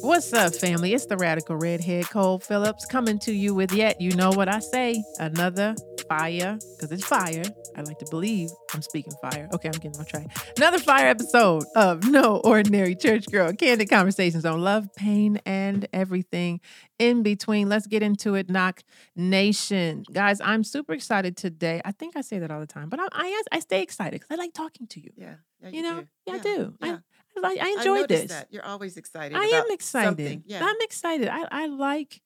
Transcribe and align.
What's 0.00 0.32
up, 0.32 0.54
family? 0.54 0.94
It's 0.94 1.04
the 1.04 1.18
radical 1.18 1.56
redhead 1.56 2.08
Cole 2.08 2.38
Phillips 2.38 2.86
coming 2.86 3.18
to 3.20 3.32
you 3.32 3.54
with 3.54 3.72
yet, 3.72 4.00
you 4.00 4.12
know 4.16 4.30
what 4.30 4.48
I 4.48 4.60
say, 4.60 5.04
another 5.18 5.76
fire, 6.08 6.58
because 6.76 6.90
it's 6.90 7.04
fire. 7.04 7.44
I 7.78 7.82
like 7.82 7.98
to 8.00 8.06
believe 8.10 8.50
I'm 8.74 8.82
speaking 8.82 9.12
fire. 9.22 9.48
Okay, 9.52 9.68
I'm 9.68 9.78
getting 9.78 9.96
on 10.00 10.04
track. 10.04 10.26
Another 10.56 10.80
fire 10.80 11.06
episode 11.06 11.62
of 11.76 12.04
No 12.08 12.38
Ordinary 12.38 12.96
Church 12.96 13.26
Girl, 13.30 13.52
candid 13.52 13.88
conversations 13.88 14.44
on 14.44 14.60
love, 14.62 14.92
pain, 14.96 15.40
and 15.46 15.86
everything 15.92 16.60
in 16.98 17.22
between. 17.22 17.68
Let's 17.68 17.86
get 17.86 18.02
into 18.02 18.34
it, 18.34 18.50
Knock 18.50 18.82
Nation. 19.14 20.02
Guys, 20.12 20.40
I'm 20.40 20.64
super 20.64 20.92
excited 20.92 21.36
today. 21.36 21.80
I 21.84 21.92
think 21.92 22.16
I 22.16 22.22
say 22.22 22.40
that 22.40 22.50
all 22.50 22.58
the 22.58 22.66
time, 22.66 22.88
but 22.88 22.98
I, 22.98 23.06
I, 23.12 23.42
I 23.52 23.60
stay 23.60 23.80
excited 23.80 24.20
because 24.20 24.36
I 24.36 24.42
like 24.42 24.54
talking 24.54 24.88
to 24.88 25.00
you. 25.00 25.10
Yeah, 25.16 25.34
yeah 25.62 25.68
You 25.68 25.82
know, 25.82 26.00
do. 26.00 26.06
yeah, 26.26 26.34
I 26.34 26.38
do. 26.38 26.74
I- 26.82 26.86
Yeah. 26.88 26.98
I, 27.40 27.76
I 27.78 27.84
noticed 27.84 28.08
this. 28.08 28.30
That. 28.32 28.48
You're 28.50 28.64
always 28.66 28.96
excited. 28.96 29.38
I 29.38 29.46
about 29.46 29.66
am 29.66 29.70
excited. 29.70 30.06
something. 30.08 30.42
Yeah, 30.46 30.64
I'm 30.64 30.74
excited. 30.80 31.28
I, 31.28 31.46
I 31.52 31.66
like 31.68 32.20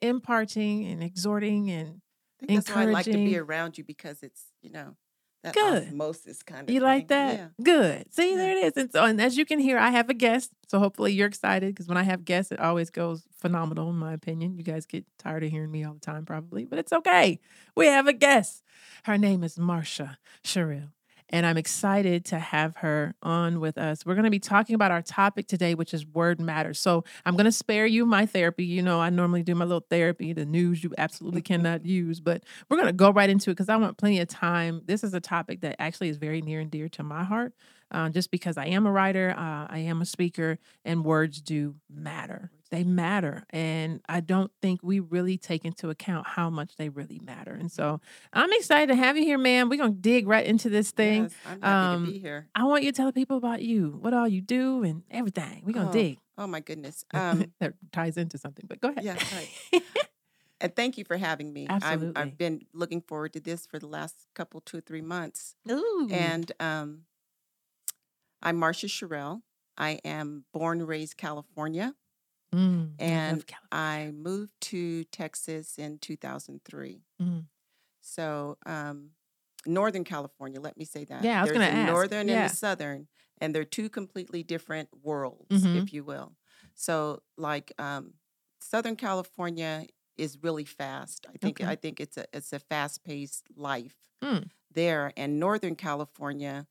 imparting 0.00 0.86
and 0.86 1.02
exhorting 1.02 1.70
and 1.70 2.00
think 2.46 2.58
that's 2.64 2.74
why 2.74 2.82
I 2.82 2.86
like 2.86 3.04
to 3.06 3.12
be 3.12 3.36
around 3.36 3.78
you 3.78 3.84
because 3.84 4.22
it's 4.22 4.42
you 4.62 4.70
know 4.70 4.96
that 5.44 5.54
Good. 5.54 5.88
osmosis 5.88 6.42
kind 6.42 6.68
of. 6.68 6.74
you 6.74 6.80
like 6.80 7.08
that? 7.08 7.36
Yeah. 7.36 7.48
Good. 7.62 8.12
See, 8.12 8.30
Yeah. 8.32 8.36
there 8.36 8.50
it 8.56 8.64
is. 8.64 8.72
And 8.76 8.90
so, 8.92 9.02
oh, 9.02 9.04
and 9.06 9.20
as 9.20 9.36
you 9.36 9.44
can 9.44 9.60
hear, 9.60 9.78
I 9.78 9.90
have 9.90 10.10
a 10.10 10.14
guest. 10.14 10.50
So 10.66 10.80
hopefully 10.80 11.12
you're 11.12 11.28
excited 11.28 11.72
because 11.72 11.86
when 11.86 11.96
I 11.96 12.02
have 12.02 12.24
guests, 12.24 12.50
it 12.50 12.58
always 12.58 12.90
goes 12.90 13.22
phenomenal, 13.40 13.88
in 13.88 13.94
my 13.96 14.12
opinion. 14.12 14.56
You 14.58 14.64
guys 14.64 14.84
get 14.84 15.04
tired 15.16 15.44
of 15.44 15.50
hearing 15.50 15.70
me 15.70 15.84
all 15.84 15.94
the 15.94 16.00
time, 16.00 16.24
probably, 16.26 16.64
but 16.64 16.80
it's 16.80 16.92
okay. 16.92 17.38
We 17.76 17.86
have 17.86 18.08
a 18.08 18.12
guest. 18.12 18.64
Her 19.04 19.16
name 19.16 19.44
is 19.44 19.56
Marsha 19.58 20.16
Sherrill. 20.42 20.90
And 21.30 21.44
I'm 21.44 21.58
excited 21.58 22.24
to 22.26 22.38
have 22.38 22.76
her 22.76 23.14
on 23.22 23.60
with 23.60 23.76
us. 23.76 24.06
We're 24.06 24.14
going 24.14 24.24
to 24.24 24.30
be 24.30 24.38
talking 24.38 24.74
about 24.74 24.90
our 24.90 25.02
topic 25.02 25.46
today, 25.46 25.74
which 25.74 25.92
is 25.92 26.06
word 26.06 26.40
matters. 26.40 26.78
So 26.78 27.04
I'm 27.26 27.34
going 27.34 27.44
to 27.44 27.52
spare 27.52 27.86
you 27.86 28.06
my 28.06 28.24
therapy. 28.24 28.64
You 28.64 28.82
know, 28.82 29.00
I 29.00 29.10
normally 29.10 29.42
do 29.42 29.54
my 29.54 29.64
little 29.64 29.84
therapy, 29.90 30.32
the 30.32 30.46
news 30.46 30.82
you 30.82 30.94
absolutely 30.96 31.42
cannot 31.42 31.84
use, 31.84 32.20
but 32.20 32.44
we're 32.68 32.78
going 32.78 32.88
to 32.88 32.92
go 32.94 33.10
right 33.10 33.28
into 33.28 33.50
it 33.50 33.54
because 33.54 33.68
I 33.68 33.76
want 33.76 33.98
plenty 33.98 34.20
of 34.20 34.28
time. 34.28 34.82
This 34.86 35.04
is 35.04 35.12
a 35.12 35.20
topic 35.20 35.60
that 35.60 35.76
actually 35.78 36.08
is 36.08 36.16
very 36.16 36.40
near 36.40 36.60
and 36.60 36.70
dear 36.70 36.88
to 36.90 37.02
my 37.02 37.24
heart, 37.24 37.52
uh, 37.90 38.08
just 38.08 38.30
because 38.30 38.56
I 38.56 38.66
am 38.66 38.86
a 38.86 38.92
writer, 38.92 39.34
uh, 39.36 39.66
I 39.68 39.80
am 39.80 40.00
a 40.00 40.06
speaker, 40.06 40.58
and 40.84 41.04
words 41.04 41.40
do 41.40 41.74
matter. 41.90 42.50
They 42.70 42.84
matter. 42.84 43.44
And 43.50 44.00
I 44.08 44.20
don't 44.20 44.50
think 44.60 44.80
we 44.82 45.00
really 45.00 45.38
take 45.38 45.64
into 45.64 45.88
account 45.88 46.26
how 46.26 46.50
much 46.50 46.76
they 46.76 46.90
really 46.90 47.18
matter. 47.18 47.52
And 47.52 47.72
so 47.72 48.00
I'm 48.32 48.52
excited 48.52 48.88
to 48.88 48.94
have 48.96 49.16
you 49.16 49.24
here, 49.24 49.38
man. 49.38 49.68
We're 49.70 49.78
going 49.78 49.94
to 49.94 50.00
dig 50.00 50.26
right 50.28 50.44
into 50.44 50.68
this 50.68 50.90
thing. 50.90 51.22
Yes, 51.24 51.34
I'm 51.46 51.60
happy 51.62 51.94
um, 51.96 52.06
to 52.06 52.12
be 52.12 52.18
here. 52.18 52.48
I 52.54 52.64
want 52.64 52.84
you 52.84 52.92
to 52.92 52.96
tell 52.96 53.10
people 53.12 53.38
about 53.38 53.62
you, 53.62 53.96
what 54.00 54.12
all 54.12 54.28
you 54.28 54.42
do, 54.42 54.82
and 54.82 55.02
everything. 55.10 55.62
We're 55.64 55.72
going 55.72 55.86
to 55.86 55.90
Oh, 55.90 55.92
dig. 56.02 56.18
Oh 56.36 56.46
my 56.46 56.60
goodness. 56.60 57.04
Um, 57.14 57.52
that 57.60 57.72
ties 57.90 58.16
into 58.18 58.36
something, 58.36 58.66
but 58.68 58.80
go 58.80 58.90
ahead. 58.90 59.02
yeah, 59.02 59.16
right. 59.34 59.82
and 60.60 60.76
thank 60.76 60.98
you 60.98 61.04
for 61.04 61.16
having 61.16 61.52
me. 61.52 61.66
Absolutely. 61.70 62.16
I've 62.16 62.36
been 62.36 62.60
looking 62.74 63.00
forward 63.00 63.32
to 63.32 63.40
this 63.40 63.64
for 63.66 63.78
the 63.78 63.86
last 63.86 64.26
couple, 64.34 64.60
two, 64.60 64.78
or 64.78 64.80
three 64.82 65.00
months. 65.00 65.56
Ooh. 65.70 66.08
And 66.12 66.52
um, 66.60 67.04
I'm 68.42 68.56
Marcia 68.56 68.88
Sherrill. 68.88 69.40
I 69.76 70.00
am 70.04 70.44
born 70.52 70.80
and 70.80 70.88
raised 70.88 71.16
California. 71.16 71.94
Mm, 72.54 72.94
and 72.98 73.46
California. 73.46 73.68
I 73.72 74.10
moved 74.12 74.54
to 74.62 75.04
Texas 75.04 75.78
in 75.78 75.98
2003. 75.98 77.04
Mm. 77.20 77.48
So, 78.00 78.58
um, 78.66 79.10
Northern 79.66 80.04
California, 80.04 80.60
let 80.60 80.76
me 80.78 80.84
say 80.84 81.04
that. 81.06 81.22
Yeah, 81.24 81.40
I 81.40 81.42
was 81.42 81.52
gonna 81.52 81.64
ask. 81.66 81.86
Northern 81.92 82.28
Yeah. 82.28 82.44
and 82.44 82.50
the 82.50 82.54
Southern, 82.54 83.08
and 83.38 83.54
they're 83.54 83.64
two 83.64 83.88
completely 83.90 84.42
different 84.42 84.88
worlds, 85.02 85.48
Mhm. 85.50 85.76
if 85.76 85.92
you 85.92 86.04
will. 86.04 86.36
So, 86.74 87.22
like 87.36 87.72
um, 87.78 88.14
Southern 88.60 88.96
California 88.96 89.86
is 90.16 90.38
really 90.42 90.64
fast. 90.64 91.26
I 91.28 91.36
think 91.38 91.60
Okay. 91.60 91.70
I 91.70 91.76
think 91.76 92.00
it's 92.00 92.16
a 92.16 92.26
it's 92.32 92.52
a 92.52 92.58
fast 92.60 93.04
paced 93.04 93.44
life 93.56 93.96
Mm. 94.22 94.50
there, 94.70 95.12
and 95.16 95.40
Northern 95.40 95.76
California, 95.76 96.66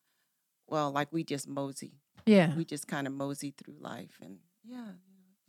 well, 0.68 0.91
like 0.91 1.12
we 1.13 1.24
just 1.24 1.47
mosey, 1.47 2.01
yeah, 2.25 2.56
we 2.56 2.66
just 2.66 2.88
kind 2.88 3.07
of 3.07 3.13
mosey 3.13 3.51
through 3.51 3.78
life, 3.80 4.19
and 4.22 4.40
yeah, 4.63 4.94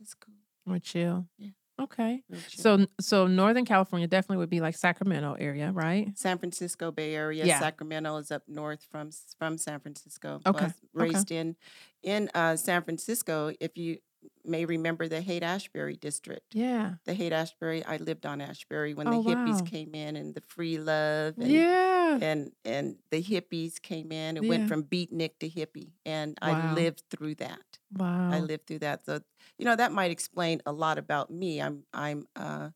it's 0.01 0.13
cool. 0.13 0.35
more 0.65 0.79
chill. 0.79 1.27
Yeah. 1.37 1.49
Okay. 1.79 2.23
So, 2.49 2.85
so 2.99 3.25
Northern 3.27 3.63
California 3.63 4.07
definitely 4.07 4.37
would 4.37 4.49
be 4.49 4.59
like 4.59 4.75
Sacramento 4.75 5.37
area, 5.39 5.71
right? 5.71 6.11
San 6.17 6.37
Francisco 6.37 6.91
Bay 6.91 7.15
Area. 7.15 7.45
Yeah. 7.45 7.59
Sacramento 7.59 8.17
is 8.17 8.31
up 8.31 8.43
north 8.47 8.85
from 8.91 9.11
from 9.37 9.57
San 9.57 9.79
Francisco. 9.79 10.41
Okay, 10.45 10.65
Was 10.65 10.73
raised 10.93 11.31
in 11.31 11.55
in 12.03 12.29
uh, 12.33 12.57
San 12.57 12.83
Francisco. 12.83 13.53
If 13.61 13.77
you 13.77 13.99
may 14.45 14.65
remember 14.65 15.07
the 15.07 15.21
Haight 15.21 15.43
Ashbury 15.43 15.95
district. 15.95 16.55
Yeah. 16.55 16.95
The 17.05 17.13
Haight 17.13 17.31
Ashbury. 17.33 17.83
I 17.85 17.97
lived 17.97 18.25
on 18.25 18.41
Ashbury 18.41 18.93
when 18.93 19.07
Oh, 19.07 19.21
the 19.23 19.35
hippies 19.35 19.59
wow. 19.59 19.65
came 19.65 19.95
in 19.95 20.15
and 20.15 20.33
the 20.35 20.41
free 20.41 20.77
love 20.77 21.35
and 21.39 21.51
Yeah. 21.51 22.19
and 22.21 22.51
and 22.65 22.97
the 23.11 23.21
hippies 23.23 23.81
came 23.81 24.11
in. 24.11 24.37
It 24.37 24.43
Yeah. 24.43 24.49
went 24.49 24.67
from 24.67 24.83
beatnik 24.83 25.39
to 25.39 25.49
hippie, 25.49 25.93
and 26.05 26.37
Wow. 26.41 26.49
I 26.49 26.53
lived 26.73 27.03
through 27.09 27.35
that. 27.35 27.79
Wow. 27.97 28.29
I 28.31 28.39
lived 28.41 28.67
through 28.67 28.79
that. 28.79 29.05
So 29.05 29.21
you 29.57 29.65
know 29.65 29.75
that 29.75 29.91
might 29.91 30.11
explain 30.11 30.61
a 30.65 30.71
lot 30.71 30.97
about 30.97 31.31
me. 31.31 31.61
I'm 31.61 31.85
I'm 31.93 32.27
uh, 32.35 32.69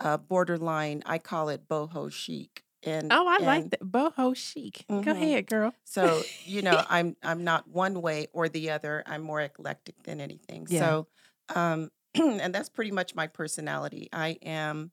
uh 0.00 0.18
borderline. 0.18 1.02
I 1.06 1.18
call 1.18 1.48
it 1.48 1.68
boho 1.68 2.12
chic. 2.12 2.62
And 2.86 3.12
oh, 3.12 3.26
I 3.28 3.38
like 3.44 3.70
that. 3.70 3.80
Boho 3.80 4.34
chic. 4.36 4.86
Go 5.02 5.12
Mhm. 5.12 5.22
ahead, 5.22 5.46
girl. 5.46 5.74
So 5.84 6.26
you 6.44 6.62
know 6.62 6.84
I'm 6.88 7.16
I'm 7.22 7.44
not 7.44 7.68
one 7.68 8.02
way 8.02 8.28
or 8.32 8.48
the 8.48 8.70
other. 8.70 9.02
I'm 9.06 9.22
more 9.22 9.40
eclectic 9.40 10.02
than 10.04 10.20
anything. 10.20 10.66
Yeah. 10.68 10.78
So 10.80 11.08
um 11.54 11.90
and 12.14 12.54
that's 12.54 12.68
pretty 12.68 12.90
much 12.92 13.14
my 13.14 13.26
personality. 13.26 14.08
I 14.12 14.38
am 14.42 14.92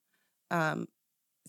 um 0.52 0.88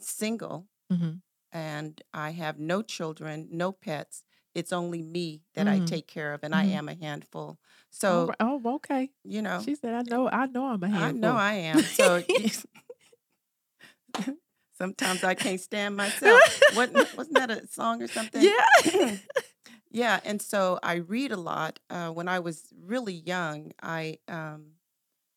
single 0.00 0.68
Mhm. 0.90 1.22
and 1.52 2.00
I 2.12 2.30
have 2.30 2.58
no 2.58 2.82
children, 2.82 3.48
no 3.50 3.72
pets. 3.72 4.24
It's 4.54 4.72
only 4.72 5.02
me 5.02 5.42
that 5.54 5.68
I 5.68 5.80
Mm. 5.80 5.86
take 5.86 6.06
care 6.06 6.32
of, 6.32 6.44
and 6.44 6.54
I 6.54 6.64
Mhm. 6.64 6.70
am 6.76 6.88
a 6.88 6.94
handful. 6.94 7.58
So 7.90 8.32
oh, 8.40 8.60
okay. 8.76 9.10
you 9.24 9.42
know, 9.42 9.58
She 9.64 9.74
said, 9.74 9.94
"I 9.94 10.02
know. 10.02 10.28
I 10.28 10.46
know. 10.46 10.66
I'm 10.66 10.82
a 10.82 10.88
handful." 10.88 11.00
I 11.08 11.12
know 11.12 11.34
I 11.36 11.52
am. 11.54 11.86
So 11.86 12.22
sometimes 14.76 15.24
I 15.24 15.34
can't 15.34 15.60
stand 15.60 15.96
myself. 15.96 16.40
Wasn't, 16.76 17.16
wasn't 17.16 17.36
that 17.38 17.50
a 17.50 17.66
song 17.68 18.02
or 18.02 18.06
something? 18.08 18.42
Yeah. 18.42 19.16
yeah. 19.90 20.20
And 20.24 20.40
so 20.42 20.78
I 20.82 20.94
read 20.96 21.32
a 21.32 21.36
lot. 21.36 21.78
Uh, 21.88 22.08
when 22.10 22.28
I 22.28 22.40
was 22.40 22.64
really 22.84 23.14
young, 23.14 23.72
I 23.82 24.18
um, 24.28 24.72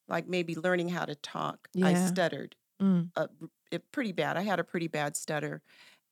like 0.08 0.28
maybe 0.28 0.56
learning 0.56 0.90
how 0.90 1.06
to 1.06 1.16
talk. 1.16 1.68
I 1.84 1.94
stuttered 1.94 2.56
Mm. 2.81 3.09
uh, 3.16 3.26
it 3.72 3.92
pretty 3.92 4.12
bad. 4.12 4.38
I 4.38 4.42
had 4.44 4.59
a 4.59 4.64
pretty 4.64 4.88
bad 4.88 5.18
stutter. 5.18 5.64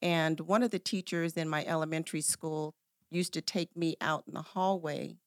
And 0.01 0.39
one 0.39 0.63
of 0.63 0.71
the 0.71 0.79
teachers 0.79 1.33
in 1.37 1.47
my 1.47 1.63
elementary 1.63 2.21
school 2.21 2.73
used 3.11 3.33
to 3.33 3.41
take 3.41 3.77
me 3.77 3.95
out 4.01 4.23
in 4.27 4.33
the 4.33 4.41
hallway 4.41 5.17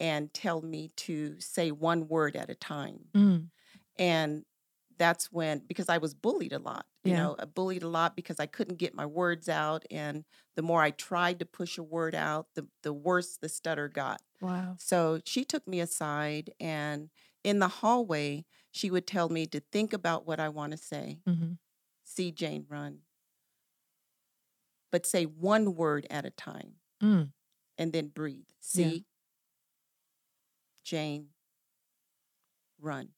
and 0.00 0.34
tell 0.34 0.60
me 0.60 0.90
to 0.96 1.36
say 1.38 1.70
one 1.70 2.08
word 2.08 2.34
at 2.34 2.50
a 2.50 2.56
time 2.56 3.04
Mm. 3.14 3.46
and 3.96 4.44
that's 5.02 5.32
when 5.32 5.58
because 5.66 5.88
i 5.88 5.98
was 5.98 6.14
bullied 6.14 6.52
a 6.52 6.58
lot 6.60 6.86
you 7.04 7.12
Yeah. 7.12 7.22
know 7.22 7.32
uh, 7.40 7.46
bullied 7.46 7.82
a 7.82 7.88
lot 7.88 8.14
because 8.14 8.38
i 8.38 8.46
couldn't 8.46 8.76
get 8.84 8.94
my 8.94 9.06
words 9.06 9.48
out 9.48 9.84
and 9.90 10.24
the 10.56 10.62
more 10.62 10.80
i 10.80 10.90
tried 10.92 11.38
to 11.40 11.46
push 11.46 11.76
a 11.78 11.82
word 11.82 12.14
out 12.14 12.46
the, 12.54 12.64
the 12.84 12.92
worse 12.92 13.36
the 13.38 13.48
stutter 13.48 13.88
got 13.88 14.20
Wow. 14.40 14.76
so 14.78 15.20
she 15.24 15.44
took 15.44 15.66
me 15.66 15.80
aside 15.80 16.52
and 16.60 17.10
in 17.42 17.58
the 17.58 17.68
hallway 17.80 18.44
she 18.70 18.90
would 18.90 19.06
tell 19.06 19.28
me 19.28 19.46
to 19.46 19.60
think 19.74 19.92
about 19.92 20.26
what 20.26 20.38
i 20.40 20.48
want 20.48 20.70
to 20.72 20.78
say 20.78 21.06
hmm 21.26 21.52
see 22.04 22.30
jane 22.30 22.64
run 22.68 22.98
but 24.92 25.06
say 25.06 25.24
one 25.24 25.74
word 25.74 26.06
at 26.10 26.24
a 26.24 26.30
time 26.30 26.74
Mm. 27.02 27.32
and 27.78 27.92
then 27.92 28.06
breathe 28.08 28.46
Yeah. 28.74 28.86
see 28.90 29.06
jane 30.84 31.28
run 32.80 33.08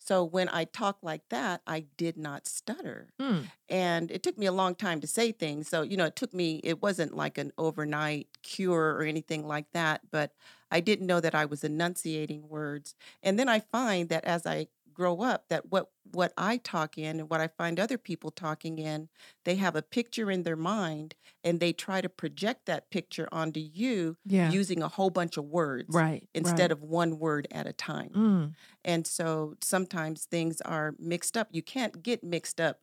so 0.00 0.24
when 0.24 0.48
i 0.48 0.64
talk 0.64 0.98
like 1.02 1.22
that 1.28 1.60
i 1.66 1.84
did 1.96 2.16
not 2.16 2.46
stutter 2.46 3.08
Mm. 3.20 3.44
and 3.68 4.10
it 4.10 4.22
took 4.22 4.36
me 4.38 4.46
a 4.46 4.52
long 4.52 4.74
time 4.74 5.00
to 5.00 5.06
say 5.06 5.30
things 5.32 5.68
so 5.68 5.82
you 5.82 5.96
know 5.96 6.06
it 6.06 6.16
took 6.16 6.34
me 6.34 6.60
it 6.64 6.82
wasn't 6.82 7.14
like 7.14 7.38
an 7.38 7.52
overnight 7.58 8.26
cure 8.42 8.94
or 8.96 9.02
anything 9.02 9.46
like 9.46 9.66
that 9.72 10.00
but 10.10 10.32
i 10.70 10.80
didn't 10.80 11.06
know 11.06 11.20
that 11.20 11.34
i 11.34 11.44
was 11.44 11.62
enunciating 11.64 12.48
words 12.48 12.94
and 13.22 13.38
then 13.38 13.48
i 13.48 13.60
find 13.60 14.08
that 14.08 14.24
as 14.24 14.46
i 14.46 14.66
grow 15.00 15.22
up 15.22 15.48
that 15.48 15.70
what 15.72 15.86
what 16.12 16.32
I 16.36 16.58
talk 16.58 16.98
in 16.98 17.20
and 17.20 17.30
what 17.30 17.40
I 17.40 17.48
find 17.48 17.78
other 17.80 17.96
people 17.96 18.30
talking 18.30 18.78
in, 18.78 19.08
they 19.44 19.54
have 19.54 19.76
a 19.76 19.80
picture 19.82 20.30
in 20.30 20.42
their 20.42 20.56
mind 20.56 21.14
and 21.44 21.58
they 21.60 21.72
try 21.72 22.00
to 22.02 22.08
project 22.08 22.66
that 22.66 22.90
picture 22.90 23.28
onto 23.32 23.60
you 23.60 24.16
Yeah. 24.26 24.50
using 24.50 24.82
a 24.82 24.88
whole 24.88 25.08
bunch 25.10 25.36
of 25.38 25.44
words 25.44 25.94
right. 25.94 26.28
instead 26.34 26.60
right. 26.70 26.72
of 26.72 26.82
one 26.82 27.18
word 27.18 27.46
at 27.50 27.66
a 27.66 27.72
time. 27.72 28.10
Mm, 28.10 28.54
And 28.84 29.06
so 29.06 29.54
sometimes 29.62 30.24
things 30.26 30.60
are 30.62 30.94
mixed 30.98 31.36
up. 31.36 31.48
You 31.52 31.62
can't 31.62 32.02
get 32.02 32.22
mixed 32.24 32.60
up. 32.60 32.80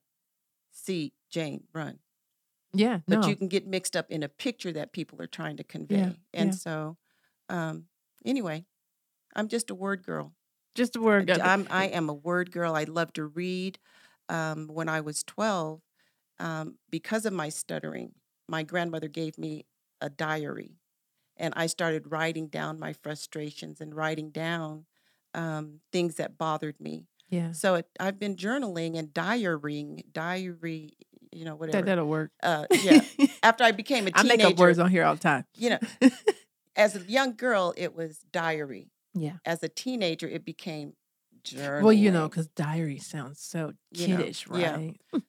See, 0.71 1.13
Jane, 1.29 1.65
run. 1.73 1.99
yeah. 2.73 2.99
But 3.07 3.19
no. 3.21 3.27
you 3.27 3.35
can 3.35 3.49
get 3.49 3.67
mixed 3.67 3.95
up 3.95 4.09
in 4.09 4.23
a 4.23 4.29
picture 4.29 4.71
that 4.71 4.93
people 4.93 5.21
are 5.21 5.27
trying 5.27 5.57
to 5.57 5.63
convey. 5.65 5.97
Yeah, 5.97 6.11
And 6.33 6.49
yeah. 6.51 6.55
so, 6.55 6.97
um, 7.49 7.85
anyway, 8.25 8.65
I'm 9.35 9.49
just 9.49 9.69
a 9.69 9.75
word 9.75 10.03
girl. 10.03 10.33
Just 10.77 10.95
a 10.95 11.01
word. 11.01 11.29
Uh, 11.29 11.39
I'm, 11.44 11.68
I 11.69 11.85
am 11.88 12.07
a 12.09 12.13
word 12.13 12.51
girl. 12.51 12.74
I 12.75 12.85
love 12.85 13.12
to 13.13 13.25
read. 13.25 13.79
Um, 14.29 14.68
when 14.68 14.88
I 14.89 15.01
was 15.01 15.24
12, 15.24 15.81
um, 16.39 16.75
because 16.89 17.25
of 17.25 17.33
my 17.33 17.50
stuttering, 17.50 18.12
my 18.47 18.63
grandmother 18.63 19.07
gave 19.07 19.38
me 19.38 19.65
a 20.01 20.09
diary, 20.09 20.75
and 21.38 21.53
I 21.57 21.68
started 21.68 22.12
writing 22.12 22.47
down 22.47 22.79
my 22.79 22.94
frustrations 22.94 23.79
and 23.81 23.95
writing 23.95 24.29
down 24.31 24.85
um, 25.33 25.79
things 25.91 26.15
that 26.15 26.38
bothered 26.38 26.80
me. 26.80 27.07
yeah. 27.30 27.51
So 27.53 27.75
it, 27.75 27.88
I've 28.00 28.19
been 28.19 28.35
journaling 28.35 28.97
and 28.97 29.13
diarying, 29.13 30.03
diary, 30.12 30.94
you 31.31 31.45
know, 31.45 31.51
That 31.51 31.59
whatever. 31.59 31.85
that'll 31.85 32.07
work. 32.07 32.31
Uh, 32.44 32.65
yeah. 32.81 33.01
After 33.44 33.63
I 33.63 33.71
became 33.71 34.07
a 34.07 34.12
teenager, 34.12 34.33
I 34.33 34.38
make 34.38 34.45
up 34.45 34.57
words 34.59 34.77
on 34.80 34.89
here 34.91 35.03
all 35.06 35.13
the 35.15 35.21
time. 35.21 35.45
you 35.56 35.69
know, 35.71 35.80
as 36.75 36.95
a 36.95 37.00
young 37.01 37.35
girl, 37.35 37.73
it 37.77 37.95
was 37.95 38.19
diary. 38.31 38.91
Yeah. 39.21 39.37
As 39.45 39.63
a 39.63 39.69
teenager, 39.69 40.27
it 40.27 40.45
became 40.45 40.93
journaling. 41.43 41.83
Well, 41.83 41.93
you 41.93 42.11
know, 42.11 42.27
because 42.29 42.47
diary 42.47 42.97
sounds 42.97 43.39
so 43.41 43.73
You 43.91 44.07
know, 44.07 44.17
kiddish, 44.17 44.47
yeah. 44.51 44.81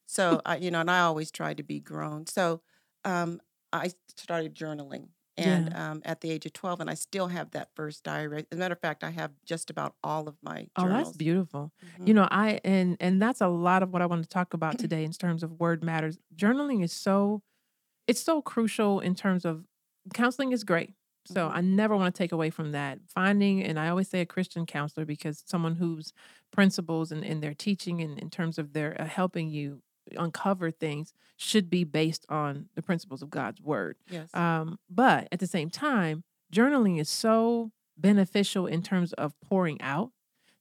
So 0.06 0.40
I, 0.46 0.56
you 0.56 0.70
know, 0.70 0.80
and 0.80 0.90
I 0.90 1.00
always 1.00 1.30
tried 1.30 1.58
to 1.58 1.62
be 1.62 1.80
grown. 1.80 2.26
So 2.26 2.62
um, 3.04 3.40
I 3.72 3.90
started 4.16 4.54
journaling, 4.54 5.10
and 5.36 5.72
um, 5.74 6.02
at 6.04 6.20
the 6.20 6.30
age 6.30 6.46
of 6.46 6.52
twelve, 6.54 6.80
and 6.80 6.90
I 6.90 6.94
still 6.94 7.28
have 7.28 7.52
that 7.52 7.70
first 7.76 8.04
diary. 8.04 8.46
As 8.50 8.58
a 8.58 8.60
matter 8.60 8.72
of 8.74 8.80
fact, 8.80 9.04
I 9.04 9.10
have 9.10 9.32
just 9.44 9.70
about 9.70 9.94
all 10.02 10.28
of 10.28 10.36
my 10.42 10.68
Oh, 10.76 10.82
journals. 10.82 10.88
that's 10.88 11.16
beautiful. 11.16 11.72
Mhm. 11.84 12.06
You 12.06 12.14
know, 12.14 12.28
I 12.30 12.60
and 12.64 12.96
and 13.00 13.20
that's 13.20 13.40
a 13.40 13.48
lot 13.48 13.82
of 13.82 13.92
what 13.92 14.00
I 14.02 14.06
want 14.06 14.22
to 14.22 14.28
talk 14.28 14.54
about 14.54 14.78
today 14.78 15.04
in 15.04 15.12
terms 15.12 15.42
of 15.42 15.52
word 15.58 15.82
matters. 15.82 16.18
Journaling 16.36 16.82
is 16.84 16.92
so 16.92 17.42
it's 18.08 18.22
so 18.22 18.42
crucial 18.42 19.00
in 19.00 19.14
terms 19.16 19.44
of 19.46 19.66
counseling 20.14 20.52
is 20.52 20.64
great. 20.64 20.94
So 21.28 21.48
Mhm. 21.48 21.52
I 21.54 21.60
never 21.60 21.96
want 21.96 22.14
to 22.14 22.18
take 22.18 22.32
away 22.32 22.50
from 22.50 22.72
that. 22.72 22.98
Finding, 23.08 23.62
and 23.62 23.78
I 23.78 23.88
always 23.88 24.08
say 24.08 24.20
a 24.20 24.26
Christian 24.26 24.66
counselor 24.66 25.04
because 25.06 25.42
someone 25.46 25.76
whose 25.76 26.12
principles 26.52 27.12
and, 27.12 27.24
and 27.24 27.42
their 27.42 27.54
teaching 27.54 28.00
and 28.00 28.18
in 28.18 28.30
terms 28.30 28.58
of 28.58 28.72
their 28.72 29.00
uh, 29.00 29.04
helping 29.06 29.48
you 29.50 29.82
uncover 30.16 30.70
things 30.70 31.12
should 31.36 31.68
be 31.68 31.84
based 31.84 32.24
on 32.30 32.68
the 32.74 32.82
principles 32.82 33.22
of 33.22 33.30
God's 33.30 33.60
word. 33.60 33.96
yes. 34.08 34.30
Um, 34.34 34.78
but 34.88 35.28
at 35.32 35.38
the 35.40 35.46
same 35.46 35.70
time, 35.70 36.24
journaling 36.52 36.98
is 36.98 37.10
so 37.10 37.72
beneficial 37.96 38.66
in 38.66 38.82
terms 38.82 39.12
of 39.14 39.34
pouring 39.40 39.80
out 39.82 40.12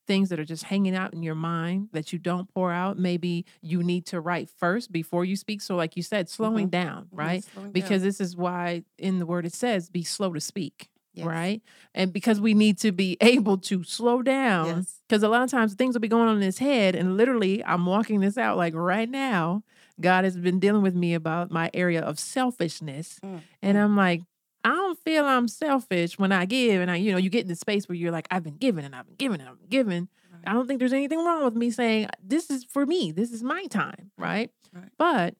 things 0.08 0.30
that 0.30 0.40
are 0.40 0.46
just 0.46 0.64
hanging 0.64 0.96
out 0.96 1.14
in 1.14 1.22
your 1.22 1.36
mind 1.36 1.90
that 1.92 2.12
you 2.14 2.20
don't 2.20 2.52
pour 2.54 2.72
out. 2.72 2.98
Maybe 2.98 3.46
you 3.62 3.84
need 3.84 4.06
to 4.08 4.20
write 4.22 4.50
first 4.50 4.92
before 4.92 5.26
you 5.26 5.36
speak. 5.36 5.62
So, 5.62 5.76
like 5.76 5.96
you 5.98 6.04
said, 6.04 6.30
slowing 6.30 6.70
down, 6.70 7.04
Mhm, 7.04 7.08
right? 7.12 7.44
slowing 7.44 7.66
down. 7.68 7.72
Because 7.74 8.02
this 8.02 8.20
is 8.22 8.36
why 8.36 8.84
in 8.98 9.20
the 9.20 9.26
word 9.26 9.46
it 9.46 9.54
says, 9.54 9.90
be 9.90 10.04
slow 10.04 10.34
to 10.34 10.40
speak. 10.40 10.88
Yes. 11.14 11.26
Right. 11.26 11.62
And 11.96 12.14
because 12.14 12.40
we 12.40 12.54
need 12.54 12.78
to 12.80 12.92
be 12.92 13.18
able 13.22 13.58
to 13.60 13.84
slow 13.84 14.22
down, 14.22 14.68
Yes. 14.68 15.02
because 15.08 15.24
a 15.24 15.30
lot 15.30 15.42
of 15.42 15.50
times 15.50 15.74
things 15.74 15.96
will 15.96 16.00
be 16.02 16.08
going 16.08 16.28
on 16.30 16.36
in 16.36 16.42
his 16.44 16.60
head. 16.60 16.96
And 16.96 17.18
literally, 17.18 17.64
I'm 17.66 17.86
walking 17.88 18.20
this 18.20 18.38
out 18.38 18.56
like 18.56 18.76
right 18.76 19.10
now. 19.10 19.64
God 20.00 20.26
has 20.26 20.38
been 20.38 20.60
dealing 20.60 20.84
with 20.84 20.94
me 20.94 21.16
about 21.16 21.50
my 21.50 21.72
area 21.74 22.02
of 22.02 22.20
selfishness. 22.20 23.20
Mm, 23.24 23.42
And. 23.64 23.78
I'm 23.80 23.96
like, 23.96 24.22
I 24.68 24.72
don't 24.72 25.00
feel 25.00 25.24
I'm 25.24 25.48
selfish 25.48 26.20
when 26.20 26.34
I 26.34 26.44
give. 26.44 26.82
And 26.82 26.92
I, 26.92 26.98
you 26.98 27.14
know, 27.14 27.18
you 27.18 27.30
get 27.30 27.44
in 27.44 27.48
the 27.48 27.56
space 27.56 27.88
where 27.88 27.96
you're 27.96 28.12
like, 28.12 28.28
I've 28.30 28.44
been 28.44 28.58
giving 28.58 28.84
and 28.84 28.94
I've 28.94 29.06
been 29.06 29.16
giving 29.16 29.40
and 29.40 29.48
I've 29.50 29.58
been 29.58 29.70
giving. 29.70 30.10
I 30.46 30.52
don't 30.52 30.68
think 30.68 30.80
there's 30.80 30.92
anything 30.92 31.24
wrong 31.24 31.46
with 31.46 31.56
me 31.56 31.72
saying, 31.72 32.10
this 32.22 32.50
is 32.50 32.66
for 32.66 32.86
me. 32.86 33.14
This 33.14 33.32
is 33.32 33.42
my 33.42 33.66
time. 33.68 34.12
Right. 34.18 34.52
right. 34.74 34.90
But 34.98 35.36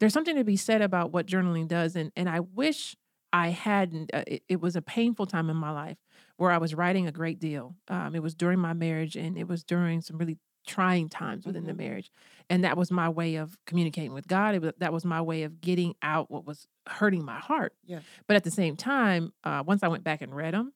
there's 0.00 0.12
something 0.12 0.34
to 0.34 0.42
be 0.42 0.56
said 0.56 0.82
about 0.82 1.12
what 1.12 1.26
journaling 1.26 1.68
does. 1.68 1.94
And, 1.94 2.10
and 2.16 2.28
I 2.28 2.40
wish 2.40 2.96
I 3.32 3.50
hadn't, 3.50 4.10
uh, 4.12 4.24
it, 4.26 4.42
it 4.48 4.60
was 4.60 4.74
a 4.74 4.82
painful 4.82 5.26
time 5.26 5.48
in 5.48 5.56
my 5.56 5.70
life 5.70 5.98
where 6.36 6.50
I 6.50 6.58
was 6.58 6.74
writing 6.74 7.06
a 7.06 7.12
great 7.12 7.38
deal. 7.38 7.76
Um, 7.86 8.16
it 8.16 8.22
was 8.22 8.34
during 8.34 8.58
my 8.58 8.72
marriage 8.72 9.14
and 9.14 9.38
it 9.38 9.46
was 9.46 9.62
during 9.62 10.00
some 10.00 10.18
really 10.18 10.38
trying 10.66 11.08
times 11.08 11.46
within 11.46 11.64
the 11.66 11.72
Mhm. 11.72 11.78
marriage. 11.78 12.10
And 12.50 12.64
that 12.64 12.76
was 12.76 12.90
my 12.90 13.08
way 13.08 13.36
of 13.36 13.56
communicating 13.66 14.12
with 14.12 14.26
God. 14.28 14.54
It 14.54 14.62
was, 14.62 14.72
that 14.78 14.92
was 14.92 15.04
my 15.04 15.20
way 15.22 15.42
of 15.44 15.60
getting 15.60 15.94
out 16.02 16.30
what 16.30 16.44
was 16.46 16.66
hurting 16.88 17.24
my 17.24 17.38
heart. 17.38 17.74
Yeah. 17.84 18.00
But 18.26 18.36
at 18.36 18.44
the 18.44 18.50
same 18.50 18.76
time, 18.76 19.32
uh, 19.44 19.62
once 19.66 19.82
I 19.82 19.88
went 19.88 20.04
back 20.04 20.22
and 20.22 20.34
read 20.34 20.54
them, 20.54 20.72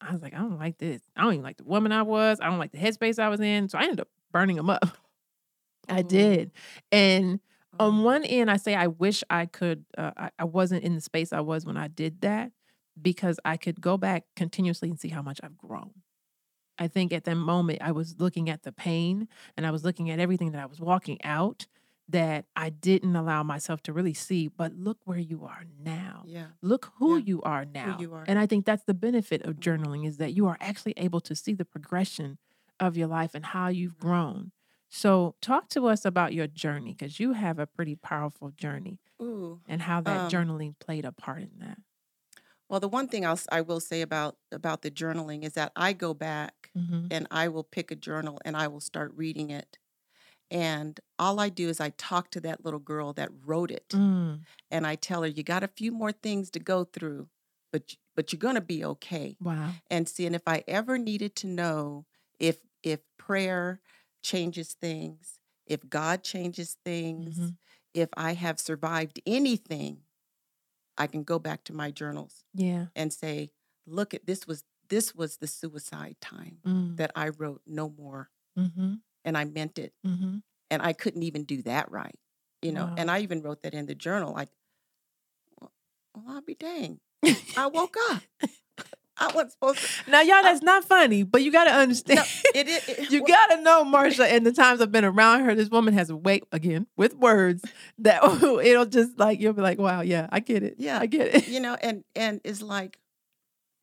I 0.00 0.12
was 0.12 0.22
like, 0.22 0.34
I 0.34 0.38
don't 0.38 0.58
like 0.58 0.78
this. 0.78 1.00
I 1.16 1.22
don't 1.22 1.34
even 1.34 1.44
like 1.44 1.58
the 1.58 1.64
woman 1.64 1.92
I 1.92 2.02
was. 2.02 2.40
I 2.40 2.46
don't 2.46 2.58
like 2.58 2.72
the 2.72 2.78
headspace 2.78 3.18
I 3.18 3.28
was 3.28 3.40
in. 3.40 3.68
So 3.68 3.78
I 3.78 3.82
ended 3.84 4.00
up 4.00 4.08
burning 4.32 4.56
them 4.56 4.70
up. 4.70 4.82
I 5.88 6.00
Oh, 6.00 6.02
did. 6.02 6.52
And 6.90 7.40
on 7.78 8.04
one 8.04 8.24
end, 8.24 8.50
I 8.50 8.56
say 8.56 8.74
I 8.74 8.88
wish 8.88 9.24
I 9.30 9.46
could. 9.46 9.84
Uh, 9.96 10.12
I, 10.16 10.30
I 10.38 10.44
wasn't 10.44 10.84
in 10.84 10.94
the 10.94 11.00
space 11.00 11.32
I 11.32 11.40
was 11.40 11.64
when 11.66 11.76
I 11.76 11.88
did 11.88 12.20
that 12.22 12.52
because 13.00 13.38
I 13.44 13.56
could 13.56 13.80
go 13.80 13.96
back 13.96 14.24
continuously 14.36 14.90
and 14.90 14.98
see 15.00 15.08
how 15.08 15.22
much 15.22 15.40
I've 15.42 15.56
grown. 15.56 15.92
I 16.78 16.88
think 16.88 17.12
at 17.12 17.24
that 17.24 17.36
moment 17.36 17.78
I 17.82 17.92
was 17.92 18.16
looking 18.18 18.48
at 18.50 18.62
the 18.62 18.72
pain 18.72 19.28
and 19.56 19.66
I 19.66 19.70
was 19.70 19.84
looking 19.84 20.10
at 20.10 20.18
everything 20.18 20.52
that 20.52 20.62
I 20.62 20.66
was 20.66 20.80
walking 20.80 21.22
out 21.24 21.66
that 22.08 22.44
I 22.56 22.68
didn't 22.70 23.14
allow 23.14 23.42
myself 23.42 23.82
to 23.84 23.92
really 23.92 24.14
see. 24.14 24.48
But 24.48 24.74
look 24.74 24.98
where 25.04 25.18
you 25.18 25.44
are 25.44 25.64
now. 25.82 26.24
Yeah. 26.26 26.46
Look 26.60 26.92
who 26.96 27.16
Yeah, 27.18 27.24
you 27.24 27.42
are 27.42 27.64
now. 27.64 27.96
you 28.00 28.12
are. 28.14 28.24
And 28.26 28.38
I 28.38 28.46
think 28.46 28.64
that's 28.66 28.84
the 28.84 28.94
benefit 28.94 29.42
of 29.42 29.60
journaling 29.60 30.06
is 30.06 30.16
that 30.18 30.32
you 30.34 30.46
are 30.46 30.56
actually 30.60 30.94
able 30.96 31.20
to 31.20 31.34
see 31.34 31.54
the 31.54 31.64
progression 31.64 32.38
of 32.80 32.96
your 32.96 33.06
life 33.06 33.34
and 33.34 33.46
how 33.46 33.68
you've 33.68 33.98
grown. 33.98 34.50
So, 34.94 35.36
talk 35.40 35.68
to 35.70 35.86
us 35.86 36.04
about 36.04 36.34
your 36.34 36.46
journey 36.46 36.92
because 36.92 37.18
you 37.18 37.32
have 37.32 37.58
a 37.58 37.66
pretty 37.66 37.96
powerful 37.96 38.50
journey 38.50 38.98
Ooh. 39.22 39.60
and 39.66 39.80
how 39.82 40.02
that 40.02 40.20
Um, 40.24 40.30
journaling 40.30 40.78
played 40.80 41.06
a 41.06 41.12
part 41.12 41.40
in 41.42 41.52
that. 41.60 41.78
Well, 42.72 42.80
the 42.80 42.88
one 42.88 43.08
thing 43.08 43.26
I'll, 43.26 43.40
I 43.52 43.62
will 43.62 43.80
say 43.80 44.02
about 44.02 44.38
about 44.52 44.82
the 44.82 44.92
journaling 44.92 45.44
is 45.44 45.54
that 45.54 45.72
I 45.76 45.94
go 45.94 46.14
back 46.14 46.72
Mm-hmm. 46.76 47.08
and 47.10 47.28
I 47.30 47.48
will 47.48 47.64
pick 47.64 47.92
a 47.92 47.96
journal 47.96 48.40
and 48.46 48.56
I 48.56 48.68
will 48.68 48.80
start 48.80 49.12
reading 49.16 49.50
it. 49.50 49.78
And 50.50 51.00
all 51.18 51.40
I 51.40 51.48
do 51.50 51.68
is 51.68 51.80
I 51.80 51.90
talk 51.90 52.30
to 52.32 52.40
that 52.42 52.64
little 52.64 52.80
girl 52.80 53.12
that 53.14 53.30
wrote 53.44 53.70
it 53.72 53.94
Mm, 53.94 54.44
and 54.70 54.86
I 54.86 54.96
tell 54.96 55.22
her 55.22 55.28
you 55.28 55.42
got 55.44 55.64
a 55.64 55.68
few 55.68 55.92
more 55.92 56.12
things 56.12 56.50
to 56.52 56.60
go 56.60 56.84
through, 56.84 57.30
but 57.72 57.96
but 58.16 58.32
you're 58.32 58.40
going 58.40 58.56
to 58.56 58.62
be 58.62 58.84
okay. 58.84 59.38
wow. 59.40 59.82
And 59.90 60.08
see 60.08 60.26
and 60.26 60.36
if 60.36 60.42
I 60.48 60.64
ever 60.68 60.98
needed 60.98 61.36
to 61.38 61.48
know 61.48 62.06
if 62.40 62.60
if 62.82 63.00
prayer 63.18 63.80
changes 64.22 64.74
things, 64.74 65.40
if 65.66 65.88
God 65.88 66.24
changes 66.24 66.78
things, 66.84 67.38
Mhm. 67.38 67.56
if 67.94 68.08
I 68.16 68.34
have 68.34 68.60
survived 68.60 69.20
anything, 69.26 70.04
I 70.98 71.06
can 71.06 71.24
go 71.24 71.38
back 71.38 71.64
to 71.64 71.72
my 71.72 71.90
journals 71.90 72.44
Yeah. 72.54 72.86
and 72.94 73.12
say, 73.12 73.50
look 73.86 74.14
at 74.14 74.26
this 74.26 74.46
was 74.46 74.64
this 74.88 75.14
was 75.14 75.38
the 75.38 75.46
suicide 75.46 76.16
time 76.20 76.58
Mm, 76.66 76.96
that 76.98 77.10
I 77.16 77.28
wrote 77.30 77.62
no 77.66 77.88
more 77.88 78.30
mm-hmm. 78.58 78.94
and 79.24 79.38
I 79.38 79.44
meant 79.44 79.78
it 79.78 79.94
Mm-hmm. 80.06 80.38
and 80.70 80.82
I 80.82 80.92
couldn't 80.92 81.22
even 81.22 81.44
do 81.44 81.62
that 81.62 81.90
right. 81.90 82.18
You 82.60 82.72
know, 82.72 82.86
Wow. 82.86 82.94
and 82.98 83.10
I 83.10 83.20
even 83.20 83.42
wrote 83.42 83.62
that 83.62 83.74
in 83.74 83.86
the 83.86 83.94
journal 83.94 84.32
like 84.34 84.50
well, 85.60 85.72
well 86.14 86.36
I'll 86.36 86.42
be 86.42 86.54
dang. 86.54 87.00
I 87.56 87.66
woke 87.68 87.96
up. 88.10 88.22
I 89.18 89.26
wasn't 89.26 89.52
supposed 89.52 89.78
to 89.78 90.10
now, 90.10 90.20
y'all, 90.22 90.42
that's 90.42 90.62
not 90.62 90.84
funny, 90.84 91.22
but 91.22 91.42
you 91.42 91.52
got 91.52 91.64
to 91.64 91.70
understand. 91.70 92.18
no, 92.20 92.24
it, 92.54 92.66
it, 92.68 92.88
it 92.88 93.10
You 93.10 93.22
well, 93.22 93.28
gotta 93.28 93.62
know, 93.62 93.84
Marsha, 93.84 94.24
and 94.24 94.44
the 94.46 94.52
times 94.52 94.80
I've 94.80 94.90
been 94.92 95.04
around 95.04 95.44
her, 95.44 95.54
this 95.54 95.68
woman 95.68 95.94
has 95.94 96.08
a 96.10 96.16
way 96.16 96.40
again 96.50 96.86
with 96.96 97.14
words 97.16 97.62
that 97.98 98.22
it'll 98.64 98.86
just 98.86 99.18
like 99.18 99.40
you'll 99.40 99.52
be 99.52 99.62
like, 99.62 99.78
wow, 99.78 100.00
yeah, 100.00 100.28
I 100.32 100.40
get 100.40 100.62
it. 100.62 100.76
Yeah. 100.78 100.98
I 100.98 101.06
get 101.06 101.34
it. 101.34 101.48
you 101.48 101.60
know, 101.60 101.76
and 101.82 102.04
and 102.16 102.40
it's 102.44 102.62
like 102.62 102.98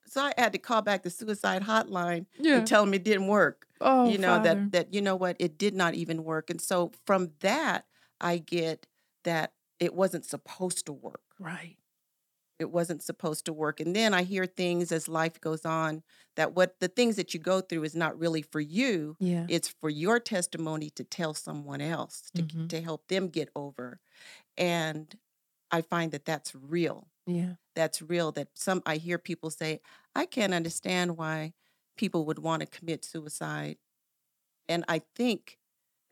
so 0.06 0.22
I 0.22 0.32
had 0.36 0.52
to 0.54 0.58
call 0.58 0.82
back 0.82 1.04
the 1.04 1.10
suicide 1.10 1.62
hotline 1.62 2.26
Yeah. 2.38 2.56
and 2.58 2.66
tell 2.66 2.84
them 2.84 2.92
it 2.94 3.04
didn't 3.04 3.28
work. 3.28 3.66
Oh, 3.80 4.10
you 4.10 4.18
know 4.18 4.36
Father. 4.36 4.54
that 4.56 4.72
that 4.72 4.94
you 4.94 5.00
know 5.00 5.16
what 5.16 5.36
it 5.38 5.56
did 5.56 5.74
not 5.74 5.94
even 5.94 6.22
work 6.24 6.50
and 6.50 6.60
so 6.60 6.92
from 7.06 7.30
that 7.40 7.86
i 8.20 8.36
get 8.36 8.86
that 9.24 9.54
it 9.78 9.94
wasn't 9.94 10.26
supposed 10.26 10.84
to 10.84 10.92
work 10.92 11.22
right. 11.38 11.76
It 12.60 12.70
wasn't 12.70 13.02
supposed 13.02 13.44
to 13.46 13.52
work 13.52 13.80
and 13.80 13.96
then 13.96 14.14
i 14.14 14.22
hear 14.22 14.46
things 14.46 14.92
as 14.92 15.08
life 15.08 15.40
goes 15.40 15.64
on 15.66 16.02
that 16.36 16.54
what 16.54 16.78
the 16.80 16.88
things 16.88 17.16
that 17.16 17.34
you 17.34 17.40
go 17.40 17.60
through 17.60 17.84
is 17.84 17.94
not 17.96 18.18
really 18.18 18.42
for 18.42 18.60
you 18.60 19.16
Yeah. 19.20 19.48
it's 19.48 19.68
for 19.68 19.90
your 19.90 20.20
testimony 20.20 20.90
to 20.90 21.04
tell 21.04 21.34
someone 21.34 21.80
else 21.80 22.30
to, 22.34 22.42
Mhm. 22.42 22.68
to 22.68 22.80
help 22.82 23.08
them 23.08 23.28
get 23.28 23.50
over 23.56 24.00
and 24.58 25.18
i 25.72 25.82
find 25.82 26.12
that 26.12 26.24
that's 26.26 26.54
real 26.54 27.08
Yeah. 27.26 27.54
that's 27.76 28.02
real 28.02 28.32
that 28.32 28.48
some 28.54 28.82
i 28.86 28.96
hear 28.96 29.18
people 29.18 29.50
say 29.50 29.80
i 30.14 30.26
can't 30.26 30.54
understand 30.54 31.16
why 31.16 31.54
people 31.96 32.26
would 32.26 32.38
want 32.40 32.60
to 32.60 32.66
commit 32.66 33.04
suicide 33.04 33.78
And 34.68 34.84
I 34.88 35.00
think 35.16 35.58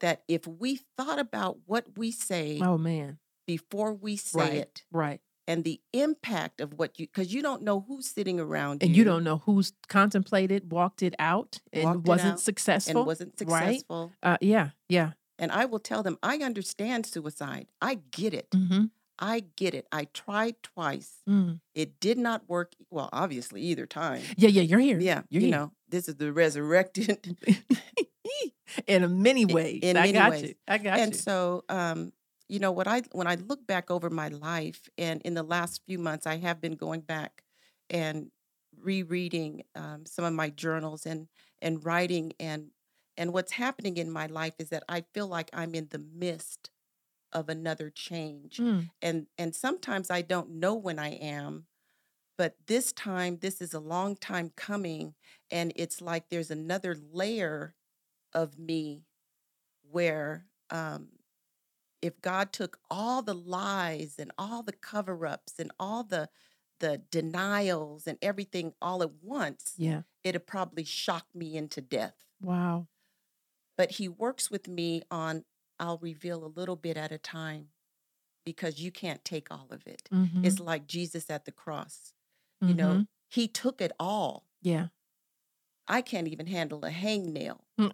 that 0.00 0.25
if 0.28 0.47
we 0.47 0.76
thought 0.97 1.19
about 1.19 1.61
what 1.67 1.99
we 1.99 2.11
say 2.11 2.49
Oh 2.61 2.78
man. 2.78 3.19
before 3.47 3.95
we 3.95 4.17
say 4.17 4.57
Right. 4.57 4.59
it 4.59 4.85
Right. 4.90 5.21
And 5.49 5.64
the 5.64 5.81
impact 5.95 6.61
of 6.61 6.75
what 6.75 7.00
you, 7.00 7.07
because 7.07 7.33
you 7.35 7.40
don't 7.43 7.62
know 7.62 7.81
who's 7.88 8.07
sitting 8.07 8.38
around 8.38 8.83
And 8.83 8.95
you 8.95 9.02
don't 9.02 9.25
know 9.25 9.38
who's 9.38 9.73
contemplated, 9.88 10.71
walked 10.71 11.02
it 11.02 11.14
out, 11.19 11.59
and 11.73 11.85
Walked 11.85 12.07
wasn't 12.07 12.33
out 12.35 12.40
successful. 12.40 12.99
and 13.00 13.07
wasn't 13.07 13.33
right? 13.47 13.76
successful. 13.78 14.12
Uh, 14.23 14.37
yeah. 14.43 14.71
Yeah. 14.90 15.12
And 15.38 15.50
I 15.50 15.64
will 15.64 15.78
tell 15.78 16.02
them, 16.02 16.19
I 16.23 16.37
understand 16.38 17.07
suicide. 17.07 17.67
I 17.81 18.00
get 18.11 18.35
it. 18.35 18.50
Mm-hmm. 18.50 18.85
I 19.19 19.45
get 19.57 19.75
it. 19.75 19.87
I 19.90 20.05
tried 20.12 20.62
twice. 20.62 21.23
Mm. 21.28 21.61
It 21.75 21.99
did 21.99 22.19
not 22.19 22.49
work. 22.49 22.75
Well, 22.90 23.09
obviously, 23.12 23.62
either 23.62 23.87
time. 23.87 24.23
Yeah. 24.37 24.50
Yeah. 24.50 24.62
You're 24.62 24.81
here. 24.81 25.00
Yeah, 25.00 25.23
You're 25.31 25.43
you 25.43 25.49
here. 25.49 25.57
know, 25.57 25.73
this 25.88 26.09
is 26.09 26.17
the 26.17 26.31
resurrected. 26.33 27.37
in 28.87 29.23
many 29.23 29.43
in 29.49 29.49
ways. 29.49 29.81
I 29.85 29.93
many 29.95 30.12
got 30.12 30.31
ways. 30.31 30.43
you. 30.43 30.55
I 30.69 30.78
got 30.78 30.99
and 30.99 31.12
you. 31.12 31.19
so, 31.19 31.64
um, 31.69 32.12
you 32.49 32.59
know, 32.59 32.73
what 32.73 32.88
I 32.88 33.02
when 33.12 33.26
I 33.26 33.37
look 33.37 33.67
back 33.67 33.90
over 33.90 34.11
my 34.11 34.28
life, 34.28 34.88
and 34.99 35.23
in 35.23 35.35
the 35.35 35.43
last 35.43 35.83
few 35.87 35.99
months, 35.99 36.26
I 36.26 36.37
have 36.38 36.61
been 36.61 36.76
going 36.76 37.00
back 37.02 37.43
and 37.90 38.31
rereading 38.76 39.64
um, 39.75 40.07
some 40.07 40.25
of 40.25 40.33
my 40.35 40.50
journals 40.50 41.07
and 41.07 41.28
and 41.62 41.85
writing 41.85 42.33
and 42.40 42.71
and 43.17 43.33
what's 43.33 43.52
happening 43.52 43.97
in 43.97 44.11
my 44.11 44.26
life 44.26 44.55
is 44.59 44.71
that 44.71 44.85
I 44.88 45.05
feel 45.14 45.26
like 45.26 45.50
I'm 45.52 45.75
in 45.75 45.88
the 45.90 45.99
midst 45.99 46.71
of 47.33 47.49
another 47.49 47.90
change 47.90 48.61
Mm. 48.61 48.90
and 49.02 49.26
and 49.38 49.55
sometimes 49.55 50.11
I 50.11 50.23
don't 50.23 50.50
know 50.52 50.75
when 50.76 50.99
I 50.99 51.11
am, 51.11 51.67
but 52.38 52.57
this 52.67 52.93
time 52.93 53.38
this 53.38 53.61
is 53.61 53.75
a 53.75 53.81
long 53.81 54.17
time 54.17 54.50
coming, 54.57 55.14
and 55.50 55.73
it's 55.76 56.00
like 56.00 56.28
there's 56.31 56.50
another 56.50 56.95
layer 56.95 57.75
of 58.35 58.59
me 58.59 59.05
where 59.83 60.47
um, 60.71 61.11
if 62.02 62.21
God 62.21 62.52
took 62.52 62.78
all 62.90 63.23
the 63.23 63.35
lies 63.35 64.17
and 64.19 64.31
all 64.38 64.62
the 64.62 64.73
cover 64.73 65.26
ups 65.26 65.55
and 65.59 65.71
all 65.78 66.05
the 66.05 66.28
the 66.81 67.02
denials 67.11 68.07
and 68.07 68.17
everything 68.23 68.73
all 68.81 69.02
at 69.02 69.11
once, 69.21 69.75
Yeah. 69.76 70.02
it'd 70.23 70.47
probably 70.47 70.85
shock 70.85 71.26
me 71.35 71.57
into 71.57 71.81
death. 71.81 72.14
Wow. 72.40 72.87
But 73.76 73.93
He 73.93 74.09
works 74.09 74.49
with 74.49 74.69
me 74.69 75.02
on 75.11 75.45
I'll 75.81 75.99
reveal 75.99 76.45
a 76.45 76.47
little 76.47 76.76
bit 76.76 76.97
at 76.97 77.11
a 77.12 77.19
time 77.19 77.69
because 78.45 78.81
you 78.81 78.90
can't 78.93 79.25
take 79.25 79.50
all 79.50 79.69
of 79.71 79.87
it. 79.87 80.02
Mm-hmm. 80.12 80.45
It's 80.45 80.59
like 80.61 80.87
Jesus 80.87 81.31
at 81.31 81.45
the 81.45 81.52
cross. 81.52 82.12
You 82.61 82.75
know, 82.75 83.07
he 83.28 83.47
took 83.47 83.81
it 83.81 83.93
all. 84.00 84.45
Yeah. 84.62 84.88
I 85.87 86.02
can't 86.02 86.26
even 86.28 86.47
handle 86.49 86.85
a 86.85 86.90
hangnail. 86.90 87.61
Mm. 87.78 87.93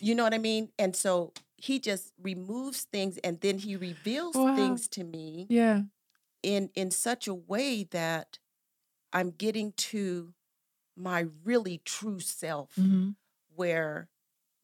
You 0.00 0.14
know 0.14 0.22
what 0.22 0.34
I 0.34 0.38
mean? 0.38 0.70
And 0.78 0.94
so 0.94 1.32
he 1.56 1.78
just 1.78 2.12
removes 2.20 2.82
things 2.82 3.18
and 3.18 3.40
then 3.40 3.58
he 3.58 3.76
reveals 3.76 4.34
Wow. 4.34 4.54
things 4.56 4.88
to 4.88 5.04
me 5.04 5.46
yeah. 5.48 5.82
in 6.42 6.70
in 6.74 6.90
such 6.90 7.26
a 7.28 7.34
way 7.34 7.84
that 7.84 8.38
I'm 9.12 9.30
getting 9.30 9.72
to 9.72 10.34
my 10.96 11.26
really 11.44 11.78
true 11.84 12.20
self 12.20 12.74
Mm-hmm. 12.76 13.10
where 13.54 14.08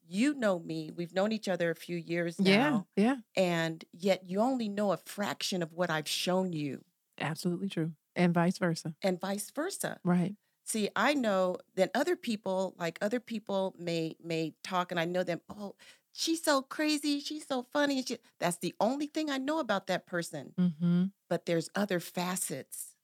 you 0.05 0.33
know 0.33 0.59
me. 0.59 0.91
We've 0.95 1.13
known 1.13 1.31
each 1.31 1.47
other 1.47 1.71
a 1.71 1.75
few 1.75 1.95
years 1.95 2.37
now. 2.39 2.87
Yeah. 2.95 3.03
Yeah. 3.03 3.15
And 3.41 3.85
yet 3.93 4.29
you 4.29 4.39
only 4.41 4.67
know 4.67 4.91
a 4.91 4.97
fraction 4.97 5.63
of 5.63 5.71
what 5.73 5.89
I've 5.89 6.09
shown 6.09 6.51
you, 6.53 6.83
Absolutely 7.19 7.69
true. 7.69 7.93
And 8.15 8.33
vice 8.33 8.57
versa. 8.57 8.93
and 9.01 9.19
vice 9.19 9.49
versa. 9.55 9.99
Right. 10.03 10.35
See, 10.65 10.89
I 10.95 11.13
know 11.13 11.57
that 11.75 11.89
other 11.95 12.15
people, 12.15 12.75
like 12.77 12.97
other 13.01 13.19
people 13.19 13.73
may 13.79 14.15
may 14.23 14.53
talk 14.63 14.91
and 14.91 14.99
I 14.99 15.05
know 15.05 15.23
them, 15.23 15.41
oh, 15.49 15.75
she's 16.13 16.41
so 16.43 16.61
crazy, 16.61 17.19
she's 17.19 17.45
so 17.45 17.61
funny. 17.63 18.03
She, 18.03 18.17
that's 18.39 18.57
the 18.57 18.73
only 18.79 19.07
thing 19.07 19.29
I 19.29 19.37
know 19.37 19.59
about 19.59 19.87
that 19.87 20.05
person. 20.05 20.53
Mm-hmm. 20.57 21.05
But 21.29 21.45
there's 21.45 21.69
other 21.75 21.99
facets. 21.99 22.95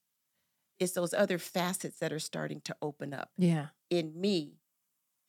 It's 0.78 0.92
those 0.92 1.12
other 1.12 1.38
facets 1.38 1.98
that 1.98 2.12
are 2.12 2.18
starting 2.18 2.62
to 2.62 2.76
open 2.80 3.12
up 3.12 3.30
Yeah. 3.36 3.66
in 3.90 4.18
me 4.18 4.54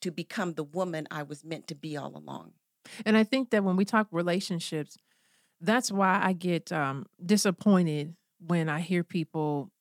to 0.01 0.09
become 0.11 0.53
the 0.53 0.63
woman 0.63 1.07
I 1.11 1.23
was 1.23 1.43
meant 1.43 1.67
to 1.67 1.75
be 1.75 1.97
all 1.97 2.15
along. 2.15 2.53
And 3.05 3.17
I 3.17 3.23
think 3.23 3.49
that 3.49 3.63
when 3.63 3.75
we 3.75 3.83
talk 3.85 4.07
relationships, 4.11 4.97
that's 5.59 5.91
why 5.91 6.19
I 6.23 6.33
get 6.33 6.71
um, 6.71 7.05
disappointed 7.23 8.15
when 8.39 8.69
I 8.69 8.79
hear 8.79 9.03
people. 9.03 9.71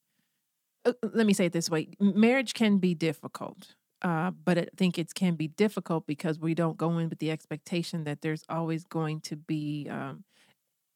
uh, 0.85 0.93
let 1.15 1.25
me 1.27 1.33
say 1.33 1.47
it 1.47 1.53
this 1.53 1.71
way: 1.71 1.89
marriage 2.01 2.53
can 2.53 2.79
be 2.79 2.95
difficult, 2.95 3.75
uh, 4.03 4.31
but 4.31 4.59
I 4.59 4.67
think 4.77 4.99
it 4.99 5.15
can 5.15 5.35
be 5.37 5.49
difficult 5.49 6.07
because 6.07 6.39
we 6.39 6.55
don't 6.55 6.77
go 6.77 6.99
in 6.99 7.09
with 7.09 7.19
the 7.19 7.31
expectation 7.31 8.05
that 8.05 8.23
there's 8.23 8.45
always 8.49 8.85
going 8.85 9.21
to 9.23 9.37
be 9.37 9.89
um, 9.91 10.25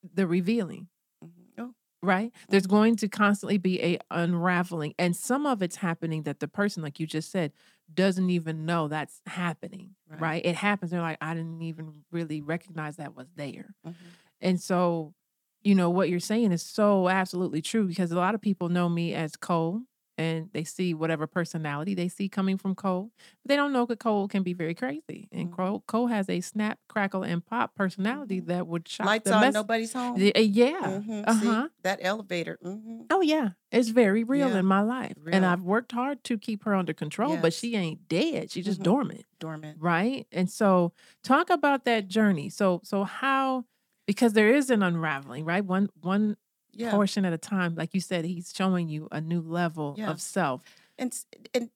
the 0.03 0.27
revealing. 0.27 0.89
Mhm. 1.25 1.31
Oh, 1.59 1.75
right 2.03 2.33
there's 2.51 2.67
going 2.67 2.97
to 2.97 3.09
constantly 3.09 3.57
be 3.57 3.81
a 3.83 3.99
unraveling 4.11 4.95
and 4.99 5.17
some 5.17 5.47
of 5.47 5.63
it's 5.63 5.77
happening 5.77 6.25
that 6.25 6.39
the 6.41 6.49
person 6.49 6.83
like 6.83 7.01
you 7.01 7.07
just 7.07 7.31
said 7.31 7.53
doesn't 7.93 8.29
even 8.29 8.67
know 8.67 8.89
that's 8.89 9.23
happening 9.27 9.95
right, 10.07 10.21
Right. 10.21 10.45
it 10.45 10.55
happens 10.55 10.91
they're 10.91 11.01
like 11.01 11.19
i 11.23 11.33
didn't 11.35 11.63
even 11.63 12.05
really 12.13 12.43
recognize 12.43 12.97
that 12.97 13.15
was 13.15 13.29
there 13.37 13.75
mhm. 13.85 14.15
and 14.41 14.61
so 14.61 15.15
you 15.63 15.75
know 15.75 15.91
what 15.91 16.11
you're 16.11 16.21
saying 16.21 16.53
is 16.53 16.63
so 16.63 17.09
absolutely 17.09 17.63
true 17.63 17.87
because 17.87 18.13
a 18.13 18.17
lot 18.17 18.35
of 18.35 18.41
people 18.41 18.69
know 18.69 18.89
me 18.89 19.15
as 19.15 19.37
cole 19.37 19.83
and 20.19 20.51
they 20.53 20.65
see 20.65 20.95
whatever 20.95 21.27
personality 21.27 21.95
they 21.95 22.09
see 22.09 22.29
coming 22.29 22.57
from 22.59 22.75
cole 22.75 23.11
but 23.43 23.49
they 23.49 23.57
don't 23.57 23.73
know 23.73 23.85
that 23.87 23.99
cole 23.99 24.29
can 24.29 24.43
be 24.43 24.53
very 24.53 24.75
crazy 24.75 25.29
and 25.33 25.51
Mhm. 25.51 25.57
cole, 25.57 25.85
cole 25.89 26.07
has 26.09 26.29
a 26.31 26.41
snap 26.41 26.79
crackle 26.89 27.23
and 27.25 27.45
pop 27.45 27.75
personality 27.75 28.41
Mhm. 28.41 28.47
that 28.47 28.67
would 28.67 28.89
shock 28.89 29.07
Lights 29.07 29.31
on, 29.31 29.41
mess- 29.41 29.55
nobody's 29.55 29.93
home. 29.93 30.17
Y- 30.21 30.33
yeah 30.37 30.81
Mhm. 31.01 31.25
uh-huh 31.27 31.69
that 31.83 31.99
elevator. 32.03 32.59
hmm 32.63 33.03
Oh 33.11 33.21
yeah, 33.21 33.51
it's 33.71 33.91
very 33.91 34.25
real 34.25 34.49
Yeah, 34.49 34.59
in 34.61 34.67
my 34.67 34.81
life, 34.81 35.15
and. 35.31 35.45
I've 35.45 35.63
worked 35.63 35.93
hard 35.93 36.25
to 36.25 36.39
keep 36.39 36.65
her 36.65 36.75
under 36.75 36.95
control. 36.95 37.37
But 37.37 37.53
she 37.53 37.77
ain't 37.77 38.09
dead; 38.09 38.51
she's 38.51 38.65
just 38.65 38.81
Mhm. 38.81 38.85
dormant, 38.85 39.25
Dormant. 39.39 39.79
right? 39.81 40.27
And 40.33 40.49
so, 40.51 40.93
talk 41.23 41.51
about 41.51 41.85
that 41.85 42.09
journey. 42.09 42.49
So, 42.49 42.81
so 42.83 43.05
how? 43.05 43.67
Because 44.07 44.33
there 44.33 44.55
is 44.55 44.71
an 44.71 44.83
unraveling, 44.83 45.45
right? 45.45 45.65
One 45.65 45.91
one 46.01 46.37
Yeah. 46.77 46.91
portion 46.91 47.25
at 47.25 47.33
a 47.33 47.39
time. 47.39 47.75
Like 47.75 47.95
you 47.95 48.01
said, 48.01 48.25
he's 48.25 48.53
showing 48.55 48.89
you 48.89 49.09
a 49.13 49.21
new 49.21 49.41
level 49.41 49.95
Yeah. 49.99 50.11
of 50.11 50.21
self. 50.21 50.63
and 50.99 51.13
and 51.55 51.71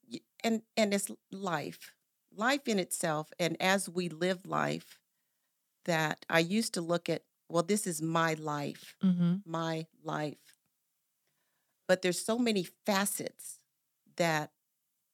and 0.44 0.62
and 0.76 0.94
it's 0.94 1.10
life 1.32 1.92
life 2.36 2.68
in 2.68 2.78
itself 2.78 3.32
and 3.40 3.56
as 3.60 3.88
we 3.88 4.08
live 4.08 4.46
life 4.46 5.00
that 5.86 6.24
i 6.30 6.38
used 6.38 6.72
to 6.74 6.80
look 6.80 7.08
at 7.08 7.22
well 7.48 7.64
this 7.64 7.84
is 7.86 8.00
my 8.00 8.34
life 8.34 8.94
Mm-hmm. 9.02 9.34
my 9.44 9.86
life 10.04 10.54
but 11.88 12.02
there's 12.02 12.24
so 12.24 12.38
many 12.38 12.64
facets 12.86 13.58
that 14.16 14.52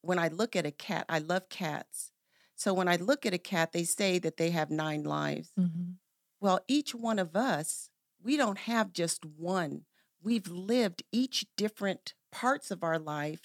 when 0.03 0.19
i 0.19 0.29
look 0.29 0.55
at 0.57 0.67
a 0.67 0.71
cat 0.71 1.07
i 1.09 1.19
love 1.19 1.49
cats 1.49 2.11
so 2.57 2.75
when 2.75 2.89
i 2.89 2.97
look 2.97 3.25
at 3.25 3.33
a 3.33 3.39
cat 3.39 3.73
they 3.73 3.85
say 3.85 4.19
that 4.19 4.37
they 4.37 4.51
have 4.51 4.71
nine 4.71 5.03
lives 5.05 5.51
Mm-hmm. 5.59 5.93
well 6.41 6.61
each 6.69 6.95
one 6.95 7.19
of 7.19 7.35
us 7.37 7.89
we 8.25 8.37
don't 8.37 8.59
have 8.59 8.93
just 8.93 9.25
one 9.25 9.85
we've 10.25 10.49
lived 10.49 11.03
each 11.13 11.47
different 11.57 12.15
parts 12.33 12.71
of 12.71 12.83
our 12.83 12.99
life 12.99 13.43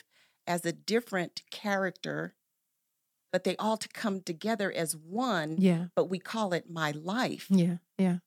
as 0.48 0.65
a 0.65 0.71
different 0.71 1.43
character, 1.51 2.33
but 3.31 3.43
they 3.43 3.55
all 3.57 3.77
to 3.77 3.89
come 3.89 4.21
together 4.21 4.71
as 4.71 4.95
one, 4.95 5.57
Yeah, 5.59 5.88
but 5.95 6.05
we 6.05 6.17
call 6.17 6.53
it 6.53 6.69
my 6.69 6.91
life. 6.91 7.48
yeah, 7.50 7.77
yeah. 7.98 8.19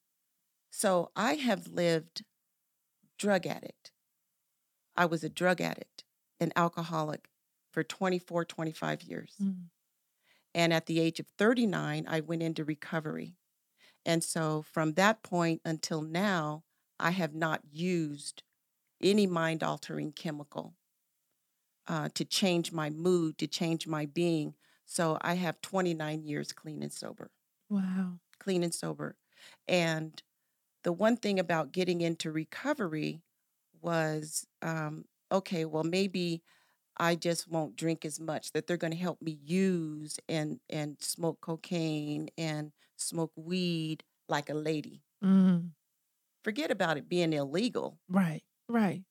So 0.71 1.11
I 1.16 1.35
have 1.35 1.66
lived 1.66 2.23
drug 3.18 3.47
addict. 3.47 3.90
I 4.97 5.06
was 5.06 5.25
a 5.25 5.28
drug 5.28 5.61
addict, 5.61 6.04
an 6.38 6.52
alcoholic 6.54 7.28
for 7.73 7.82
24, 7.82 8.44
25 8.44 9.02
years. 9.02 9.35
Mm. 9.42 9.64
And 10.54 10.73
at 10.73 10.87
the 10.87 11.00
age 11.00 11.18
of 11.18 11.26
39, 11.38 12.04
I 12.06 12.21
went 12.21 12.42
into 12.42 12.64
recovery. 12.64 13.37
And 14.04 14.25
so 14.25 14.62
from 14.62 14.94
that 14.94 15.23
point 15.23 15.62
until 15.64 16.02
now, 16.02 16.64
I 17.00 17.11
have 17.12 17.35
not 17.35 17.62
used 17.73 18.42
any 19.02 19.26
mind 19.26 19.62
altering 19.64 20.12
chemical 20.12 20.76
uh, 21.87 22.09
to 22.14 22.25
change 22.25 22.73
my 22.73 22.90
mood, 22.90 23.38
to 23.38 23.47
change 23.47 23.87
my 23.87 24.06
being. 24.06 24.54
So 24.85 25.18
I 25.21 25.35
have 25.35 25.61
29 25.61 26.25
years 26.25 26.52
clean 26.52 26.82
and 26.82 26.92
sober, 26.92 27.30
Wow. 27.68 28.21
clean 28.38 28.62
and 28.62 28.75
sober. 28.75 29.16
And 29.68 30.21
the 30.85 30.92
one 30.92 31.16
thing 31.16 31.40
about 31.40 31.73
getting 31.73 32.00
into 32.00 32.32
recovery 32.32 33.23
was 33.80 34.47
um, 34.62 35.06
okay, 35.32 35.64
well, 35.66 35.85
maybe 35.85 36.42
I 36.99 37.16
just 37.16 37.49
won't 37.49 37.76
drink 37.76 38.04
as 38.06 38.21
much, 38.21 38.52
that 38.52 38.66
they're 38.66 38.76
going 38.78 38.92
to 38.92 38.99
help 38.99 39.23
me 39.23 39.32
use 39.44 40.18
and, 40.28 40.61
and 40.71 41.02
smoke 41.02 41.40
cocaine 41.42 42.30
and 42.38 42.73
smoke 43.02 43.32
weed 43.37 44.04
like 44.28 44.50
a 44.50 44.54
lady. 44.54 45.02
Mm. 45.25 45.71
Forget 46.44 46.71
about 46.71 46.97
it 46.97 47.09
being 47.09 47.32
illegal. 47.32 47.99
Right, 48.09 48.42
right. 48.68 49.02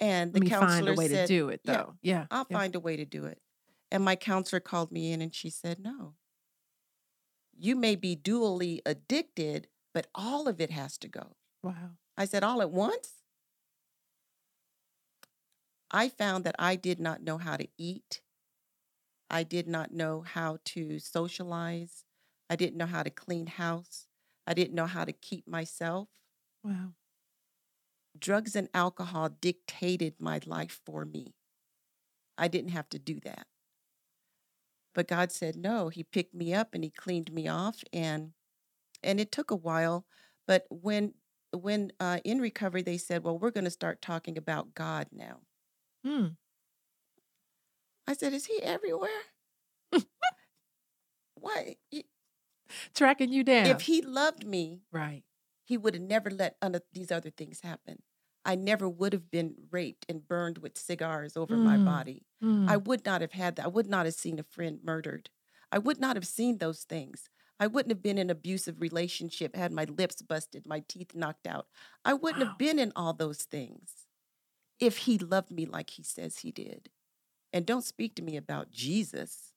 And 0.00 0.32
the 0.32 0.40
Let 0.40 0.44
me 0.44 0.50
counselor 0.50 0.68
find 0.68 0.88
a 0.88 0.94
way 0.94 1.08
said, 1.08 1.26
to 1.26 1.34
do 1.34 1.48
it, 1.48 1.60
yeah, 1.64 1.72
though. 1.72 1.94
Yeah, 2.02 2.26
I'll 2.30 2.46
yeah. 2.50 2.58
find 2.58 2.74
a 2.74 2.80
way 2.80 2.96
to 2.96 3.04
do 3.04 3.24
it. 3.26 3.38
And 3.90 4.04
my 4.04 4.16
counselor 4.16 4.60
called 4.60 4.90
me 4.90 5.12
in 5.12 5.20
and 5.22 5.34
she 5.34 5.50
said, 5.50 5.78
No. 5.78 6.14
You 7.56 7.76
may 7.76 7.94
be 7.94 8.16
dually 8.16 8.80
addicted, 8.84 9.68
but 9.94 10.08
all 10.14 10.48
of 10.48 10.60
it 10.60 10.70
has 10.70 10.98
to 10.98 11.08
go. 11.08 11.36
Wow. 11.62 11.92
I 12.16 12.24
said, 12.24 12.42
All 12.42 12.62
at 12.62 12.70
once? 12.70 13.22
I 15.90 16.08
found 16.08 16.44
that 16.44 16.56
I 16.58 16.76
did 16.76 16.98
not 16.98 17.22
know 17.22 17.36
how 17.36 17.56
to 17.56 17.68
eat. 17.76 18.22
I 19.28 19.42
did 19.42 19.68
not 19.68 19.92
know 19.92 20.22
how 20.22 20.58
to 20.66 20.98
socialize. 20.98 22.04
I 22.52 22.54
didn't 22.54 22.76
know 22.76 22.84
how 22.84 23.02
to 23.02 23.08
clean 23.08 23.46
house. 23.46 24.08
I 24.46 24.52
didn't 24.52 24.74
know 24.74 24.84
how 24.84 25.06
to 25.06 25.12
keep 25.12 25.48
myself. 25.48 26.08
Wow. 26.62 26.92
Drugs 28.18 28.54
and 28.54 28.68
alcohol 28.74 29.30
dictated 29.30 30.16
my 30.20 30.38
life 30.44 30.78
for 30.84 31.06
me. 31.06 31.34
I 32.36 32.48
didn't 32.48 32.72
have 32.72 32.90
to 32.90 32.98
do 32.98 33.20
that. 33.20 33.46
But 34.94 35.08
God 35.08 35.32
said 35.32 35.56
no. 35.56 35.88
He 35.88 36.04
picked 36.04 36.34
me 36.34 36.52
up 36.52 36.74
and 36.74 36.84
he 36.84 36.90
cleaned 36.90 37.32
me 37.32 37.48
off 37.48 37.82
and 37.90 38.34
and 39.02 39.18
it 39.18 39.32
took 39.32 39.50
a 39.50 39.56
while, 39.56 40.04
but 40.46 40.66
when 40.68 41.14
when 41.54 41.92
uh, 42.00 42.20
in 42.22 42.38
recovery 42.38 42.82
they 42.82 42.98
said, 42.98 43.24
"Well, 43.24 43.38
we're 43.38 43.50
going 43.50 43.64
to 43.64 43.70
start 43.70 44.02
talking 44.02 44.36
about 44.36 44.74
God 44.74 45.06
now." 45.10 45.40
Hmm. 46.04 46.26
I 48.06 48.12
said, 48.12 48.34
"Is 48.34 48.44
he 48.44 48.62
everywhere?" 48.62 49.22
Why? 51.34 51.76
He- 51.90 52.06
Tracking 52.94 53.32
you 53.32 53.44
down. 53.44 53.66
If 53.66 53.82
he 53.82 54.02
loved 54.02 54.46
me, 54.46 54.82
right. 54.92 55.22
he 55.64 55.76
would 55.76 55.94
have 55.94 56.02
never 56.02 56.30
let 56.30 56.56
un- 56.62 56.80
these 56.92 57.10
other 57.12 57.30
things 57.30 57.60
happen. 57.60 58.02
I 58.44 58.54
never 58.56 58.88
would 58.88 59.12
have 59.12 59.30
been 59.30 59.54
raped 59.70 60.04
and 60.08 60.26
burned 60.26 60.58
with 60.58 60.76
cigars 60.76 61.36
over 61.36 61.56
my 61.56 61.76
Mm. 61.76 61.84
body. 61.84 62.26
Mm. 62.42 62.68
I 62.68 62.76
would 62.76 63.04
not 63.04 63.20
have 63.20 63.32
had 63.32 63.56
that. 63.56 63.64
I 63.66 63.68
would 63.68 63.86
not 63.88 64.04
have 64.06 64.14
seen 64.14 64.38
a 64.38 64.42
friend 64.42 64.80
murdered. 64.82 65.30
I 65.70 65.78
would 65.78 66.00
not 66.00 66.16
have 66.16 66.26
seen 66.26 66.58
those 66.58 66.82
things. 66.84 67.28
I 67.60 67.68
wouldn't 67.68 67.92
have 67.92 68.02
been 68.02 68.18
in 68.18 68.26
an 68.28 68.30
abusive 68.30 68.80
relationship, 68.80 69.54
had 69.54 69.70
my 69.72 69.84
lips 69.84 70.20
busted, 70.22 70.66
my 70.66 70.80
teeth 70.88 71.14
knocked 71.14 71.46
out. 71.46 71.68
I 72.04 72.14
wouldn't 72.14 72.42
Wow. 72.42 72.48
have 72.48 72.58
been 72.58 72.78
in 72.80 72.92
all 72.96 73.12
those 73.12 73.44
things 73.44 74.06
if 74.80 74.98
he 74.98 75.16
loved 75.18 75.52
me 75.52 75.64
like 75.64 75.90
he 75.90 76.02
says 76.02 76.38
he 76.38 76.50
did. 76.50 76.90
And 77.52 77.64
don't 77.64 77.84
speak 77.84 78.16
to 78.16 78.22
me 78.22 78.36
about 78.36 78.70
Jesus. 78.72 79.51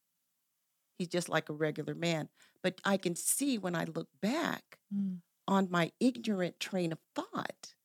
He's 0.98 1.08
just 1.10 1.30
like 1.30 1.50
a 1.50 1.54
regular 1.54 1.96
man. 1.96 2.30
But 2.64 2.80
I 2.86 2.98
can 2.98 3.16
see 3.16 3.58
when 3.58 3.76
I 3.76 3.86
look 3.86 4.10
back 4.22 4.80
Mm. 4.94 5.22
on 5.48 5.70
my 5.72 5.92
ignorant 6.00 6.60
train 6.60 6.92
of 6.92 7.00
thought. 7.16 7.76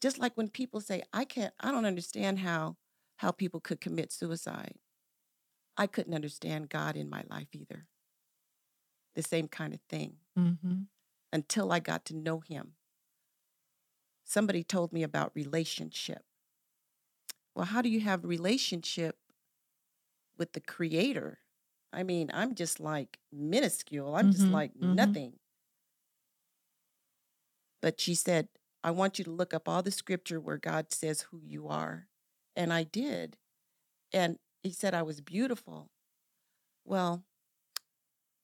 Just 0.00 0.18
like 0.18 0.36
when 0.36 0.50
people 0.50 0.80
say, 0.80 1.02
I 1.12 1.24
can't, 1.24 1.54
I 1.60 1.70
don't 1.72 1.86
understand 1.86 2.40
how 2.40 2.76
how 3.16 3.30
people 3.30 3.60
could 3.60 3.80
commit 3.80 4.12
suicide. 4.12 4.74
I 5.76 5.86
couldn't 5.86 6.14
understand 6.14 6.68
God 6.68 6.96
in 6.96 7.08
my 7.08 7.24
life 7.30 7.48
either. 7.54 7.86
The 9.14 9.22
same 9.22 9.48
kind 9.48 9.72
of 9.74 9.80
thing 9.88 10.18
Mm-hmm. 10.38 10.82
until 11.32 11.72
I 11.72 11.80
got 11.80 12.04
to 12.06 12.14
know 12.16 12.40
him. 12.40 12.76
Somebody 14.24 14.62
told 14.62 14.92
me 14.92 15.02
about 15.02 15.32
relationship. 15.34 16.24
Well, 17.54 17.66
how 17.66 17.80
do 17.80 17.88
you 17.88 18.00
have 18.00 18.24
relationship 18.24 19.18
with 20.36 20.52
the 20.52 20.60
creator? 20.60 21.38
I 21.96 22.04
mean, 22.04 22.30
I'm 22.32 22.54
just 22.54 22.78
like 22.80 23.18
minuscule. 23.32 24.14
I'm 24.16 24.30
just 24.30 24.48
Mhm, 24.48 24.52
like 24.52 24.76
mhm. 24.80 24.86
nothing. 24.94 25.40
But 27.80 28.00
she 28.00 28.14
said, 28.14 28.48
I 28.84 28.90
want 28.90 29.18
you 29.18 29.24
to 29.24 29.30
look 29.30 29.54
up 29.54 29.68
all 29.68 29.82
the 29.82 29.90
scripture 29.90 30.40
where 30.40 30.58
God 30.58 30.92
says 30.92 31.22
who 31.22 31.40
you 31.42 31.68
are. 31.68 32.08
And 32.54 32.72
I 32.72 32.84
did. 32.84 33.38
And 34.12 34.38
he 34.62 34.72
said 34.72 34.94
I 34.94 35.02
was 35.02 35.20
beautiful. 35.22 35.90
Well, 36.84 37.24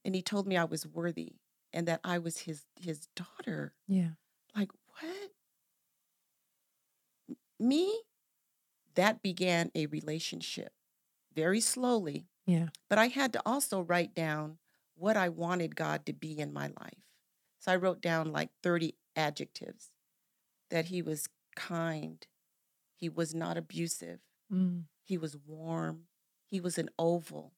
and 0.04 0.14
he 0.14 0.22
told 0.22 0.46
me 0.46 0.56
I 0.56 0.64
was 0.64 0.86
worthy 0.86 1.36
and 1.72 1.86
that 1.88 2.00
I 2.04 2.18
was 2.18 2.38
his 2.38 2.66
his 2.76 3.08
daughter. 3.16 3.74
Yeah. 3.86 4.12
Like, 4.56 4.72
what? 4.88 5.32
Me? 7.58 8.02
That 8.94 9.22
began 9.22 9.70
a 9.74 9.86
relationship 9.86 10.74
very 11.34 11.60
slowly, 11.60 12.28
Yeah. 12.46 12.68
but 12.88 12.98
I 12.98 13.06
had 13.08 13.32
to 13.34 13.42
also 13.46 13.80
write 13.80 14.14
down 14.14 14.58
what 14.96 15.16
I 15.16 15.28
wanted 15.28 15.76
God 15.76 16.04
to 16.06 16.12
be 16.12 16.38
in 16.38 16.52
my 16.52 16.66
life. 16.80 17.04
So 17.60 17.72
I 17.72 17.76
wrote 17.76 18.00
down 18.02 18.32
like 18.32 18.50
30 18.62 18.94
adjectives 19.16 19.90
that 20.70 20.86
he 20.86 21.02
was 21.02 21.28
kind, 21.54 22.26
he 22.96 23.08
was 23.08 23.34
not 23.34 23.56
abusive, 23.56 24.20
Mm. 24.52 24.84
he 25.04 25.16
was 25.16 25.36
warm, 25.36 26.08
he 26.46 26.60
was 26.60 26.78
an 26.78 26.90
oval, 26.98 27.54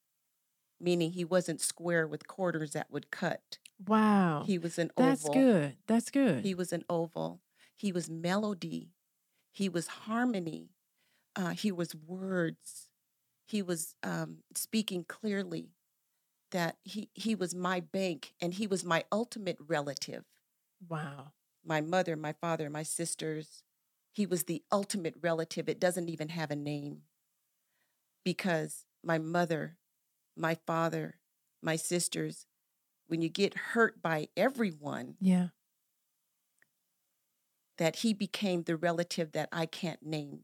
meaning 0.81 1.13
he 1.13 1.25
wasn't 1.25 1.61
square 1.61 2.07
with 2.07 2.27
quarters 2.29 2.73
that 2.73 2.91
would 2.91 3.11
cut. 3.11 3.59
Wow. 3.85 4.45
He 4.47 4.59
was 4.59 4.79
an 4.79 4.91
oval. 4.97 5.09
That's 5.11 5.29
good. 5.29 5.77
That's 5.87 6.11
good. 6.11 6.45
He 6.45 6.55
was 6.55 6.73
an 6.73 6.85
oval. 6.89 7.41
He 7.75 7.91
was 7.91 8.09
melody. 8.11 8.93
He 9.51 9.69
was 9.69 9.87
harmony. 9.89 10.71
Uh, 11.35 11.51
he 11.51 11.73
was 11.73 11.95
words. 11.95 12.91
He 13.47 13.63
was 13.63 13.95
um, 14.03 14.39
speaking 14.55 15.05
clearly. 15.05 15.71
That 16.51 16.77
he 16.85 17.11
he 17.15 17.35
was 17.35 17.53
my 17.53 17.81
bank 17.81 18.33
and 18.41 18.55
he 18.55 18.69
was 18.69 18.85
my 18.85 19.05
ultimate 19.11 19.57
relative. 19.61 20.25
wow. 20.89 21.33
My 21.65 21.81
mother, 21.81 22.15
my 22.17 22.33
father, 22.33 22.71
my 22.71 22.85
sisters. 22.85 23.65
He 24.13 24.25
was 24.25 24.45
the 24.45 24.63
ultimate 24.71 25.15
relative. 25.21 25.69
It 25.69 25.81
doesn't 25.81 26.09
even 26.09 26.29
have 26.29 26.53
a 26.53 26.57
name 26.57 27.03
because 28.25 28.85
my 29.03 29.19
mother, 29.19 29.79
my 30.37 30.57
father, 30.67 31.19
my 31.61 31.75
sisters. 31.77 32.47
When 33.09 33.21
you 33.21 33.29
get 33.29 33.55
hurt 33.55 34.01
by 34.01 34.29
everyone, 34.37 35.17
Yeah. 35.21 35.49
that 37.79 37.97
he 37.97 38.15
became 38.15 38.63
the 38.63 38.77
relative 38.77 39.33
that 39.33 39.49
I 39.53 39.67
can't 39.67 40.03
name 40.03 40.41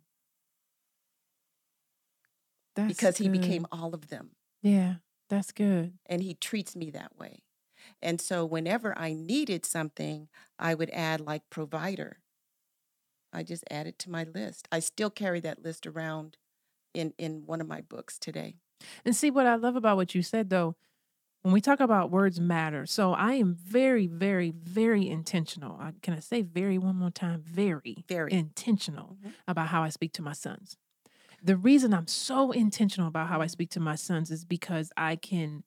That's 2.74 2.88
because 2.88 3.18
he 3.18 3.28
became 3.28 3.66
all 3.72 3.94
of 3.94 4.08
them 4.08 4.30
Yeah. 4.62 4.96
That's 5.28 5.52
good. 5.52 5.98
and 6.06 6.22
he 6.22 6.34
treats 6.34 6.74
me 6.74 6.90
that 6.90 7.16
way. 7.16 7.44
And 8.02 8.20
so 8.20 8.44
whenever 8.44 8.96
I 8.98 9.12
needed 9.14 9.64
something, 9.66 10.28
I 10.58 10.74
would 10.74 10.90
add 10.90 11.20
like 11.20 11.48
provider. 11.50 12.18
I 13.32 13.42
just 13.42 13.64
add 13.70 13.86
it 13.86 13.98
to 14.00 14.10
my 14.10 14.24
list. 14.24 14.66
I 14.72 14.80
still 14.80 15.10
carry 15.10 15.40
that 15.40 15.62
list 15.62 15.86
around 15.86 16.36
in 16.94 17.14
in 17.18 17.46
one 17.46 17.60
of 17.60 17.68
my 17.68 17.80
books 17.82 18.18
today. 18.18 18.56
And 19.04 19.14
see 19.14 19.30
what 19.30 19.46
I 19.46 19.56
love 19.56 19.76
about 19.76 19.96
what 19.96 20.14
you 20.14 20.22
said 20.22 20.50
though, 20.50 20.76
when 21.42 21.52
we 21.54 21.60
talk 21.60 21.80
about 21.80 22.10
words 22.10 22.40
matter. 22.40 22.86
So 22.86 23.12
I 23.12 23.34
am 23.34 23.54
very, 23.54 24.06
very, 24.06 24.50
very 24.52 25.08
intentional. 25.08 25.78
I, 25.80 25.92
can 26.02 26.14
I 26.14 26.20
say 26.20 26.42
very 26.42 26.78
one 26.78 26.96
more 26.96 27.10
time? 27.10 27.42
Very, 27.42 28.04
Very. 28.08 28.32
intentional 28.32 29.18
Mhm. 29.24 29.34
about 29.48 29.68
how 29.68 29.82
I 29.82 29.90
speak 29.90 30.12
to 30.14 30.22
my 30.22 30.32
sons. 30.34 30.76
The 31.42 31.56
reason 31.56 31.94
I'm 31.94 32.06
so 32.06 32.52
intentional 32.52 33.08
about 33.08 33.28
how 33.28 33.40
I 33.40 33.46
speak 33.46 33.70
to 33.70 33.80
my 33.80 33.94
sons 33.94 34.30
is 34.30 34.44
because 34.44 34.92
I 34.96 35.16
can, 35.16 35.64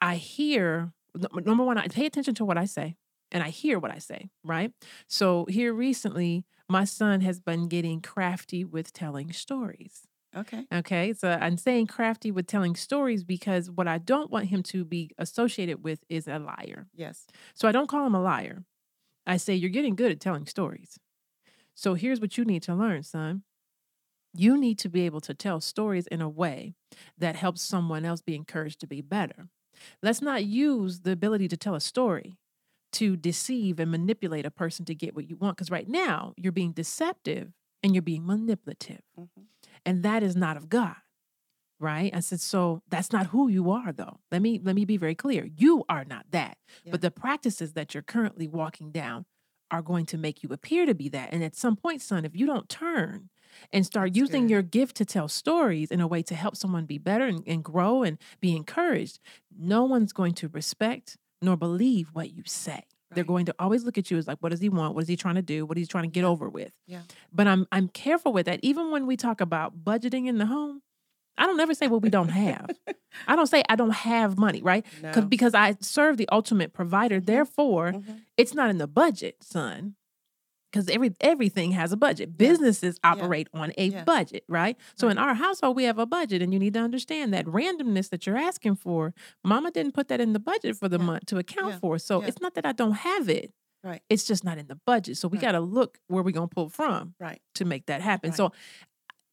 I 0.00 0.16
hear, 0.16 0.92
number 1.34 1.64
one, 1.64 1.78
I 1.78 1.88
pay 1.88 2.06
attention 2.06 2.34
to 2.36 2.44
what 2.44 2.58
I 2.58 2.64
say 2.64 2.96
and 3.32 3.42
I 3.42 3.50
hear 3.50 3.78
what 3.78 3.90
I 3.90 3.98
say, 3.98 4.30
right? 4.44 4.72
So 5.08 5.46
here 5.48 5.74
recently, 5.74 6.44
my 6.68 6.84
son 6.84 7.20
has 7.20 7.40
been 7.40 7.68
getting 7.68 8.00
crafty 8.00 8.64
with 8.64 8.92
telling 8.92 9.32
stories. 9.32 10.06
Okay. 10.36 10.64
Okay. 10.72 11.12
So 11.12 11.30
I'm 11.30 11.56
saying 11.56 11.88
crafty 11.88 12.30
with 12.30 12.46
telling 12.46 12.76
stories 12.76 13.24
because 13.24 13.70
what 13.70 13.88
I 13.88 13.98
don't 13.98 14.30
want 14.30 14.46
him 14.46 14.62
to 14.64 14.84
be 14.84 15.10
associated 15.18 15.82
with 15.82 16.04
is 16.08 16.28
a 16.28 16.38
liar. 16.38 16.86
Yes. 16.94 17.26
So 17.54 17.68
I 17.68 17.72
don't 17.72 17.88
call 17.88 18.06
him 18.06 18.14
a 18.14 18.22
liar. 18.22 18.64
I 19.26 19.36
say, 19.38 19.54
You're 19.54 19.70
getting 19.70 19.96
good 19.96 20.12
at 20.12 20.20
telling 20.20 20.46
stories. 20.46 20.98
So 21.74 21.94
here's 21.94 22.20
what 22.20 22.38
you 22.38 22.44
need 22.44 22.62
to 22.64 22.74
learn, 22.74 23.02
son. 23.02 23.42
You 24.34 24.56
need 24.58 24.78
to 24.80 24.88
be 24.88 25.02
able 25.06 25.20
to 25.22 25.34
tell 25.34 25.60
stories 25.60 26.06
in 26.06 26.20
a 26.20 26.28
way 26.28 26.74
that 27.18 27.36
helps 27.36 27.62
someone 27.62 28.04
else 28.04 28.22
be 28.22 28.36
encouraged 28.36 28.80
to 28.80 28.86
be 28.86 29.00
better. 29.00 29.48
Let's 30.02 30.22
not 30.22 30.44
use 30.44 31.00
the 31.00 31.12
ability 31.12 31.48
to 31.48 31.56
tell 31.56 31.74
a 31.74 31.80
story 31.80 32.36
to 32.92 33.16
deceive 33.16 33.78
and 33.80 33.90
manipulate 33.90 34.44
a 34.46 34.50
person 34.50 34.84
to 34.84 34.94
get 34.94 35.14
what 35.14 35.28
you 35.28 35.36
want. 35.36 35.56
Because 35.56 35.70
right 35.70 35.88
now, 35.88 36.34
you're 36.36 36.52
being 36.52 36.72
deceptive 36.72 37.52
and 37.82 37.94
you're 37.94 38.02
being 38.02 38.26
manipulative 38.26 39.00
Mhm. 39.18 39.46
and 39.86 40.02
that 40.02 40.22
is 40.22 40.36
not 40.36 40.56
of 40.56 40.68
God. 40.68 40.96
Right? 41.78 42.14
I 42.14 42.20
said, 42.20 42.40
so 42.40 42.82
that's 42.88 43.10
not 43.10 43.28
who 43.28 43.48
you 43.48 43.70
are 43.70 43.90
though. 43.90 44.20
Let 44.30 44.42
me 44.42 44.58
let 44.58 44.74
me 44.74 44.84
be 44.84 44.98
very 44.98 45.14
clear. 45.14 45.46
You 45.46 45.84
are 45.88 46.04
not 46.04 46.30
that. 46.30 46.58
Yeah. 46.84 46.90
But 46.92 47.00
the 47.00 47.10
practices 47.10 47.72
that 47.72 47.94
you're 47.94 48.02
currently 48.02 48.46
walking 48.46 48.90
down 48.92 49.24
are 49.70 49.80
going 49.80 50.04
to 50.06 50.18
make 50.18 50.42
you 50.42 50.50
appear 50.50 50.84
to 50.84 50.94
be 50.94 51.08
that. 51.08 51.32
And 51.32 51.42
at 51.42 51.54
some 51.56 51.76
point, 51.76 52.02
son, 52.02 52.26
if 52.26 52.36
you 52.36 52.44
don't 52.44 52.68
turn 52.68 53.30
and 53.72 53.84
start 53.86 54.14
using 54.16 54.48
your 54.48 54.62
gift 54.62 54.96
to 54.96 55.04
tell 55.04 55.28
stories 55.28 55.90
in 55.90 56.00
a 56.00 56.06
way 56.06 56.22
to 56.22 56.34
help 56.34 56.56
someone 56.56 56.84
be 56.86 56.98
better 56.98 57.26
and, 57.26 57.42
and 57.46 57.62
grow 57.64 58.02
and 58.02 58.18
be 58.40 58.54
encouraged, 58.56 59.18
no 59.58 59.84
one's 59.84 60.12
going 60.12 60.34
to 60.34 60.48
respect 60.48 61.16
nor 61.42 61.56
believe 61.56 62.08
what 62.12 62.32
you 62.32 62.42
say. 62.46 62.82
They're 63.12 63.24
going 63.24 63.46
to 63.46 63.54
always 63.58 63.82
look 63.82 63.98
at 63.98 64.08
you 64.10 64.18
as 64.18 64.28
like, 64.28 64.38
what 64.38 64.50
does 64.50 64.60
he 64.60 64.68
want? 64.68 64.94
What 64.94 65.02
is 65.02 65.08
he 65.08 65.16
trying 65.16 65.34
to 65.34 65.42
do? 65.42 65.66
What 65.66 65.76
is 65.76 65.82
he 65.82 65.86
trying 65.88 66.04
to 66.04 66.10
get 66.10 66.22
over 66.22 66.48
with? 66.48 66.70
Yeah. 66.86 67.00
But 67.32 67.48
I'm 67.48 67.66
I'm 67.72 67.88
careful 67.88 68.32
with 68.32 68.46
that. 68.46 68.60
Even 68.62 68.92
when 68.92 69.04
we 69.06 69.16
talk 69.16 69.40
about 69.40 69.82
budgeting 69.84 70.26
in 70.28 70.38
the 70.38 70.46
home, 70.46 70.82
I 71.36 71.46
don't 71.46 71.58
ever 71.58 71.74
say 71.74 71.88
what 71.88 72.02
we 72.02 72.08
don't 72.10 72.28
have. 72.28 72.70
I 73.26 73.34
don't 73.34 73.48
say 73.48 73.64
I 73.68 73.74
don't 73.74 73.90
have 73.90 74.38
money, 74.38 74.62
right? 74.62 74.86
No. 75.02 75.22
Because 75.22 75.54
I 75.54 75.76
serve 75.80 76.18
the 76.18 76.28
ultimate 76.30 76.72
provider. 76.72 77.18
Therefore, 77.18 77.92
Mhm. 77.94 78.20
it's 78.36 78.54
not 78.54 78.70
in 78.70 78.78
the 78.78 78.86
budget, 78.86 79.38
son. 79.42 79.96
Because 80.70 80.88
every 80.88 81.12
everything 81.20 81.72
has 81.72 81.90
a 81.92 81.96
budget. 81.96 82.28
Yeah. 82.30 82.36
Businesses 82.48 82.98
operate 83.02 83.48
on 83.52 83.72
a 83.76 83.88
Yeah. 83.88 84.04
budget, 84.04 84.44
right? 84.48 84.76
So 84.94 85.08
in 85.08 85.18
our 85.18 85.34
household, 85.34 85.76
we 85.76 85.84
have 85.84 85.98
a 85.98 86.06
budget, 86.06 86.42
and 86.42 86.52
you 86.52 86.58
need 86.58 86.74
to 86.74 86.80
understand 86.80 87.34
that 87.34 87.44
randomness 87.46 88.08
that 88.10 88.26
you're 88.26 88.36
asking 88.38 88.76
for. 88.76 89.12
Mama 89.42 89.70
didn't 89.72 89.92
put 89.94 90.08
that 90.08 90.20
in 90.20 90.32
the 90.32 90.38
budget 90.38 90.76
for 90.76 90.88
the 90.88 90.98
Yeah. 90.98 91.04
month 91.04 91.26
to 91.26 91.38
account 91.38 91.74
Yeah. 91.74 91.78
for. 91.80 91.98
So 91.98 92.20
Yeah. 92.22 92.28
it's 92.28 92.40
not 92.40 92.54
that 92.54 92.64
I 92.66 92.72
don't 92.72 92.92
have 92.92 93.28
it. 93.28 93.52
Right. 93.82 94.02
It's 94.08 94.24
just 94.24 94.44
not 94.44 94.58
in 94.58 94.66
the 94.68 94.76
budget. 94.86 95.16
So 95.16 95.26
we 95.26 95.38
Right. 95.38 95.42
got 95.42 95.52
to 95.52 95.60
look 95.60 95.98
where 96.06 96.22
we're 96.22 96.32
gonna 96.32 96.48
pull 96.48 96.68
from 96.68 97.14
Right. 97.18 97.40
to 97.54 97.64
make 97.64 97.86
that 97.86 98.00
happen. 98.02 98.30
Right. 98.30 98.36
So 98.36 98.52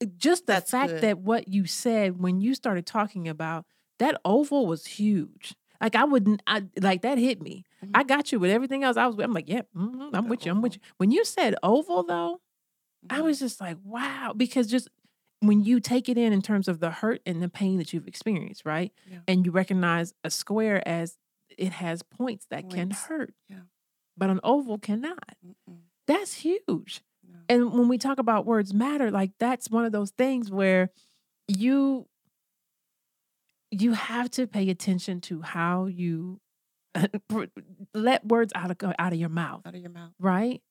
uh, 0.02 0.06
just 0.18 0.46
the 0.48 0.54
That's 0.54 0.72
fact 0.72 0.90
good. 0.94 1.02
that 1.02 1.18
what 1.20 1.48
you 1.50 1.66
said 1.66 2.20
when 2.20 2.40
you 2.42 2.56
started 2.56 2.86
talking 2.86 3.28
about 3.28 3.66
that 4.00 4.20
oval 4.26 4.66
was 4.68 4.86
huge. 4.86 5.56
Like 5.82 5.96
I 5.96 6.04
wouldn't, 6.06 6.42
I 6.48 6.64
like 6.82 7.02
that 7.04 7.18
hit 7.18 7.42
me. 7.42 7.64
Mhm. 7.84 7.92
I 7.94 8.04
got 8.04 8.32
you 8.32 8.40
with 8.40 8.52
everything 8.52 8.84
else. 8.84 8.98
I 8.98 9.08
was, 9.08 9.18
I'm 9.20 9.34
like, 9.34 9.48
yeah, 9.50 9.62
mhm, 9.76 10.10
I'm 10.14 10.28
with 10.30 10.46
you. 10.46 10.52
I'm 10.52 10.62
with 10.62 10.76
you. 10.76 10.82
When 10.98 11.12
you 11.12 11.24
said 11.26 11.56
oval, 11.64 12.04
though, 12.04 12.42
I 13.10 13.20
Mhm. 13.20 13.24
was 13.26 13.40
just 13.40 13.62
like, 13.62 13.78
wow, 13.84 14.34
because 14.36 14.68
just 14.68 14.90
when 15.42 15.64
you 15.64 15.80
take 15.80 16.10
it 16.10 16.18
in 16.18 16.34
in 16.34 16.42
terms 16.42 16.68
of 16.68 16.80
the 16.80 16.90
hurt 16.92 17.22
and 17.26 17.42
the 17.44 17.50
pain 17.50 17.78
that 17.78 17.94
you've 17.94 18.08
experienced, 18.08 18.66
right, 18.66 18.92
Yeah. 19.10 19.20
and 19.28 19.46
you 19.46 19.52
recognize 19.52 20.14
a 20.24 20.32
square 20.32 20.86
as 20.88 21.18
it 21.58 21.74
has 21.74 22.02
points 22.04 22.48
that 22.50 22.70
can 22.70 22.92
hurt, 22.92 23.34
Yeah. 23.50 23.62
but 24.18 24.30
an 24.30 24.40
oval 24.44 24.80
cannot. 24.80 25.36
Mm-mm. 25.46 25.78
That's 26.08 26.34
huge. 26.36 27.04
No. 27.28 27.40
And 27.50 27.74
when 27.74 27.88
we 27.88 27.98
talk 27.98 28.18
about 28.20 28.46
words 28.46 28.74
matter, 28.74 29.12
like 29.12 29.32
that's 29.40 29.70
one 29.70 29.86
of 29.86 29.92
those 29.92 30.12
things 30.12 30.50
where 30.52 30.90
you 31.48 32.08
you 33.72 33.94
have 33.94 34.30
to 34.32 34.48
pay 34.48 34.70
attention 34.70 35.22
to 35.22 35.42
how 35.42 35.86
you 35.86 36.40
let 37.94 38.26
words 38.26 38.52
out 38.56 38.72
of 38.72 38.78
go 38.78 38.94
out 38.98 39.14
of 39.14 39.20
your 39.20 39.30
mouth, 39.30 39.62
Out 39.66 39.76
of 39.76 39.82
your 39.82 39.90
mouth. 39.92 40.12
right? 40.20 40.62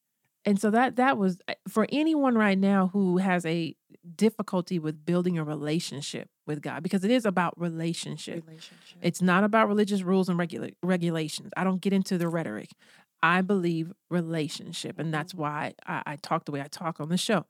And 0.44 0.60
so 0.60 0.70
that 0.70 0.96
that 0.96 1.18
was 1.18 1.38
uh, 1.48 1.54
for 1.68 1.86
anyone 1.90 2.36
right 2.36 2.56
now 2.58 2.88
who 2.92 3.18
has 3.18 3.44
a 3.44 3.74
difficulty 4.14 4.78
with 4.78 5.04
building 5.04 5.38
a 5.38 5.44
relationship 5.44 6.28
with 6.46 6.62
God 6.62 6.82
because 6.84 7.04
it 7.04 7.10
is 7.10 7.26
about 7.26 7.58
relationship. 7.60 8.44
Relationship. 8.46 8.98
It's 9.02 9.20
not 9.20 9.42
about 9.44 9.66
religious 9.68 10.02
rules 10.02 10.28
and 10.28 10.38
regula- 10.38 10.70
regulations. 10.82 11.50
I 11.56 11.64
don't 11.64 11.80
get 11.80 11.92
into 11.92 12.16
the 12.16 12.28
rhetoric. 12.28 12.70
I 13.22 13.40
believe 13.40 13.92
relationship. 14.08 14.98
And 15.00 15.12
that's 15.12 15.34
why 15.34 15.74
I, 15.84 16.02
I 16.06 16.16
talk 16.16 16.44
the 16.44 16.52
way 16.52 16.60
I 16.60 16.68
talk 16.68 17.00
on 17.00 17.08
the 17.08 17.16
show. 17.16 17.46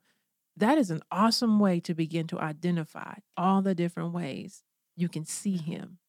That 0.55 0.79
is 0.79 0.89
an 0.89 1.01
awesome 1.11 1.59
way 1.59 1.79
to 1.81 1.93
begin 1.93 2.25
to 2.27 2.39
identify 2.39 3.15
all 3.35 3.61
the 3.61 3.75
different 3.75 4.11
ways 4.13 4.63
you 4.97 5.07
can 5.07 5.25
see 5.25 5.55
him 5.55 5.99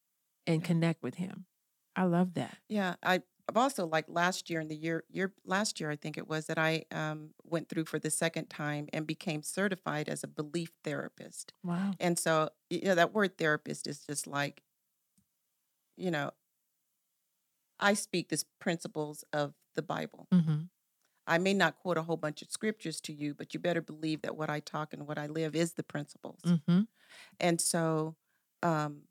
and 0.47 0.65
connect 0.65 1.03
with 1.03 1.17
him. 1.17 1.45
I 1.95 2.05
love 2.05 2.35
that. 2.35 2.57
Yeah, 2.69 2.95
I, 3.03 3.23
I've 3.49 3.57
also 3.57 3.87
like 3.87 4.07
last 4.09 4.51
year 4.51 4.61
in 4.61 4.69
the 4.69 4.77
year 4.77 5.05
year 5.11 5.33
last 5.45 5.79
year 5.81 5.91
I 5.91 5.97
think 5.97 6.19
it 6.19 6.29
was 6.29 6.47
that 6.47 6.59
I 6.59 6.85
um, 6.91 7.31
went 7.45 7.69
through 7.69 7.85
for 7.85 7.99
the 7.99 8.11
second 8.11 8.49
time 8.49 8.89
and 8.93 9.07
became 9.07 9.43
certified 9.43 10.09
as 10.09 10.25
a 10.25 10.29
belief 10.29 10.73
therapist. 10.85 11.53
Wow. 11.63 11.93
And 12.01 12.19
so 12.19 12.51
you 12.71 12.83
know 12.83 12.95
that 12.95 13.15
word 13.15 13.39
therapist 13.39 13.87
is 13.87 14.01
just 14.01 14.27
like, 14.27 14.63
you 15.97 16.11
know, 16.11 16.31
I 17.79 17.95
speak 17.95 18.29
this 18.29 18.45
principles 18.61 19.25
of 19.33 19.55
the 19.75 19.83
Bible. 19.83 20.27
Mm-hmm. 20.33 20.63
I 21.27 21.39
may 21.39 21.53
not 21.53 21.79
quote 21.79 21.99
a 21.99 22.03
whole 22.03 22.17
bunch 22.17 22.41
of 22.41 22.51
scriptures 22.51 23.01
to 23.03 23.13
you, 23.13 23.35
but 23.35 23.53
you 23.53 23.61
better 23.61 23.83
believe 23.83 24.23
that 24.23 24.37
what 24.37 24.49
I 24.49 24.61
talk 24.61 24.95
and 24.95 25.07
what 25.07 25.19
I 25.19 25.27
live 25.27 25.55
is 25.55 25.75
the 25.75 25.83
principles. 25.83 26.41
Mm-hmm. 26.45 26.83
And 27.39 27.61
so, 27.61 28.17
um, 28.63 29.03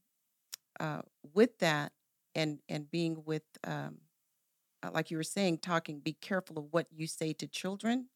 uh, 0.80 1.02
with 1.34 1.60
that, 1.60 1.92
and 2.36 2.60
and 2.70 2.90
being 2.90 3.24
with, 3.26 3.44
um, 3.64 3.98
uh, 4.84 4.92
like 4.94 5.12
you 5.12 5.18
were 5.18 5.24
saying, 5.24 5.60
talking, 5.60 6.00
be 6.00 6.14
careful 6.14 6.58
of 6.58 6.66
what 6.72 6.88
you 6.92 7.08
say 7.08 7.34
to 7.34 7.48
children. 7.48 8.10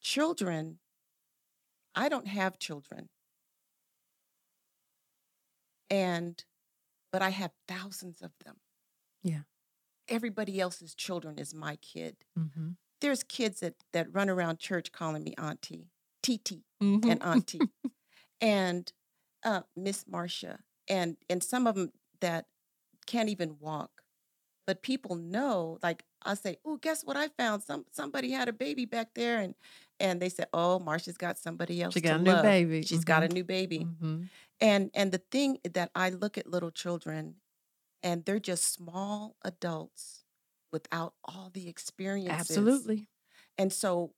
Children, 0.00 0.78
I 1.94 2.08
don't 2.08 2.28
have 2.28 2.58
children, 2.58 3.08
and 5.90 6.44
but 7.12 7.22
I 7.22 7.30
have 7.30 7.52
thousands 7.66 8.20
of 8.20 8.32
them. 8.44 8.56
Yeah. 9.22 9.40
Everybody 10.08 10.60
else's 10.60 10.94
children 10.94 11.38
is 11.38 11.54
my 11.54 11.76
kid. 11.76 12.16
Mm-hmm. 12.38 12.70
There's 13.00 13.22
kids 13.22 13.60
that 13.60 13.74
that 13.92 14.12
run 14.12 14.30
around 14.30 14.58
church 14.58 14.92
calling 14.92 15.24
me 15.24 15.34
auntie, 15.38 15.90
TT 16.22 16.62
Mm-hmm. 16.82 17.10
and 17.10 17.22
auntie 17.22 17.60
and 18.40 18.92
uh, 19.48 19.62
miss 19.76 20.04
marcia 20.06 20.58
and 20.88 21.16
and 21.30 21.42
some 21.42 21.66
of 21.66 21.74
them 21.74 21.90
that 22.20 22.44
can't 23.06 23.28
even 23.30 23.56
walk 23.60 23.90
but 24.66 24.82
people 24.82 25.16
know 25.16 25.78
like 25.82 26.04
i 26.22 26.34
say 26.34 26.56
oh 26.66 26.76
guess 26.76 27.02
what 27.04 27.16
i 27.16 27.26
found 27.40 27.62
some 27.62 27.84
somebody 27.90 28.30
had 28.30 28.48
a 28.48 28.52
baby 28.52 28.84
back 28.84 29.08
there 29.14 29.38
and 29.44 29.54
and 30.00 30.20
they 30.20 30.28
said 30.28 30.46
oh 30.52 30.78
marcia's 30.78 31.16
got 31.16 31.38
somebody 31.38 31.82
else 31.82 31.94
she 31.94 32.00
got 32.00 32.20
a 32.20 32.22
new 32.22 32.30
love. 32.32 32.42
baby. 32.42 32.82
She's 32.82 33.04
got 33.04 33.22
a 33.22 33.28
new 33.28 33.44
baby 33.44 33.80
Mm-hmm. 33.86 34.22
and 34.60 34.90
and 34.94 35.12
the 35.12 35.22
thing 35.34 35.58
that 35.76 35.90
i 35.94 36.10
look 36.10 36.36
at 36.36 36.46
little 36.46 36.70
children 36.82 37.36
and 38.02 38.24
they're 38.24 38.38
just 38.52 38.64
small 38.72 39.36
adults 39.42 40.24
without 40.72 41.14
all 41.24 41.50
the 41.54 41.68
experiences 41.68 42.38
Absolutely. 42.50 43.08
and 43.56 43.72
so 43.72 44.12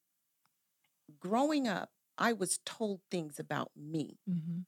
growing 1.20 1.66
up 1.68 1.90
i 2.18 2.32
was 2.32 2.58
told 2.64 3.00
things 3.10 3.38
about 3.38 3.70
me 3.76 4.18
Mm-hmm. 4.28 4.60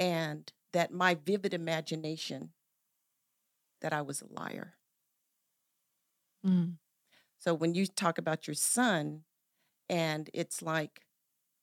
And 0.00 0.52
that 0.72 0.92
my 0.92 1.14
vivid 1.14 1.54
imagination 1.54 2.54
that 3.80 3.92
I 3.92 4.02
was 4.02 4.22
a 4.22 4.26
liar. 4.32 4.78
Mm. 6.44 6.78
So 7.38 7.54
when 7.54 7.74
you 7.74 7.86
talk 7.86 8.18
about 8.18 8.46
your 8.46 8.54
son 8.54 9.24
and 9.88 10.30
it's 10.34 10.62
like 10.62 11.02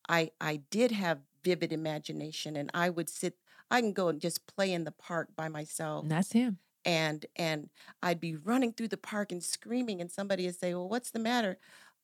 I 0.09 0.31
I 0.41 0.57
did 0.71 0.91
have 0.91 1.23
vivid 1.43 1.73
imagination 1.73 2.55
and 2.57 2.71
I 2.73 2.89
would 2.91 3.09
sit 3.09 3.39
I 3.71 3.81
can 3.81 3.93
go 3.93 4.09
and 4.09 4.21
just 4.21 4.47
play 4.47 4.73
in 4.73 4.85
the 4.85 4.91
park 4.93 5.35
by 5.35 5.49
myself 5.49 6.07
And 6.07 6.11
that's 6.11 6.31
him. 6.31 6.59
and 6.85 7.25
and 7.35 7.71
I'd 8.03 8.19
be 8.21 8.35
running 8.35 8.73
through 8.73 8.89
the 8.89 8.97
park 8.97 9.31
and 9.31 9.43
screaming 9.43 10.01
and 10.01 10.11
somebody 10.11 10.45
would 10.47 10.55
say, 10.57 10.73
"Well, 10.75 10.89
what's 10.89 11.11
the 11.11 11.19
matter?" 11.19 11.59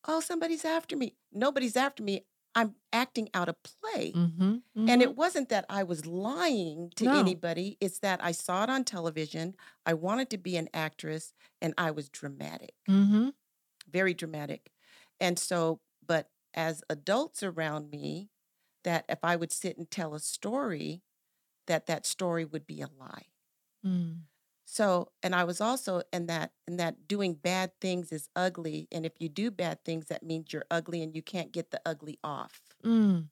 "Oh, 0.06 0.20
somebody's 0.20 0.64
after 0.66 0.96
me." 0.96 1.16
"Nobody's 1.32 1.76
after 1.76 2.02
me. 2.04 2.26
I'm 2.54 2.76
acting 2.92 3.28
out 3.34 3.48
a 3.48 3.54
play." 3.54 4.16
Mm-hmm. 4.16 4.56
And 4.86 5.02
it 5.02 5.16
wasn't 5.16 5.48
that 5.50 5.66
I 5.70 5.82
was 5.84 6.06
lying 6.06 6.90
to 6.96 7.06
No. 7.06 7.12
anybody. 7.12 7.78
It's 7.80 8.00
that 8.00 8.22
I 8.24 8.32
saw 8.32 8.64
it 8.64 8.70
on 8.70 8.84
television. 8.84 9.56
I 9.86 9.94
wanted 9.94 10.30
to 10.30 10.38
be 10.38 10.56
an 10.56 10.68
actress 10.74 11.34
and 11.62 11.74
I 11.78 11.90
was 11.92 12.08
dramatic, 12.10 12.74
Mm-hmm. 12.88 13.28
very 13.88 14.14
dramatic. 14.14 14.70
And 15.20 15.38
so, 15.38 15.80
but 16.06 16.30
as 16.54 16.82
adults 16.88 17.42
around 17.42 17.90
me, 17.90 18.30
that 18.84 19.04
if 19.08 19.18
I 19.22 19.36
would 19.36 19.52
sit 19.52 19.78
and 19.78 19.90
tell 19.90 20.14
a 20.14 20.20
story, 20.20 21.02
that 21.66 21.86
that 21.86 22.06
story 22.06 22.44
would 22.44 22.66
be 22.66 22.82
a 22.82 22.88
lie. 22.88 23.28
Mm. 23.84 24.26
So, 24.74 25.12
and 25.22 25.36
I 25.36 25.44
was 25.44 25.60
also 25.60 26.02
in 26.12 26.26
that 26.26 26.52
in 26.66 26.78
that 26.78 27.06
doing 27.06 27.34
bad 27.34 27.70
things 27.80 28.10
is 28.10 28.28
ugly, 28.34 28.88
and 28.90 29.06
if 29.06 29.12
you 29.20 29.28
do 29.28 29.52
bad 29.52 29.84
things, 29.84 30.06
that 30.08 30.24
means 30.24 30.52
you're 30.52 30.66
ugly 30.68 31.00
and 31.00 31.14
you 31.14 31.22
can't 31.22 31.52
get 31.52 31.70
the 31.70 31.80
ugly 31.86 32.18
off. 32.24 32.60
Mm. 32.84 33.28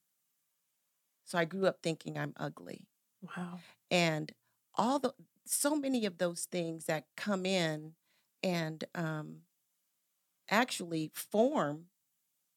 So 1.24 1.36
I 1.38 1.44
grew 1.46 1.66
up 1.66 1.82
thinking 1.82 2.16
I'm 2.16 2.32
ugly. 2.36 2.86
Wow. 3.22 3.60
and 3.90 4.32
all 4.74 4.98
the 4.98 5.12
so 5.44 5.74
many 5.76 6.06
of 6.06 6.18
those 6.18 6.44
things 6.44 6.86
that 6.86 7.06
come 7.16 7.44
in 7.44 7.94
and 8.42 8.84
um, 8.94 9.42
actually 10.50 11.10
form 11.14 11.86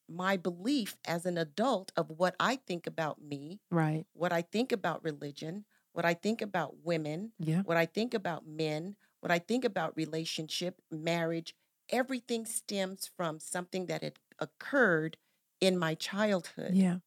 my 0.07 0.37
belief 0.37 0.97
as 1.05 1.25
an 1.25 1.37
adult 1.37 1.91
of 1.97 2.09
what 2.11 2.35
I 2.39 2.57
think 2.57 2.87
about 2.87 3.21
me, 3.21 3.61
Right. 3.71 4.05
what 4.13 4.33
I 4.33 4.41
think 4.43 4.71
about 4.71 5.03
religion, 5.03 5.65
what 5.95 6.05
I 6.05 6.13
think 6.13 6.41
about 6.41 6.84
women, 6.84 7.31
Yeah. 7.39 7.62
what 7.63 7.77
I 7.77 7.86
think 7.86 8.13
about 8.13 8.45
men, 8.45 8.97
what 9.21 9.31
I 9.31 9.39
think 9.39 9.63
about 9.63 9.95
relationship, 9.95 10.81
marriage. 10.91 11.55
Everything 11.89 12.45
stems 12.45 13.08
from 13.15 13.39
something 13.39 13.86
that 13.86 14.03
had 14.03 14.19
occurred 14.39 15.17
in 15.62 15.77
my 15.77 15.95
childhood 15.95 16.73
Yeah. 16.75 16.99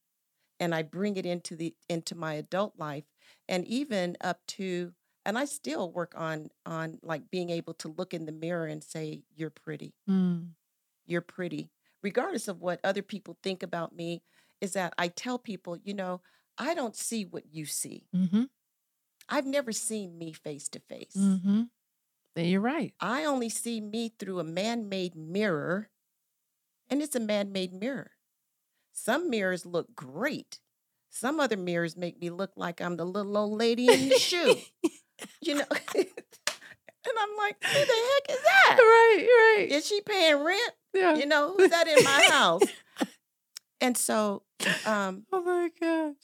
and 0.59 0.73
I 0.75 0.81
bring 0.83 1.17
it 1.17 1.25
into 1.25 1.55
the 1.55 1.75
into 1.87 2.15
my 2.15 2.33
adult 2.33 2.77
life 2.77 3.05
and 3.47 3.65
even 3.67 4.17
up 4.21 4.45
to 4.57 4.93
and 5.25 5.37
I 5.37 5.45
still 5.45 5.91
work 5.91 6.13
on 6.17 6.49
on 6.65 6.99
like 7.03 7.29
being 7.29 7.51
able 7.51 7.75
to 7.75 7.87
look 7.89 8.13
in 8.13 8.25
the 8.25 8.31
mirror 8.31 8.65
and 8.65 8.83
say 8.83 9.23
you're 9.35 9.51
pretty. 9.51 9.93
Mm. 10.09 10.55
You're 11.05 11.21
pretty. 11.21 11.71
Regardless 12.01 12.47
of 12.47 12.61
what 12.61 12.79
other 12.83 13.03
people 13.03 13.37
think 13.43 13.61
about 13.63 13.95
me 13.95 14.23
is 14.61 14.73
that 14.73 14.93
I 14.97 15.09
tell 15.09 15.37
people, 15.37 15.77
you 15.83 15.93
know, 15.93 16.21
I 16.57 16.73
don't 16.73 16.95
see 16.95 17.25
what 17.25 17.53
you 17.53 17.65
see. 17.65 18.07
Mm-hmm. 18.15 18.43
I've 19.29 19.45
never 19.45 19.71
seen 19.71 20.17
me 20.17 20.33
face 20.33 20.67
to 20.69 20.79
face. 20.79 21.15
Mm-hmm. 21.17 21.63
Then 22.35 22.45
you're 22.45 22.61
right. 22.61 22.93
I 22.99 23.25
only 23.25 23.49
see 23.49 23.79
me 23.79 24.13
through 24.17 24.39
a 24.39 24.43
man-made 24.43 25.15
mirror 25.15 25.89
and 26.89 27.01
it's 27.01 27.15
a 27.15 27.19
man-made 27.19 27.71
mirror. 27.73 28.11
Some 28.91 29.29
mirrors 29.29 29.65
look 29.65 29.95
great, 29.95 30.59
Some 31.09 31.39
other 31.39 31.57
mirrors 31.57 31.95
make 31.95 32.19
me 32.19 32.29
look 32.29 32.51
like 32.55 32.81
I'm 32.81 32.97
the 32.97 33.05
little 33.05 33.37
old 33.37 33.57
lady 33.57 33.87
in 33.91 34.09
the 34.09 34.17
shoe. 34.19 34.55
You 35.41 35.55
know. 35.55 35.65
and 35.95 36.05
I'm 37.19 37.37
like, 37.37 37.57
who 37.61 37.73
the 37.73 37.79
heck 37.79 38.29
is 38.29 38.41
that? 38.41 38.77
right, 38.79 39.27
right. 39.57 39.67
Is 39.69 39.85
she 39.85 39.99
paying 39.99 40.41
rent? 40.41 40.71
yeah. 40.93 41.15
You 41.15 41.25
know, 41.25 41.55
who's 41.57 41.69
that 41.71 41.89
in 41.89 42.03
my 42.03 42.27
house? 42.31 42.63
And 43.81 43.97
so, 43.97 44.43
um, 44.85 45.25
oh 45.31 45.41
my 45.41 45.69
gosh. 45.79 46.15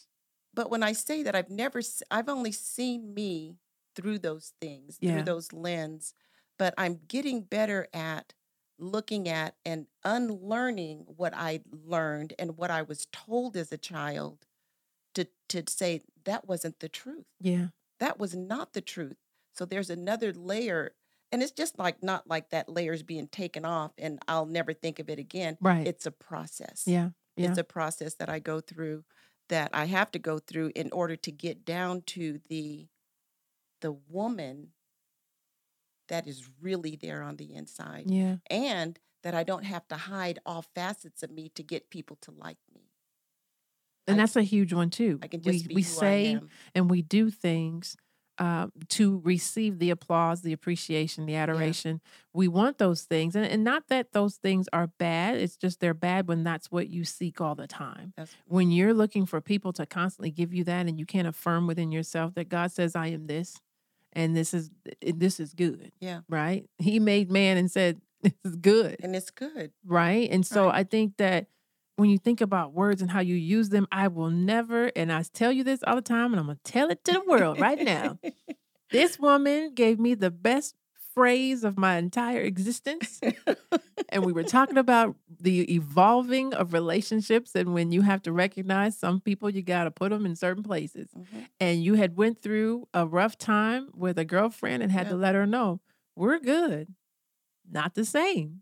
But 0.55 0.69
when 0.71 0.83
I 0.83 0.93
say 0.93 1.23
that, 1.23 1.35
I've 1.35 1.49
never, 1.49 1.81
I've 2.09 2.29
only 2.29 2.51
seen 2.51 3.13
me 3.13 3.57
through 3.95 4.19
those 4.19 4.53
things, 4.61 4.97
Yeah. 5.01 5.13
through 5.13 5.23
those 5.23 5.53
lens, 5.53 6.13
but 6.57 6.73
I'm 6.77 7.01
getting 7.07 7.41
better 7.41 7.87
at 7.93 8.33
looking 8.77 9.29
at 9.29 9.55
and 9.65 9.87
unlearning 10.03 11.05
what 11.15 11.33
I 11.33 11.61
learned 11.71 12.33
and 12.39 12.57
what 12.57 12.71
I 12.71 12.81
was 12.81 13.07
told 13.11 13.55
as 13.55 13.71
a 13.71 13.77
child 13.77 14.45
to 15.13 15.27
to 15.49 15.63
say 15.69 16.01
that 16.25 16.47
wasn't 16.47 16.79
the 16.79 16.89
truth. 16.89 17.25
Yeah. 17.39 17.67
That 17.99 18.19
was 18.19 18.35
not 18.35 18.73
the 18.73 18.81
truth. 18.81 19.15
So 19.53 19.63
there's 19.63 19.89
another 19.89 20.33
layer 20.33 20.93
and 21.31 21.41
it's 21.41 21.51
just 21.53 21.79
like 21.79 22.03
not 22.03 22.27
like 22.27 22.49
that 22.49 22.67
layer's 22.67 23.03
being 23.03 23.27
taken 23.29 23.63
off 23.65 23.91
and 23.97 24.19
I'll 24.27 24.45
never 24.45 24.73
think 24.73 24.99
of 24.99 25.09
it 25.09 25.19
again. 25.19 25.57
Right. 25.61 25.87
It's 25.87 26.05
a 26.05 26.11
process 26.11 26.83
yeah. 26.85 27.09
Yeah. 27.37 27.49
it's 27.49 27.57
a 27.57 27.63
process 27.63 28.15
that 28.15 28.29
I 28.29 28.39
go 28.39 28.59
through 28.59 29.05
that 29.49 29.69
I 29.73 29.86
have 29.86 30.12
to 30.12 30.19
go 30.19 30.39
through 30.39 30.71
in 30.75 30.91
order 30.91 31.15
to 31.15 31.31
get 31.31 31.65
down 31.65 32.01
to 32.08 32.39
the 32.49 32.88
the 33.81 33.91
woman 34.10 34.69
that 36.08 36.27
is 36.27 36.47
really 36.62 36.95
there 36.95 37.21
on 37.21 37.36
the 37.36 37.53
inside 37.53 38.05
yeah. 38.08 38.38
and 38.49 38.99
that 39.23 39.36
I 39.36 39.43
don't 39.43 39.65
have 39.65 39.88
to 39.89 39.95
hide 39.95 40.39
all 40.45 40.62
facets 40.62 41.23
of 41.23 41.31
me 41.31 41.49
to 41.55 41.63
get 41.63 41.89
people 41.89 42.17
to 42.21 42.31
like 42.31 42.58
me. 42.73 42.91
And 44.08 44.15
I- 44.15 44.23
that's 44.23 44.36
a 44.36 44.43
huge 44.43 44.71
one 44.71 44.89
too. 44.89 45.19
I 45.21 45.27
can 45.27 45.41
we 45.43 45.51
just 45.51 45.67
be 45.67 45.75
we 45.75 45.81
who 45.81 45.88
say 45.88 46.27
I 46.27 46.31
am. 46.31 46.49
and 46.73 46.89
we 46.89 47.01
do 47.01 47.29
things 47.29 47.97
uh, 48.38 48.67
to 48.89 49.21
receive 49.24 49.80
the 49.80 49.89
applause, 49.89 50.41
the 50.41 50.52
appreciation, 50.54 51.26
the 51.26 51.36
adoration. 51.36 52.02
We 52.34 52.48
want 52.48 52.78
those 52.78 53.04
things, 53.04 53.36
and, 53.36 53.45
and 53.45 53.63
not 53.63 53.88
that 53.88 54.12
those 54.12 54.36
things 54.36 54.67
are 54.74 54.88
bad. 54.88 55.38
It's 55.38 55.56
just 55.56 55.80
they're 55.80 55.93
bad 55.93 56.28
when 56.28 56.43
that's 56.43 56.69
what 56.69 56.89
you 56.89 57.06
seek 57.06 57.39
all 57.39 57.56
the 57.56 57.67
time. 57.67 58.13
That's, 58.17 58.36
When 58.48 58.71
you're 58.71 58.93
looking 58.93 59.26
for 59.26 59.39
people 59.41 59.71
to 59.74 59.86
constantly 59.86 60.32
give 60.32 60.54
you 60.54 60.63
that, 60.65 60.88
and 60.88 61.00
you 61.00 61.06
can't 61.06 61.28
affirm 61.28 61.65
within 61.67 61.91
yourself 61.91 62.34
that 62.36 62.50
God 62.50 62.71
says, 62.71 62.95
"I 62.95 63.08
am 63.08 63.28
this," 63.28 63.56
and 64.13 64.36
this 64.36 64.54
is 64.54 64.69
this 65.02 65.39
is 65.39 65.54
good. 65.54 65.91
Yeah. 66.00 66.21
Right. 66.28 66.65
He 66.78 67.00
made 67.00 67.32
man 67.32 67.58
and 67.58 67.71
said, 67.71 68.02
"This 68.21 68.34
is 68.43 68.56
good." 68.58 68.98
and 69.02 69.15
it's 69.15 69.32
good. 69.32 69.71
right? 69.86 70.30
And 70.30 70.45
so 70.45 70.65
Right. 70.67 70.80
I 70.80 70.84
think 70.84 71.17
that 71.17 71.48
when 71.97 72.10
you 72.10 72.17
think 72.17 72.41
about 72.41 72.73
words 72.73 73.01
and 73.01 73.10
how 73.12 73.21
you 73.21 73.36
use 73.36 73.69
them, 73.69 73.88
I 73.91 74.08
will 74.10 74.29
never, 74.29 74.91
and 74.95 75.12
I 75.12 75.23
tell 75.34 75.51
you 75.51 75.63
this 75.63 75.81
all 75.88 75.95
the 75.95 76.01
time, 76.01 76.34
and 76.34 76.39
I'm 76.39 76.47
gonna 76.47 76.60
tell 76.63 76.89
it 76.89 77.03
to 77.05 77.13
the 77.13 77.21
world 77.27 77.60
right 77.60 77.81
now. 77.81 78.19
This 78.91 79.19
woman 79.19 79.73
gave 79.73 79.99
me 79.99 80.13
the 80.13 80.29
best 80.29 80.75
phrase 81.15 81.63
of 81.63 81.75
my 81.77 81.95
entire 81.97 82.41
existence. 82.41 83.19
and 84.10 84.23
we 84.23 84.31
were 84.31 84.43
talking 84.43 84.77
about 84.77 85.15
the 85.39 85.73
evolving 85.73 86.53
of 86.53 86.71
relationships 86.71 87.55
and 87.55 87.73
when 87.73 87.91
you 87.91 88.01
have 88.03 88.21
to 88.23 88.31
recognize 88.31 88.95
some 88.97 89.19
people 89.21 89.49
you 89.49 89.63
got 89.63 89.86
to 89.86 89.91
put 89.91 90.12
them 90.12 90.25
in 90.25 90.36
certain 90.36 90.62
places 90.63 91.08
Mhm. 91.17 91.47
and 91.60 91.84
you 91.84 91.95
had 91.95 92.15
went 92.15 92.41
through 92.41 92.88
a 92.93 93.08
rough 93.08 93.38
time 93.38 93.89
with 93.95 94.19
a 94.19 94.25
girlfriend 94.25 94.84
and 94.84 94.91
had 94.91 95.10
to 95.10 95.15
let 95.15 95.36
her 95.36 95.47
know 95.47 95.79
we're 96.15 96.39
good 96.39 96.93
not 97.69 97.95
the 97.95 98.05
same 98.05 98.62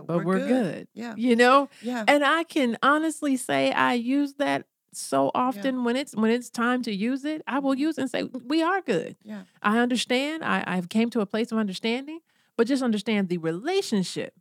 But, 0.00 0.06
but 0.06 0.24
we're, 0.24 0.46
good. 0.46 0.88
Yeah. 0.94 1.14
you 1.16 1.36
know 1.36 1.68
Yeah. 1.82 2.04
and 2.06 2.24
I 2.24 2.44
can 2.44 2.76
honestly 2.82 3.36
say 3.36 3.72
I 3.72 3.94
use 3.94 4.34
that 4.34 4.66
so 4.92 5.30
often 5.34 5.84
when 5.84 5.94
it's 5.96 6.14
when 6.14 6.30
it's 6.30 6.48
time 6.48 6.82
to 6.82 6.92
use 6.94 7.24
it, 7.24 7.42
I 7.46 7.58
will 7.58 7.72
mm-hmm. 7.72 7.80
use 7.80 7.98
it 7.98 8.02
and 8.02 8.10
say, 8.10 8.22
we 8.24 8.62
are 8.62 8.80
good. 8.80 9.16
Yeah. 9.22 9.42
I 9.62 9.78
understand. 9.78 10.42
I, 10.44 10.64
I've 10.66 10.88
came 10.88 11.10
to 11.10 11.20
a 11.20 11.26
place 11.26 11.52
of 11.52 11.58
understanding, 11.58 12.20
but 12.56 12.66
just 12.66 12.82
understand 12.82 13.28
the 13.28 13.38
relationship 13.38 14.34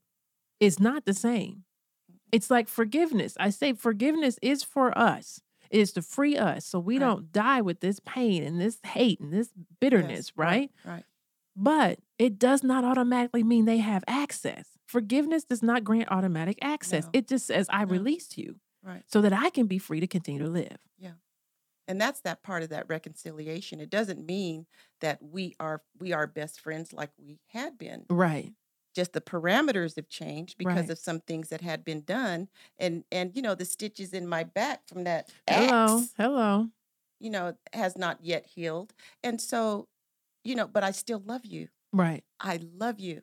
is 0.60 0.80
not 0.80 1.06
the 1.06 1.14
same. 1.14 1.64
It's 2.32 2.50
like 2.50 2.68
forgiveness. 2.68 3.36
I 3.40 3.50
say 3.50 3.74
forgiveness 3.74 4.40
is 4.42 4.64
for 4.64 4.98
us. 4.98 5.42
It 5.70 5.80
is 5.80 5.94
to 5.94 6.02
free 6.02 6.38
us 6.38 6.66
so 6.66 6.80
we 6.80 6.96
Right. 6.96 7.06
don't 7.08 7.32
die 7.32 7.62
with 7.62 7.82
this 7.82 8.00
pain 8.06 8.44
and 8.44 8.62
this 8.62 8.80
hate 8.86 9.20
and 9.20 9.34
this 9.34 9.50
bitterness, 9.80 10.28
Yes, 10.30 10.38
right? 10.38 10.72
Right. 10.86 11.04
But 11.56 12.00
it 12.18 12.38
does 12.40 12.64
not 12.64 12.84
automatically 12.84 13.44
mean 13.44 13.66
they 13.66 13.78
have 13.78 14.04
access. 14.08 14.75
Forgiveness 14.88 15.44
does 15.44 15.64
not 15.64 15.84
grant 15.84 16.12
automatic 16.12 16.58
access. 16.62 17.06
No. 17.06 17.10
It 17.14 17.28
just 17.28 17.48
says, 17.48 17.68
I 17.70 17.84
No. 17.84 17.92
release 17.92 18.38
you 18.38 18.60
Right. 18.84 19.04
so 19.08 19.22
that 19.22 19.34
I 19.34 19.50
can 19.50 19.68
be 19.68 19.80
free 19.80 20.00
to 20.00 20.08
continue 20.08 20.44
to 20.44 20.50
live. 20.50 20.78
Yeah. 20.98 21.14
And 21.88 22.02
that's 22.02 22.22
that 22.22 22.44
part 22.44 22.64
of 22.64 22.70
that 22.70 22.88
reconciliation 22.90 23.80
it 23.82 23.90
doesn't 23.92 24.26
mean 24.26 24.68
that 25.02 25.22
we 25.22 25.56
are 25.60 25.84
we 26.00 26.14
are 26.14 26.28
best 26.28 26.60
friends 26.62 26.94
like 26.94 27.12
we 27.18 27.40
had 27.48 27.78
been 27.78 28.06
Right. 28.10 28.54
just 28.96 29.14
the 29.14 29.22
parameters 29.22 29.96
have 29.98 30.10
changed 30.10 30.58
because 30.58 30.88
Right. 30.88 30.90
of 30.90 31.00
some 31.00 31.22
things 31.22 31.50
that 31.50 31.62
had 31.62 31.84
been 31.86 32.02
done 32.04 32.50
and 32.80 33.06
and 33.12 33.36
you 33.36 33.42
know 33.42 33.56
the 33.56 33.66
stitches 33.66 34.14
in 34.14 34.28
my 34.28 34.44
back 34.44 34.88
from 34.88 35.04
that 35.06 35.30
Hello. 35.48 35.98
axe, 36.02 36.14
Hello. 36.18 36.70
you 37.20 37.30
know 37.30 37.56
has 37.74 37.98
not 37.98 38.24
yet 38.24 38.46
healed 38.46 38.94
and 39.24 39.40
so 39.42 39.88
you 40.44 40.56
know 40.56 40.68
but 40.68 40.84
i 40.84 40.92
still 40.92 41.20
love 41.20 41.46
you 41.46 41.70
Right. 41.94 42.24
i 42.40 42.58
love 42.58 43.00
you 43.00 43.22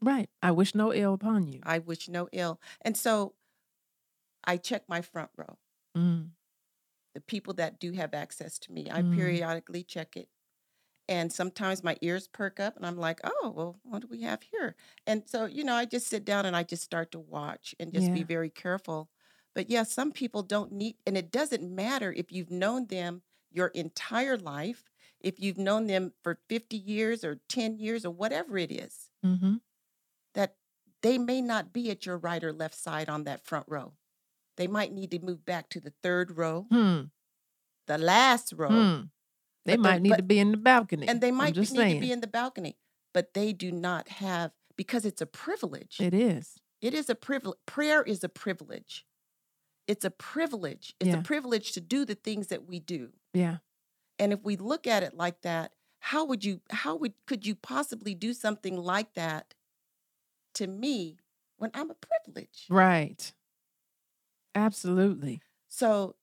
Right. 0.00 0.28
I 0.42 0.50
wish 0.50 0.74
no 0.74 0.92
ill 0.92 1.14
upon 1.14 1.48
you. 1.48 1.60
i 1.64 1.78
wish 1.78 2.08
no 2.08 2.28
ill 2.32 2.60
and 2.82 2.96
so 2.96 3.34
i 4.44 4.56
check 4.56 4.88
my 4.88 5.02
front 5.02 5.30
row 5.36 5.58
Mm. 5.96 6.36
the 7.14 7.20
people 7.20 7.54
that 7.54 7.78
do 7.80 7.92
have 7.92 8.14
access 8.14 8.58
to 8.58 8.72
me 8.72 8.90
i 8.90 9.02
Mm. 9.02 9.10
periodically 9.12 9.82
check 9.82 10.16
it 10.16 10.28
and 11.08 11.32
sometimes 11.32 11.84
my 11.84 11.96
ears 12.02 12.28
perk 12.28 12.60
up 12.60 12.76
and 12.76 12.86
i'm 12.86 12.98
like 12.98 13.20
oh 13.24 13.50
well 13.50 13.80
what 13.84 14.02
do 14.02 14.08
we 14.08 14.22
have 14.22 14.42
here 14.42 14.76
and 15.06 15.28
so 15.28 15.46
you 15.46 15.64
know 15.64 15.74
i 15.74 15.84
just 15.84 16.08
sit 16.08 16.24
down 16.24 16.46
and 16.46 16.56
i 16.56 16.62
just 16.62 16.84
start 16.84 17.10
to 17.12 17.20
watch 17.20 17.74
and 17.80 17.92
just 17.92 18.12
be 18.12 18.24
very 18.24 18.50
careful 18.50 19.10
but 19.54 19.70
yeah 19.70 19.82
some 19.84 20.12
people 20.12 20.42
don't 20.42 20.72
need 20.72 20.96
and 21.06 21.16
it 21.18 21.30
doesn't 21.32 21.64
matter 21.74 22.12
if 22.12 22.32
you've 22.32 22.50
known 22.52 22.86
them 22.88 23.22
your 23.50 23.68
entire 23.68 24.38
life 24.38 24.90
if 25.20 25.40
you've 25.40 25.58
known 25.58 25.86
them 25.88 26.12
for 26.22 26.40
50 26.48 26.76
years 26.78 27.24
or 27.24 27.36
10 27.48 27.78
years 27.78 28.04
or 28.06 28.12
whatever 28.12 28.58
it 28.58 28.72
is 28.72 29.10
Mm-hmm. 29.24 29.56
They 31.06 31.18
may 31.18 31.40
not 31.40 31.72
be 31.72 31.90
at 31.90 32.04
your 32.06 32.18
right 32.18 32.42
or 32.44 32.52
left 32.52 32.74
side 32.74 33.08
on 33.08 33.24
that 33.24 33.44
front 33.44 33.66
row 33.68 33.92
they 34.56 34.66
might 34.66 34.92
need 34.92 35.10
to 35.10 35.18
move 35.18 35.44
back 35.44 35.68
to 35.68 35.80
the 35.80 35.92
third 36.02 36.36
row 36.36 36.66
Hmm. 36.70 37.00
the 37.86 37.98
last 37.98 38.52
row 38.56 38.68
Hmm. 38.70 39.02
They 39.64 39.74
But 39.76 39.82
might 39.82 40.02
need 40.02 40.16
to 40.16 40.22
be 40.22 40.38
in 40.38 40.52
the 40.52 40.56
balcony. 40.58 41.08
and 41.08 41.20
they 41.20 41.32
might 41.32 41.54
be, 41.54 41.60
just 41.60 41.72
need 41.72 41.78
saying. 41.78 41.94
to 41.96 42.06
be 42.06 42.12
in 42.12 42.20
the 42.20 42.28
balcony, 42.28 42.78
but 43.12 43.34
they 43.34 43.52
do 43.52 43.72
not 43.72 44.08
have 44.24 44.52
because 44.76 45.04
it's 45.04 45.20
a 45.20 45.26
privilege. 45.26 45.96
It 46.00 46.14
is. 46.14 46.58
it 46.80 46.94
is 46.94 47.10
a 47.10 47.16
privilege. 47.16 47.58
Prayer 47.66 48.00
is 48.04 48.22
a 48.22 48.28
privilege. 48.28 49.04
It's 49.88 50.04
a 50.04 50.10
privilege. 50.10 50.94
It's 51.00 51.08
Yeah. 51.10 51.18
a 51.18 51.22
privilege 51.22 51.72
to 51.72 51.80
do 51.80 52.04
the 52.04 52.14
things 52.14 52.46
that 52.46 52.64
we 52.64 52.78
do. 52.78 53.12
Yeah. 53.34 53.56
And 54.20 54.32
if 54.32 54.40
we 54.44 54.54
look 54.56 54.86
at 54.86 55.02
it 55.02 55.14
like 55.14 55.40
that, 55.42 55.72
how 55.98 56.24
would 56.26 56.44
you 56.44 56.60
how 56.70 56.94
would 56.94 57.14
could 57.26 57.44
you 57.44 57.56
possibly 57.56 58.14
do 58.14 58.32
something 58.34 58.76
like 58.76 59.14
that 59.14 59.54
to 60.56 60.66
me 60.66 61.18
when 61.56 61.70
I'm 61.74 61.90
a 61.90 61.94
privilege? 61.96 62.66
Right. 62.68 63.32
Absolutely. 64.54 65.40
So, 65.68 66.16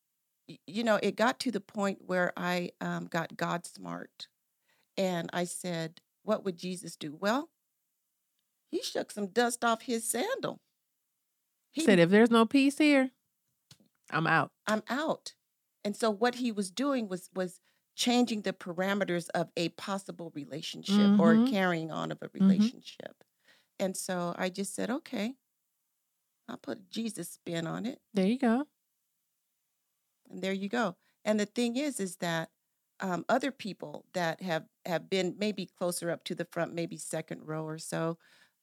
you 0.68 0.84
know, 0.84 1.00
it 1.02 1.16
got 1.16 1.40
to 1.42 1.52
the 1.52 1.62
point 1.62 2.00
where 2.06 2.34
I 2.38 2.72
um, 2.82 3.06
got 3.08 3.38
God 3.38 3.66
smart. 3.66 4.28
And 4.98 5.30
I 5.34 5.46
said, 5.46 6.02
What 6.24 6.44
would 6.46 6.58
Jesus 6.58 6.96
do? 6.96 7.16
Well, 7.16 7.50
he 8.72 8.82
shook 8.82 9.10
some 9.10 9.28
dust 9.28 9.64
off 9.64 9.84
his 9.84 10.04
sandal. 10.10 10.60
He 11.72 11.82
Said 11.82 12.00
if 12.00 12.10
there's 12.10 12.30
no 12.32 12.46
peace 12.46 12.78
here, 12.78 13.12
I'm 14.12 14.28
out. 14.28 14.52
I'm 14.68 14.84
out. 14.90 15.34
And 15.84 15.96
so 15.96 16.10
what 16.10 16.36
he 16.36 16.52
was 16.52 16.72
doing 16.72 17.08
was 17.08 17.30
was 17.34 17.60
changing 17.96 18.42
the 18.42 18.54
parameters 18.54 19.30
of 19.36 19.52
a 19.56 19.70
possible 19.70 20.32
relationship 20.34 21.12
or 21.20 21.36
Mhm. 21.36 21.48
carrying 21.48 21.92
on 21.92 22.12
of 22.12 22.22
a 22.22 22.28
Mm-hmm. 22.28 22.44
relationship. 22.46 23.24
And 23.84 23.98
so 23.98 24.34
I 24.38 24.50
just 24.50 24.74
said, 24.74 24.90
okay, 24.90 25.36
I'll 26.48 26.58
put 26.58 26.78
a 26.80 26.82
Jesus 26.90 27.30
spin 27.32 27.68
on 27.68 27.86
it. 27.86 28.00
There 28.14 28.26
you 28.28 28.38
go. 28.38 28.68
and 30.30 30.42
there 30.42 30.54
you 30.54 30.70
go 30.70 30.96
and 31.26 31.40
the 31.40 31.46
thing 31.46 31.76
is 31.76 32.00
is 32.00 32.18
that 32.18 32.50
um, 33.00 33.26
other 33.28 33.52
people 33.52 34.06
that 34.14 34.42
have 34.42 34.66
have 34.86 35.10
been 35.10 35.36
maybe 35.38 35.66
closer 35.66 36.10
up 36.10 36.24
to 36.24 36.36
the 36.36 36.48
front 36.52 36.74
maybe 36.74 36.98
second 36.98 37.42
row 37.46 37.66
or 37.66 37.78
so 37.78 38.18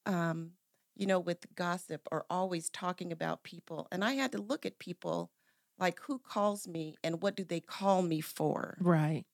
um, 0.06 0.52
you 0.96 1.06
know 1.06 1.20
with 1.20 1.54
gossip 1.54 2.08
are 2.10 2.24
always 2.30 2.70
talking 2.70 3.12
about 3.12 3.42
people 3.44 3.86
and 3.92 4.04
i 4.04 4.12
had 4.14 4.32
to 4.32 4.38
look 4.40 4.64
at 4.64 4.78
people 4.78 5.30
like 5.78 6.00
who 6.00 6.18
calls 6.18 6.66
me 6.66 6.96
and 7.04 7.22
what 7.22 7.36
do 7.36 7.44
they 7.44 7.60
call 7.60 8.02
me 8.02 8.20
for 8.20 8.76
Right. 8.80 9.24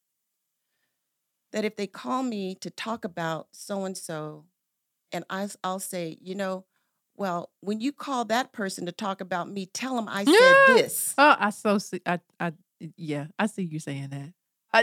that 1.53 1.65
if 1.65 1.77
they 1.77 1.87
call 1.87 2.23
me 2.23 2.55
to 2.57 2.71
talk 2.71 3.05
about 3.05 3.49
so 3.53 3.85
and 3.85 3.97
so 3.97 4.47
and 5.13 5.25
I, 5.31 5.49
i'll 5.65 5.79
say 5.81 6.17
you 6.21 6.35
know 6.35 6.65
Well, 7.17 7.51
when 7.61 7.81
you 7.81 7.93
call 7.93 8.25
that 8.27 8.53
person 8.53 8.85
to 8.87 8.93
talk 8.93 9.21
about 9.23 9.49
me, 9.49 9.67
tell 9.67 9.97
them 9.97 10.07
I 10.09 10.25
said 10.27 10.57
this. 10.67 11.15
Oh, 11.17 11.35
I 11.39 11.49
so 11.51 11.79
see. 11.79 12.01
I, 12.05 12.21
I, 12.39 12.53
yeah, 12.99 13.29
I 13.39 13.47
see 13.47 13.63
you 13.63 13.79
saying 13.81 14.11
that. 14.11 14.35
I, 14.75 14.83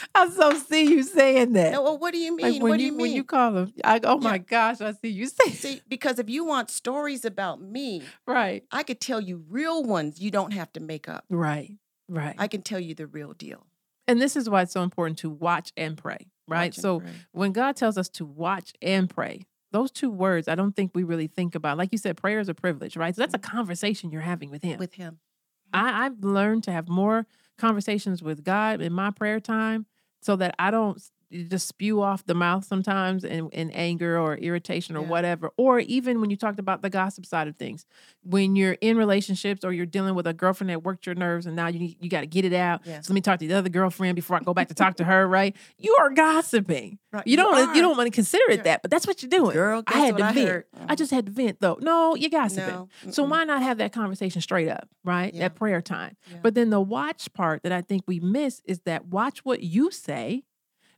I 0.14 0.30
so 0.30 0.54
see 0.54 0.86
you 0.88 1.02
saying 1.02 1.52
that. 1.52 1.72
No, 1.72 1.82
well, 1.82 1.98
what 1.98 2.12
do 2.14 2.18
you 2.18 2.34
mean? 2.34 2.62
when 2.62 2.70
what 2.70 2.76
do 2.78 2.84
you 2.84 2.92
mean? 2.92 3.00
When 3.02 3.12
you 3.12 3.24
call 3.24 3.52
them, 3.52 3.74
I, 3.84 4.00
oh 4.04 4.16
my 4.18 4.36
Yeah. 4.36 4.38
gosh, 4.38 4.80
I 4.80 4.92
see 4.92 5.08
you 5.10 5.26
saying 5.36 5.56
See, 5.56 5.82
because 5.86 6.18
if 6.18 6.30
you 6.30 6.46
want 6.46 6.70
stories 6.70 7.26
about 7.26 7.60
me, 7.60 8.04
right, 8.26 8.64
I 8.72 8.82
could 8.84 9.00
tell 9.02 9.20
you 9.20 9.44
real 9.50 9.82
ones 9.84 10.18
you 10.20 10.30
don't 10.30 10.54
have 10.54 10.72
to 10.72 10.80
make 10.80 11.08
up. 11.10 11.24
right, 11.28 11.76
right. 12.08 12.36
I 12.38 12.48
can 12.48 12.62
tell 12.62 12.80
you 12.80 12.94
the 12.94 13.06
real 13.06 13.34
deal. 13.34 13.66
and 14.08 14.18
this 14.18 14.34
is 14.34 14.48
why 14.48 14.62
it's 14.62 14.72
so 14.72 14.82
important 14.82 15.18
to 15.18 15.28
watch 15.30 15.72
and 15.76 15.98
pray. 15.98 16.28
Right. 16.46 16.74
So 16.74 17.00
pray. 17.00 17.10
when 17.32 17.52
God 17.52 17.76
tells 17.76 17.96
us 17.96 18.08
to 18.10 18.24
watch 18.24 18.72
and 18.82 19.08
pray, 19.08 19.46
those 19.72 19.90
two 19.90 20.10
words, 20.10 20.46
I 20.46 20.54
don't 20.54 20.76
think 20.76 20.92
we 20.94 21.02
really 21.02 21.26
think 21.26 21.54
about. 21.54 21.78
Like 21.78 21.90
you 21.90 21.98
said, 21.98 22.16
prayer 22.16 22.38
is 22.38 22.48
a 22.48 22.54
privilege, 22.54 22.96
right? 22.96 23.14
So 23.14 23.22
that's 23.22 23.34
a 23.34 23.38
mm-hmm. 23.38 23.56
conversation 23.56 24.10
you're 24.10 24.20
having 24.20 24.50
with 24.50 24.62
Him. 24.62 24.78
with 24.78 24.94
him. 24.94 25.18
Mm-hmm. 25.74 25.86
I, 25.86 26.06
I've 26.06 26.22
learned 26.22 26.64
to 26.64 26.72
have 26.72 26.88
more 26.88 27.26
conversations 27.58 28.22
with 28.22 28.44
God 28.44 28.80
in 28.80 28.92
my 28.92 29.10
prayer 29.10 29.40
time 29.40 29.86
so 30.22 30.36
that 30.36 30.54
I 30.58 30.70
don't 30.70 31.02
just 31.48 31.66
spew 31.68 32.00
off 32.00 32.24
the 32.26 32.34
mouth 32.34 32.64
sometimes 32.64 33.24
in, 33.24 33.48
in 33.50 33.70
anger 33.72 34.18
or 34.18 34.36
irritation 34.36 34.96
or 34.96 35.02
Yeah. 35.02 35.08
whatever. 35.08 35.50
Or 35.56 35.80
even 35.80 36.20
when 36.20 36.30
you 36.30 36.36
talked 36.36 36.58
about 36.58 36.82
the 36.82 36.90
gossip 36.90 37.26
side 37.26 37.48
of 37.48 37.56
things, 37.56 37.84
when 38.22 38.56
you're 38.56 38.76
in 38.80 38.96
relationships 38.96 39.64
or 39.64 39.72
you're 39.72 39.86
dealing 39.86 40.14
with 40.14 40.26
a 40.26 40.32
girlfriend 40.32 40.70
that 40.70 40.82
worked 40.82 41.06
your 41.06 41.14
nerves 41.14 41.46
and 41.46 41.56
now 41.56 41.66
you 41.66 41.94
you 42.00 42.08
got 42.08 42.20
to 42.20 42.26
get 42.26 42.44
it 42.44 42.52
out. 42.52 42.82
Yeah. 42.86 43.00
So 43.00 43.12
let 43.12 43.14
me 43.14 43.20
talk 43.20 43.38
to 43.40 43.46
the 43.48 43.54
other 43.54 43.68
girlfriend 43.68 44.16
before 44.16 44.36
I 44.36 44.40
go 44.40 44.54
back 44.54 44.68
to 44.68 44.74
talk 44.74 44.96
to 44.96 45.04
her, 45.04 45.26
right? 45.26 45.56
You 45.78 45.96
are 46.00 46.10
gossiping. 46.10 46.98
Right. 47.12 47.26
You 47.26 47.36
don't 47.36 47.52
wanna- 47.52 47.74
you 47.76 47.82
don't 47.82 47.96
want 47.96 48.06
to 48.08 48.14
consider 48.14 48.50
it 48.50 48.64
that, 48.64 48.82
but 48.82 48.90
that's 48.90 49.06
what 49.06 49.22
you're 49.22 49.28
doing. 49.30 49.52
Girl, 49.52 49.82
I 49.86 49.98
had 49.98 50.16
to 50.16 50.24
I 50.24 50.32
vent. 50.32 50.48
heard? 50.48 50.64
I 50.88 50.94
just 50.94 51.10
had 51.10 51.26
to 51.26 51.32
vent 51.32 51.60
though. 51.60 51.78
No, 51.80 52.14
you're 52.16 52.30
gossiping. 52.30 52.74
No. 52.74 52.88
So 53.10 53.22
why 53.24 53.44
not 53.44 53.62
have 53.62 53.78
that 53.78 53.92
conversation 53.92 54.40
straight 54.40 54.68
up, 54.68 54.88
right? 55.04 55.32
Yeah. 55.34 55.44
At 55.44 55.54
prayer 55.54 55.80
time. 55.80 56.16
But 56.42 56.54
then 56.54 56.70
the 56.70 56.80
watch 56.80 57.32
part 57.32 57.62
that 57.62 57.72
I 57.72 57.82
think 57.82 58.02
we 58.06 58.20
miss 58.20 58.60
is 58.64 58.80
that 58.80 59.06
watch 59.06 59.44
what 59.44 59.62
you 59.62 59.90
say. 59.90 60.44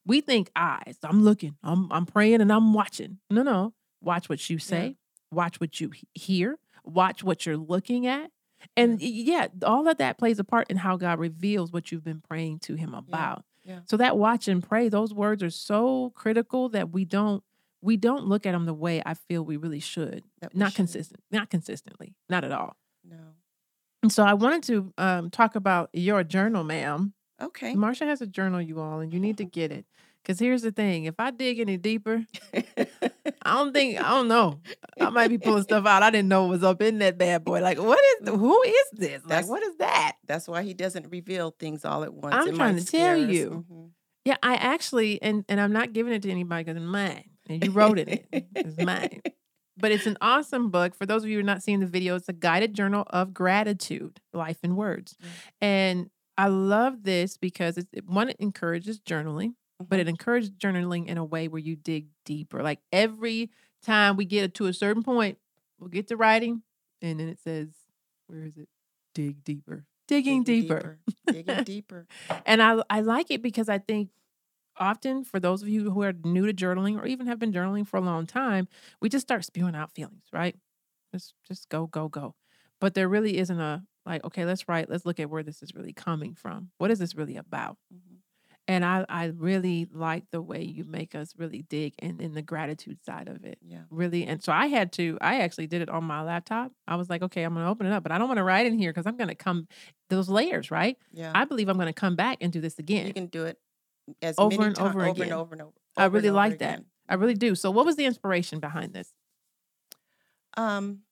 We 0.07 0.21
think 0.21 0.51
eyes. 0.57 0.97
I'm 1.03 1.23
looking. 1.25 1.57
I'm 1.63 1.91
I'm 1.93 2.07
praying 2.07 2.41
and 2.41 2.53
I'm 2.53 2.73
watching. 2.73 3.19
No, 3.31 3.43
no. 3.43 3.75
Watch 4.01 4.29
what 4.29 4.49
you 4.49 4.59
say. 4.59 4.97
Watch 5.33 5.61
what 5.61 5.81
you 5.81 5.91
hear. 6.15 6.59
Watch 6.85 7.25
what 7.25 7.45
you're 7.45 7.57
looking 7.57 8.07
at. 8.07 8.31
And 8.77 9.01
y- 9.01 9.07
yeah, 9.07 9.49
all 9.65 9.87
of 9.89 9.99
that 9.99 10.19
plays 10.19 10.39
a 10.39 10.45
part 10.45 10.71
in 10.71 10.77
how 10.77 10.97
God 10.97 11.19
reveals 11.19 11.73
what 11.73 11.91
you've 11.91 12.05
been 12.05 12.21
praying 12.21 12.61
to 12.61 12.75
him 12.75 12.95
about. 12.95 13.45
yeah. 13.65 13.81
So 13.87 13.97
that 13.97 14.17
watch 14.17 14.47
and 14.49 14.63
pray, 14.63 14.89
those 14.89 15.13
words 15.13 15.43
are 15.43 15.51
so 15.51 16.11
critical 16.15 16.69
that 16.71 16.91
we 16.93 17.05
don't 17.05 17.43
we 17.83 17.97
don't 17.97 18.27
look 18.27 18.47
at 18.47 18.53
them 18.53 18.65
the 18.65 18.75
way 18.75 19.03
I 19.05 19.15
feel 19.15 19.45
we 19.45 19.57
really 19.57 19.81
should. 19.81 20.23
We 20.43 20.49
Not 20.59 20.71
should. 20.73 20.77
consistent. 20.77 21.21
Not 21.31 21.51
consistently. 21.51 22.15
Not 22.29 22.45
at 22.45 22.53
all. 22.53 22.77
No. 23.05 23.17
And 24.03 24.13
so 24.13 24.23
I 24.25 24.35
wanted 24.35 24.63
to 24.65 24.93
um, 24.99 25.31
talk 25.31 25.57
about 25.57 25.91
your 25.93 26.23
journal, 26.25 26.63
ma'am. 26.65 27.13
Okay. 27.43 27.75
Marsha 27.75 28.07
has 28.07 28.21
a 28.21 28.27
journal, 28.27 28.61
you 28.63 28.81
all, 28.81 29.01
and 29.01 29.13
you 29.13 29.21
need 29.21 29.39
to 29.39 29.45
get 29.45 29.71
it. 29.73 29.85
Because 30.23 30.39
here's 30.41 30.63
the 30.63 30.73
thing: 30.73 31.05
if 31.05 31.15
I 31.21 31.31
dig 31.31 31.61
any 31.61 31.77
deeper, 31.77 32.25
I 32.55 33.55
don't 33.55 33.73
think 33.73 33.99
I 34.01 34.09
don't 34.11 34.29
know. 34.29 34.61
I 35.01 35.11
might 35.11 35.29
be 35.29 35.39
pulling 35.39 35.63
stuff 35.63 35.87
out 35.87 36.03
I 36.03 36.11
didn't 36.11 36.29
know 36.29 36.47
was 36.47 36.65
up 36.65 36.83
in 36.83 36.99
that 36.99 37.17
bad 37.19 37.45
boy. 37.45 37.61
Like, 37.61 37.79
what 37.79 38.01
is? 38.23 38.29
Who 38.29 38.63
is 38.63 38.85
this? 38.95 39.21
Like, 39.23 39.29
That's- 39.29 39.49
what 39.49 39.63
is 39.63 39.77
that? 39.77 40.13
That's 40.27 40.49
why 40.49 40.63
he 40.63 40.75
doesn't 40.75 41.11
reveal 41.11 41.55
things 41.59 41.85
all 41.85 42.03
at 42.03 42.13
once. 42.13 42.35
I'm 42.35 42.49
It 42.49 42.57
trying 42.57 42.77
to 42.77 42.85
tell 42.85 43.23
us. 43.23 43.31
you. 43.31 43.65
Mhm. 43.71 43.91
Yeah, 44.25 44.37
I 44.43 44.55
actually, 44.55 45.23
and 45.23 45.45
and 45.49 45.61
I'm 45.61 45.73
not 45.73 45.93
giving 45.93 46.13
it 46.13 46.23
to 46.23 46.31
anybody 46.31 46.65
because 46.65 46.77
it's 46.83 46.91
mine, 46.91 47.31
and 47.49 47.65
you 47.65 47.71
wrote 47.71 47.99
in 47.99 48.09
it. 48.09 48.27
It's 48.33 48.83
mine. 48.83 49.21
But 49.79 49.93
it's 49.93 50.07
an 50.07 50.17
awesome 50.23 50.71
book. 50.71 50.95
For 50.95 51.05
those 51.05 51.23
of 51.23 51.29
you 51.29 51.37
who 51.37 51.41
are 51.41 51.43
not 51.45 51.63
seeing 51.63 51.81
the 51.81 51.87
video, 51.87 52.15
it's 52.17 52.31
a 52.31 52.33
guided 52.33 52.73
journal 52.73 53.05
of 53.11 53.35
gratitude, 53.35 54.21
life 54.33 54.57
in 54.63 54.75
words. 54.75 55.15
Yeah. 55.21 55.29
And 55.61 56.11
I 56.39 56.49
love 56.49 57.03
this 57.03 57.37
because 57.37 57.79
it's, 57.79 57.89
it, 57.93 58.07
one, 58.07 58.29
it 58.29 58.37
encourages 58.39 59.01
journaling, 59.01 59.55
but 59.89 59.99
Mhm. 59.99 60.01
it 60.03 60.09
encourages 60.09 60.51
journaling 60.51 61.07
in 61.07 61.19
a 61.19 61.25
way 61.25 61.49
where 61.49 61.61
you 61.61 61.77
dig 61.77 62.09
deeper. 62.25 62.63
Like 62.63 62.81
every 62.93 63.51
time 63.83 64.17
we 64.17 64.25
get 64.25 64.55
to 64.55 64.67
a 64.67 64.73
certain 64.73 65.03
point, 65.03 65.39
we'll 65.79 65.89
get 65.91 66.09
to 66.09 66.17
writing, 66.17 66.63
and 67.03 67.19
then 67.21 67.29
it 67.29 67.41
says, 67.41 67.69
where 68.27 68.45
is 68.45 68.57
it? 68.57 68.69
Dig 69.15 69.45
deeper. 69.45 69.87
Digging, 70.09 70.43
deeper. 70.45 70.99
Digging 71.27 71.63
deeper. 71.65 72.07
And 72.45 72.63
I 72.63 72.83
I 72.91 73.01
like 73.01 73.31
it 73.31 73.43
because 73.43 73.69
I 73.69 73.79
think 73.79 74.11
often 74.77 75.25
for 75.25 75.41
those 75.41 75.63
of 75.63 75.69
you 75.69 75.91
who 75.91 76.03
are 76.03 76.13
new 76.25 76.47
to 76.47 76.53
journaling 76.53 76.99
or 77.01 77.07
even 77.07 77.27
have 77.27 77.39
been 77.39 77.53
journaling 77.53 77.87
for 77.87 77.97
a 77.97 78.01
long 78.03 78.27
time, 78.27 78.69
we 79.01 79.09
just 79.09 79.27
start 79.27 79.45
spewing 79.45 79.75
out 79.75 79.93
feelings, 79.95 80.25
right? 80.33 80.57
Just 81.13 81.35
just 81.47 81.69
go 81.69 81.87
go 81.87 82.09
go. 82.09 82.35
But 82.81 82.95
there 82.95 83.09
really 83.09 83.39
isn't 83.39 83.61
a 83.61 83.85
like 84.07 84.25
okay, 84.25 84.45
let's 84.45 84.69
write, 84.69 84.89
let's 84.89 85.05
look 85.05 85.21
at 85.21 85.29
where 85.29 85.43
this 85.43 85.63
is 85.63 85.75
really 85.75 85.93
coming 85.93 86.35
from. 86.35 86.71
What 86.79 86.91
is 86.91 86.99
this 86.99 87.15
really 87.15 87.37
about? 87.37 87.77
Mhm. 87.95 88.17
And 88.69 88.85
I 88.85 89.05
I 89.09 89.27
really 89.27 89.87
like 89.93 90.25
the 90.33 90.43
way 90.43 90.63
you 90.65 90.85
make 90.85 91.15
us 91.15 91.35
really 91.37 91.63
dig 91.63 91.95
in 92.01 92.21
in 92.21 92.33
the 92.35 92.43
gratitude 92.43 93.05
side 93.05 93.29
of 93.29 93.45
it. 93.45 93.59
Yeah. 93.63 93.83
Really. 93.91 94.25
And 94.25 94.43
so 94.43 94.53
I 94.53 94.67
had 94.67 94.91
to 94.93 95.19
I 95.21 95.41
actually 95.41 95.67
did 95.69 95.83
it 95.83 95.89
on 95.89 96.05
my 96.05 96.23
laptop. 96.23 96.73
I 96.89 96.97
was 96.97 97.09
like, 97.11 97.23
okay, 97.23 97.43
I'm 97.45 97.55
going 97.55 97.65
to 97.65 97.71
open 97.71 97.87
it 97.87 97.93
up, 97.93 98.03
but 98.03 98.11
I 98.13 98.19
don't 98.19 98.27
want 98.29 98.39
to 98.39 98.45
write 98.45 98.67
in 98.67 98.79
here 98.79 98.93
cuz 98.93 99.07
I'm 99.07 99.17
going 99.17 99.29
to 99.29 99.35
come 99.37 99.69
those 100.11 100.29
layers, 100.29 100.71
right? 100.71 100.97
Yeah. 101.13 101.31
I 101.35 101.45
believe 101.45 101.69
I'm 101.69 101.77
going 101.77 101.87
to 101.87 101.93
come 101.93 102.17
back 102.17 102.39
and 102.41 102.53
do 102.53 102.61
this 102.61 102.79
again. 102.79 103.07
You 103.07 103.13
can 103.15 103.27
do 103.27 103.45
it 103.47 103.59
as 104.23 104.35
Over 104.39 104.67
and 104.67 104.75
ti- 104.77 104.83
over 104.83 105.01
over 105.01 105.11
again. 105.11 105.23
and 105.25 105.33
over 105.33 105.55
and 105.55 105.63
over. 105.63 105.73
I 105.97 106.07
over 106.07 106.07
and 106.07 106.15
really 106.15 106.29
over 106.31 106.37
like 106.37 106.59
that. 106.59 106.83
I 107.09 107.15
really 107.15 107.35
do. 107.35 107.55
So, 107.55 107.71
what 107.71 107.87
was 107.87 107.95
the 107.97 108.05
inspiration 108.05 108.59
behind 108.61 108.93
this? 108.93 109.13
Um, 110.57 111.03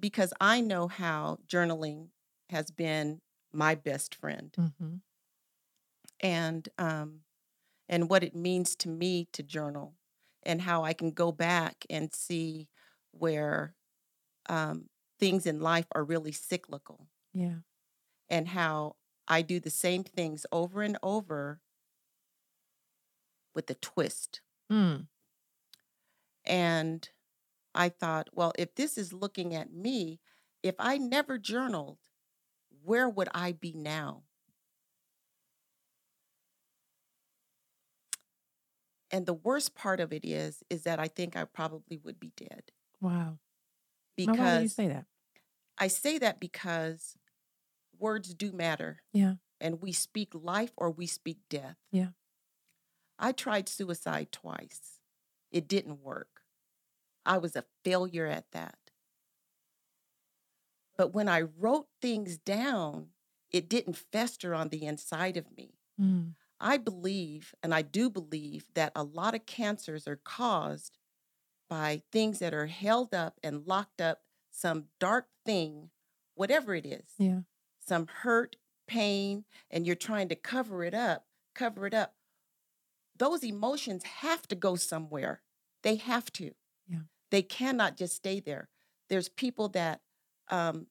because 0.00 0.32
I 0.40 0.60
know 0.60 0.88
how 0.88 1.38
journaling 1.46 2.08
has 2.50 2.70
been 2.70 3.20
my 3.52 3.74
best 3.74 4.14
friend, 4.14 4.56
Mm-hmm. 4.58 4.96
and 6.20 6.68
um, 6.78 7.20
and 7.88 8.08
what 8.10 8.24
it 8.24 8.34
means 8.34 8.76
to 8.76 8.88
me 8.88 9.28
to 9.32 9.42
journal, 9.42 9.94
and 10.42 10.62
how 10.62 10.84
I 10.84 10.92
can 10.92 11.10
go 11.12 11.32
back 11.32 11.84
and 11.90 12.12
see 12.14 12.68
where 13.12 13.74
um, 14.48 14.88
things 15.18 15.46
in 15.46 15.60
life 15.60 15.86
are 15.92 16.04
really 16.04 16.32
cyclical, 16.32 17.08
Yeah. 17.32 17.58
and 18.28 18.48
how 18.48 18.96
I 19.26 19.42
do 19.42 19.60
the 19.60 19.70
same 19.70 20.04
things 20.04 20.46
over 20.52 20.82
and 20.82 20.98
over 21.02 21.60
with 23.54 23.68
a 23.70 23.74
twist. 23.74 24.40
Mm. 24.70 25.08
And 26.44 27.08
I 27.78 27.90
thought, 27.90 28.28
well, 28.34 28.52
if 28.58 28.74
this 28.74 28.98
is 28.98 29.14
looking 29.14 29.54
at 29.54 29.72
me, 29.72 30.20
if 30.64 30.74
I 30.80 30.98
never 30.98 31.38
journaled, 31.38 31.98
where 32.84 33.08
would 33.08 33.28
I 33.34 33.52
be 33.52 33.72
now? 33.72 34.24
And 39.10 39.24
the 39.26 39.34
worst 39.34 39.74
part 39.74 40.00
of 40.00 40.12
it 40.12 40.24
is, 40.24 40.62
is 40.68 40.82
that 40.82 40.98
I 41.00 41.08
think 41.08 41.36
I 41.36 41.44
probably 41.44 41.96
would 41.98 42.20
be 42.20 42.32
dead 42.36 42.72
Wow. 43.00 43.38
Now, 44.24 44.34
why 44.34 44.54
would 44.54 44.62
you 44.62 44.68
because 44.68 44.74
say 44.74 44.88
that? 44.88 45.06
I 45.78 45.88
say 45.88 46.18
that 46.18 46.40
because 46.40 47.16
words 47.98 48.34
do 48.34 48.52
matter. 48.52 49.02
Yeah. 49.12 49.34
And 49.60 49.80
we 49.80 49.92
speak 49.92 50.34
life 50.34 50.72
or 50.76 50.90
we 50.90 51.06
speak 51.06 51.38
death. 51.48 51.76
Yeah. 51.92 52.08
I 53.18 53.32
tried 53.32 53.68
suicide 53.68 54.32
twice. 54.32 55.00
It 55.50 55.68
didn't 55.68 56.00
work. 56.02 56.37
I 57.28 57.38
was 57.38 57.54
a 57.54 57.64
failure 57.84 58.26
at 58.26 58.50
that. 58.52 58.78
But 60.96 61.14
when 61.14 61.28
I 61.28 61.42
wrote 61.42 61.86
things 62.02 62.38
down, 62.38 63.10
it 63.50 63.68
didn't 63.68 63.96
fester 64.12 64.54
on 64.54 64.70
the 64.70 64.84
inside 64.84 65.36
of 65.36 65.56
me. 65.56 65.78
Mm. 66.00 66.34
I 66.58 66.76
believe, 66.78 67.54
and 67.62 67.72
I 67.72 67.82
do 67.82 68.10
believe, 68.10 68.66
that 68.74 68.92
a 68.96 69.04
lot 69.04 69.34
of 69.34 69.46
cancers 69.46 70.08
are 70.08 70.16
caused 70.16 70.98
by 71.68 72.02
things 72.10 72.40
that 72.40 72.54
are 72.54 72.66
held 72.66 73.14
up 73.14 73.38
and 73.44 73.66
locked 73.66 74.00
up, 74.00 74.22
some 74.50 74.86
dark 74.98 75.28
thing, 75.44 75.90
whatever 76.34 76.74
it 76.74 76.86
is, 76.86 77.14
Yeah. 77.18 77.42
some 77.78 78.06
hurt, 78.08 78.56
pain, 78.86 79.44
and 79.70 79.86
you're 79.86 79.94
trying 79.94 80.28
to 80.30 80.34
cover 80.34 80.82
it 80.82 80.94
up, 80.94 81.26
cover 81.54 81.86
it 81.86 81.94
up. 81.94 82.16
Those 83.16 83.44
emotions 83.44 84.02
have 84.04 84.48
to 84.48 84.54
go 84.56 84.76
somewhere. 84.76 85.42
They 85.82 85.96
have 85.96 86.32
to. 86.34 86.54
They 87.30 87.42
cannot 87.42 87.96
just 87.96 88.16
stay 88.16 88.40
there. 88.40 88.68
There's 89.08 89.28
people 89.28 89.68
that, 89.70 90.00
um, 90.48 90.88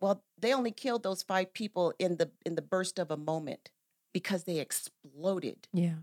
well, 0.00 0.24
they 0.38 0.52
only 0.52 0.72
killed 0.72 1.02
those 1.02 1.22
five 1.22 1.52
people 1.52 1.94
in 1.98 2.16
the 2.16 2.32
in 2.44 2.54
the 2.54 2.62
burst 2.62 2.98
of 2.98 3.10
a 3.10 3.16
moment 3.16 3.70
because 4.12 4.44
they 4.44 4.58
exploded 4.58 5.68
Yeah. 5.72 5.98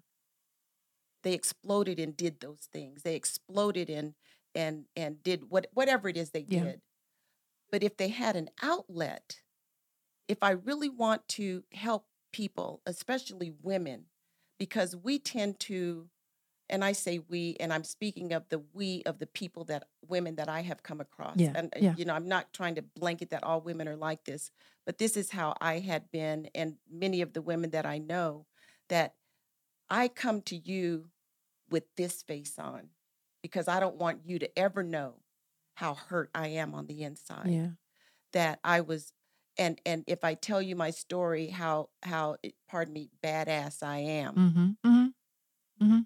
they 1.24 1.34
exploded 1.34 2.00
and 2.00 2.16
did 2.18 2.40
those 2.40 2.68
things 2.72 3.04
they 3.04 3.16
exploded 3.16 3.90
and 3.90 4.16
and 4.56 4.86
and 4.96 5.22
did 5.24 5.50
what 5.50 5.68
whatever 5.74 6.10
it 6.10 6.18
is 6.18 6.32
they 6.32 6.44
Yeah. 6.46 6.74
did 6.74 6.82
but 7.72 7.84
if 7.84 7.98
they 7.98 8.10
had 8.10 8.36
an 8.36 8.50
outlet 8.62 9.42
if 10.28 10.40
i 10.44 10.52
really 10.52 10.90
want 10.90 11.28
to 11.28 11.64
help 11.74 12.08
people 12.34 12.82
especially 12.86 13.52
women 13.52 14.08
because 14.60 14.96
we 14.96 15.20
tend 15.20 15.60
to 15.60 16.10
and 16.72 16.84
I 16.84 16.94
say 16.94 17.20
we, 17.20 17.56
and 17.60 17.72
I'm 17.74 17.84
speaking 17.84 18.34
of 18.34 18.48
the 18.50 18.64
we 18.74 19.04
of 19.06 19.20
the 19.20 19.28
people 19.28 19.66
that 19.66 19.88
women 20.08 20.36
that 20.38 20.50
I 20.50 20.62
have 20.62 20.82
come 20.82 21.02
across. 21.02 21.36
Yeah, 21.38 21.52
And, 21.54 21.68
uh, 21.76 21.80
yeah. 21.80 21.94
you 21.98 22.06
know, 22.06 22.14
I'm 22.16 22.28
not 22.28 22.54
trying 22.54 22.76
to 22.76 22.82
blanket 22.82 23.30
that 23.32 23.44
all 23.44 23.62
women 23.62 23.88
are 23.88 23.96
like 23.98 24.24
this, 24.24 24.50
but 24.86 24.98
this 24.98 25.16
is 25.18 25.32
how 25.32 25.54
I 25.62 25.80
had 25.80 26.10
been, 26.12 26.50
and 26.56 26.78
many 26.90 27.22
of 27.22 27.34
the 27.34 27.42
women 27.42 27.72
that 27.72 27.86
I 27.86 27.98
know 28.00 28.48
that 28.90 29.16
I 29.90 30.08
come 30.08 30.42
to 30.44 30.56
you 30.56 31.10
with 31.70 31.84
this 31.98 32.24
face 32.24 32.58
on 32.58 32.90
because 33.42 33.68
I 33.68 33.80
don't 33.80 33.98
want 33.98 34.22
you 34.26 34.40
to 34.40 34.60
ever 34.60 34.84
know 34.84 35.22
how 35.76 35.94
hurt 35.96 36.30
I 36.34 36.48
am 36.48 36.74
on 36.74 36.88
the 36.88 37.04
inside 37.04 37.50
Yeah. 37.52 37.70
that 38.34 38.60
I 38.64 38.82
was 38.82 39.14
and 39.58 39.82
and 39.86 40.04
if 40.08 40.24
I 40.24 40.34
tell 40.36 40.62
you 40.62 40.76
my 40.76 40.92
story 40.92 41.48
how 41.48 41.90
how 42.04 42.38
pardon 42.70 42.94
me 42.94 43.10
badass 43.24 43.84
I 43.84 43.98
am 44.00 44.36
Mm-hmm. 44.36 44.90
Mm-hmm. 45.82 46.00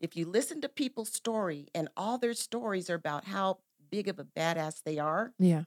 If 0.00 0.16
you 0.16 0.26
listen 0.26 0.60
to 0.60 0.68
people's 0.68 1.12
story 1.12 1.68
and 1.74 1.88
all 1.96 2.18
their 2.18 2.34
stories 2.34 2.88
are 2.88 2.94
about 2.94 3.24
how 3.26 3.58
big 3.90 4.08
of 4.08 4.18
a 4.18 4.24
badass 4.24 4.82
they 4.84 4.98
are 4.98 5.32
Yeah. 5.38 5.64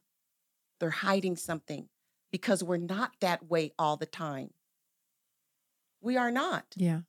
they're 0.79 0.89
hiding 0.89 1.35
something 1.35 1.89
because 2.31 2.63
we're 2.63 2.77
not 2.77 3.11
that 3.19 3.45
way 3.49 3.71
all 3.77 3.97
the 3.97 4.05
time 4.05 4.51
we 6.01 6.17
are 6.17 6.31
not 6.31 6.65
Yeah. 6.75 7.01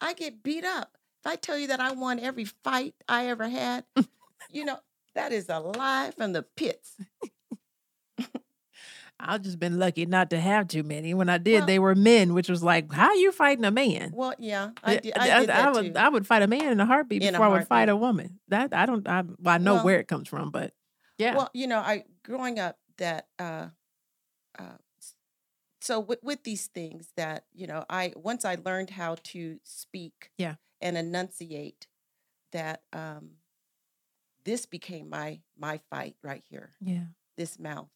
I 0.00 0.14
get 0.14 0.42
beat 0.42 0.64
up 0.64 0.96
if 1.22 1.26
I 1.30 1.36
tell 1.36 1.58
you 1.58 1.66
that 1.68 1.80
I 1.80 1.92
won 1.92 2.18
every 2.18 2.44
fight 2.46 2.94
I 3.08 3.26
ever 3.26 3.48
had 3.48 3.84
you 4.50 4.64
know 4.64 4.78
that 5.14 5.32
is 5.32 5.48
a 5.48 5.58
lie 5.58 6.12
from 6.16 6.32
the 6.32 6.42
pits 6.56 6.96
I've 9.22 9.42
just 9.42 9.58
been 9.58 9.78
lucky 9.78 10.06
not 10.06 10.30
to 10.30 10.40
have 10.40 10.68
too 10.68 10.82
many. 10.82 11.14
When 11.14 11.28
I 11.28 11.38
did, 11.38 11.58
Well- 11.60 11.66
they 11.66 11.78
were 11.78 11.94
men, 11.94 12.34
which 12.34 12.48
was 12.48 12.62
like, 12.62 12.92
how 12.92 13.12
you 13.14 13.32
fighting 13.32 13.64
a 13.64 13.70
man? 13.70 14.12
well 14.14 14.34
yeah 14.38 14.70
I 14.82 14.96
did, 14.96 15.16
I 15.16 15.40
did 15.40 15.48
that 15.48 15.72
would 15.74 15.94
too. 15.94 16.00
I 16.00 16.08
would 16.08 16.26
fight 16.26 16.42
a 16.42 16.46
man 16.46 16.72
in 16.72 16.80
a 16.80 16.86
heartbeat 16.86 17.22
In 17.22 17.28
a 17.28 17.32
before 17.32 17.46
I 17.46 17.48
would 17.50 17.68
fight 17.68 17.88
a 17.88 17.96
woman. 17.96 18.40
That 18.48 18.72
I 18.74 18.86
don't 18.86 19.06
I, 19.06 19.22
well, 19.22 19.54
I 19.54 19.58
know 19.58 19.74
Well- 19.74 19.84
where 19.84 20.00
it 20.00 20.08
comes 20.08 20.28
from, 20.28 20.50
but 20.50 20.72
yeah. 21.18 21.36
Well, 21.36 21.50
you 21.52 21.66
know, 21.66 21.78
I 21.78 22.04
growing 22.22 22.58
up 22.58 22.78
that 22.98 23.26
uh, 23.38 23.68
uh, 24.58 24.78
so 25.80 26.00
with, 26.00 26.18
with 26.22 26.44
these 26.44 26.66
things 26.66 27.08
that 27.16 27.44
you 27.52 27.66
know, 27.66 27.84
I 27.88 28.12
once 28.16 28.44
I 28.44 28.56
learned 28.64 28.90
how 28.90 29.16
to 29.24 29.58
speak, 29.64 30.30
Yeah. 30.38 30.54
and 30.80 30.96
enunciate, 30.96 31.86
that 32.52 32.82
um, 32.92 33.32
this 34.44 34.66
became 34.66 35.08
my 35.10 35.40
my 35.58 35.80
fight 35.90 36.16
right 36.22 36.42
here, 36.48 36.70
yeah. 36.80 37.04
this 37.36 37.58
mouth, 37.58 37.90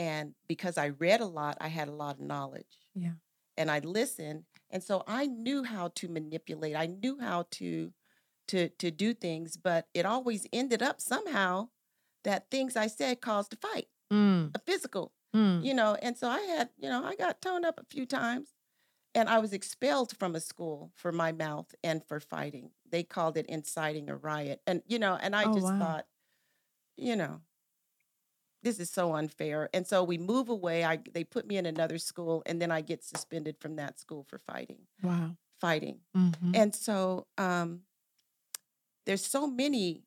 and 0.00 0.34
because 0.48 0.78
I 0.78 0.90
read 0.90 1.20
a 1.22 1.26
lot, 1.26 1.58
I 1.60 1.68
had 1.68 1.88
a 1.88 1.92
lot 1.94 2.16
of 2.16 2.22
knowledge, 2.22 2.88
Yeah. 2.94 3.14
and 3.56 3.70
I 3.70 3.80
listened, 3.80 4.44
and 4.70 4.82
so 4.82 5.04
I 5.06 5.26
knew 5.26 5.64
how 5.64 5.88
to 5.96 6.08
manipulate. 6.08 6.76
I 6.76 6.86
knew 6.86 7.18
how 7.20 7.46
to 7.52 7.92
to 8.48 8.70
to 8.70 8.90
do 8.90 9.14
things, 9.14 9.56
but 9.56 9.88
it 9.94 10.06
always 10.06 10.46
ended 10.52 10.82
up 10.82 11.00
somehow 11.00 11.70
that 12.24 12.50
things 12.50 12.76
I 12.76 12.88
said 12.88 13.20
caused 13.22 13.54
a 13.54 13.56
fight, 13.56 13.88
Mm, 14.12 14.54
a 14.54 14.60
physical, 14.60 15.14
mm. 15.34 15.62
you 15.62 15.74
know. 15.74 15.96
And 16.02 16.16
so 16.18 16.28
I 16.28 16.40
had, 16.42 16.70
you 16.78 16.88
know, 16.90 17.04
I 17.04 17.16
got 17.16 17.42
toned 17.42 17.66
up 17.66 17.80
a 17.80 17.86
few 17.90 18.06
times, 18.06 18.54
and 19.14 19.28
I 19.30 19.38
was 19.40 19.52
expelled 19.54 20.16
from 20.18 20.36
a 20.36 20.40
school 20.40 20.92
for 20.96 21.12
my 21.12 21.32
mouth 21.32 21.74
and 21.84 22.04
for 22.08 22.20
fighting. 22.20 22.72
They 22.90 23.04
called 23.04 23.36
it 23.38 23.46
inciting 23.48 24.10
a 24.10 24.16
riot, 24.16 24.62
and 24.66 24.82
you 24.86 24.98
know, 25.00 25.16
and 25.16 25.36
I 25.36 25.46
Oh, 25.46 25.56
just 25.56 25.76
wow. 25.76 25.76
thought, 25.78 26.06
you 26.96 27.16
know. 27.16 27.42
This 28.62 28.78
is 28.78 28.90
so 28.90 29.14
unfair. 29.14 29.70
And 29.72 29.86
so 29.86 30.04
we 30.04 30.18
move 30.18 30.48
away. 30.48 30.84
I 30.84 30.98
they 31.12 31.24
put 31.24 31.46
me 31.46 31.56
in 31.56 31.66
another 31.66 31.98
school 31.98 32.42
and 32.46 32.60
then 32.60 32.70
I 32.70 32.80
get 32.82 33.02
suspended 33.02 33.56
from 33.58 33.76
that 33.76 33.98
school 33.98 34.24
for 34.28 34.38
fighting. 34.38 34.82
Wow. 35.02 35.36
Fighting. 35.60 36.00
Mm-hmm. 36.16 36.54
And 36.54 36.74
so 36.74 37.26
um, 37.38 37.80
there's 39.06 39.24
so 39.24 39.46
many, 39.46 40.02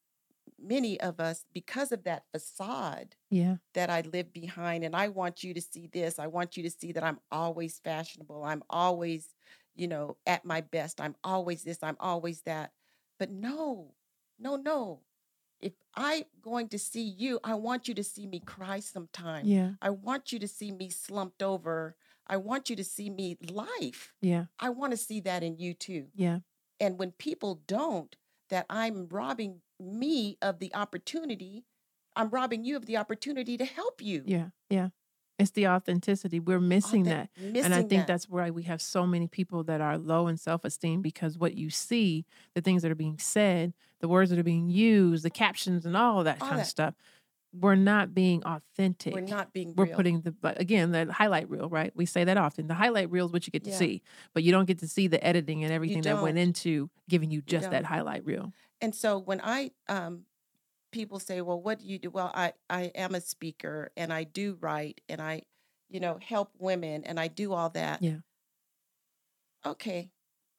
many 0.61 0.99
of 0.99 1.19
us 1.19 1.45
because 1.53 1.91
of 1.91 2.03
that 2.03 2.23
facade 2.31 3.15
yeah. 3.29 3.57
that 3.73 3.89
I 3.89 4.01
live 4.01 4.33
behind. 4.33 4.83
And 4.83 4.95
I 4.95 5.07
want 5.07 5.43
you 5.43 5.53
to 5.53 5.61
see 5.61 5.87
this. 5.91 6.19
I 6.19 6.27
want 6.27 6.55
you 6.55 6.63
to 6.63 6.69
see 6.69 6.91
that 6.91 7.03
I'm 7.03 7.19
always 7.31 7.79
fashionable. 7.83 8.43
I'm 8.43 8.63
always, 8.69 9.29
you 9.75 9.87
know, 9.87 10.17
at 10.25 10.45
my 10.45 10.61
best. 10.61 11.01
I'm 11.01 11.15
always 11.23 11.63
this. 11.63 11.79
I'm 11.81 11.97
always 11.99 12.41
that. 12.41 12.71
But 13.19 13.31
no, 13.31 13.93
no, 14.39 14.55
no. 14.55 15.01
If 15.63 15.73
I'm 15.95 16.23
going 16.41 16.67
to 16.69 16.77
see 16.77 17.03
you, 17.03 17.39
I 17.41 17.53
want 17.55 17.87
you 17.87 17.93
to 17.93 18.03
see 18.03 18.27
me 18.27 18.41
cry 18.41 18.81
sometime. 18.81 19.45
Yeah. 19.45 19.71
I 19.81 19.91
want 19.91 20.33
you 20.33 20.39
to 20.39 20.47
see 20.47 20.71
me 20.71 20.89
slumped 20.89 21.41
over. 21.41 21.95
I 22.27 22.35
want 22.37 22.69
you 22.69 22.75
to 22.75 22.83
see 22.83 23.09
me 23.09 23.37
life. 23.49 24.13
Yeah. 24.21 24.45
I 24.59 24.69
want 24.69 24.91
to 24.91 24.97
see 24.97 25.21
that 25.21 25.41
in 25.41 25.57
you 25.57 25.73
too. 25.73 26.07
Yeah. 26.15 26.39
And 26.81 26.99
when 26.99 27.11
people 27.11 27.61
don't, 27.65 28.13
that 28.49 28.65
I'm 28.69 29.07
robbing 29.07 29.61
me 29.79 30.37
of 30.41 30.59
the 30.59 30.75
opportunity, 30.75 31.63
I'm 32.13 32.29
robbing 32.29 32.65
you 32.65 32.75
of 32.75 32.85
the 32.85 32.97
opportunity 32.97 33.57
to 33.57 33.65
help 33.65 34.01
you. 34.01 34.23
Yeah. 34.25 34.49
Yeah. 34.69 34.89
It's 35.39 35.51
the 35.51 35.67
authenticity. 35.67 36.39
We're 36.39 36.59
missing 36.59 37.05
Authen- 37.05 37.09
that. 37.09 37.29
Missing 37.39 37.63
and 37.65 37.73
I 37.73 37.77
think 37.79 38.01
that. 38.01 38.07
that's 38.07 38.29
why 38.29 38.51
we 38.51 38.63
have 38.63 38.81
so 38.81 39.07
many 39.07 39.27
people 39.27 39.63
that 39.63 39.81
are 39.81 39.97
low 39.97 40.27
in 40.27 40.37
self 40.37 40.63
esteem 40.63 41.01
because 41.01 41.37
what 41.37 41.55
you 41.55 41.69
see, 41.69 42.25
the 42.55 42.61
things 42.61 42.81
that 42.83 42.91
are 42.91 42.95
being 42.95 43.17
said, 43.17 43.73
the 43.99 44.07
words 44.07 44.29
that 44.29 44.37
are 44.39 44.43
being 44.43 44.69
used, 44.69 45.23
the 45.25 45.29
captions, 45.31 45.85
and 45.85 45.97
all 45.97 46.19
of 46.19 46.25
that 46.25 46.39
All 46.41 46.47
kind 46.47 46.59
that. 46.59 46.63
of 46.63 46.67
stuff, 46.69 46.93
we're 47.51 47.75
not 47.75 48.13
being 48.13 48.43
authentic. 48.43 49.13
we're 49.13 49.21
not 49.21 49.53
being 49.53 49.73
We're 49.75 49.85
real. 49.85 49.95
putting 49.95 50.21
the 50.21 50.31
but 50.31 50.59
again 50.61 50.91
the 50.91 51.11
highlight 51.11 51.49
reel, 51.49 51.67
right? 51.69 51.91
We 51.95 52.05
say 52.05 52.23
that 52.23 52.37
often. 52.37 52.67
The 52.67 52.73
highlight 52.75 53.09
reel 53.11 53.25
is 53.27 53.31
what 53.31 53.45
you 53.47 53.51
get 53.51 53.63
to 53.65 53.69
Yeah. 53.71 53.77
see, 53.77 54.01
but 54.33 54.43
you 54.43 54.51
don't 54.51 54.65
get 54.65 54.79
to 54.79 54.87
see 54.87 55.07
the 55.07 55.23
editing 55.25 55.63
and 55.63 55.71
everything 55.73 56.01
that 56.03 56.21
went 56.21 56.37
into 56.37 56.89
giving 57.09 57.31
you 57.31 57.41
just 57.41 57.69
that 57.71 57.85
highlight 57.85 58.23
reel. 58.25 58.51
And 58.81 58.93
so 58.93 59.17
when 59.19 59.39
I 59.43 59.71
um 59.89 60.25
people 60.93 61.19
say, 61.19 61.41
"Well, 61.41 61.61
what 61.61 61.79
do 61.79 61.85
you 61.87 61.99
do?" 61.99 62.11
Well, 62.11 62.31
I 62.35 62.53
I 62.69 62.83
am 62.95 63.15
a 63.15 63.21
speaker 63.21 63.91
and 63.97 64.13
I 64.13 64.23
do 64.25 64.55
write 64.55 65.01
and 65.09 65.21
I, 65.21 65.43
you 65.89 65.99
know, 65.99 66.19
help 66.19 66.53
women 66.59 67.03
and 67.05 67.19
I 67.19 67.27
do 67.29 67.53
all 67.53 67.69
that. 67.71 68.03
Yeah. 68.03 68.19
Okay. 69.65 70.11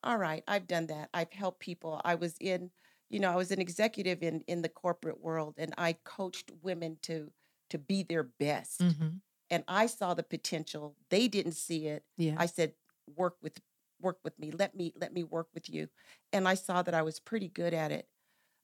All 0.03 0.19
right. 0.19 0.45
I've 0.47 0.67
done 0.67 0.87
that. 0.89 1.11
I've 1.15 1.33
helped 1.33 1.61
people. 1.61 2.01
I 2.05 2.15
was 2.15 2.37
in, 2.41 2.71
you 3.09 3.19
know, 3.21 3.31
I 3.31 3.37
was 3.37 3.51
an 3.51 3.61
executive 3.61 4.23
in 4.23 4.43
in 4.47 4.63
the 4.63 4.69
corporate 4.69 5.21
world 5.21 5.55
and 5.59 5.75
I 5.79 5.95
coached 6.05 6.51
women 6.63 6.99
to 7.03 7.33
to 7.71 7.79
be 7.79 8.03
their 8.03 8.23
best. 8.25 8.83
Mm-hmm. 8.83 9.17
And 9.51 9.65
I 9.69 9.87
saw 9.87 10.15
the 10.15 10.23
potential. 10.23 10.97
They 11.11 11.29
didn't 11.29 11.53
see 11.53 11.87
it. 11.89 12.05
Yeah. 12.17 12.39
I 12.39 12.47
said, 12.47 12.75
"Work 13.07 13.39
with 13.43 13.61
work 14.01 14.21
with 14.25 14.39
me. 14.39 14.51
Let 14.53 14.75
me 14.75 14.93
let 14.97 15.13
me 15.13 15.25
work 15.25 15.49
with 15.55 15.69
you." 15.71 15.89
And 16.33 16.49
I 16.49 16.55
saw 16.55 16.83
that 16.83 16.95
I 16.95 17.03
was 17.03 17.21
pretty 17.21 17.49
good 17.49 17.75
at 17.75 17.93
it. 17.93 18.09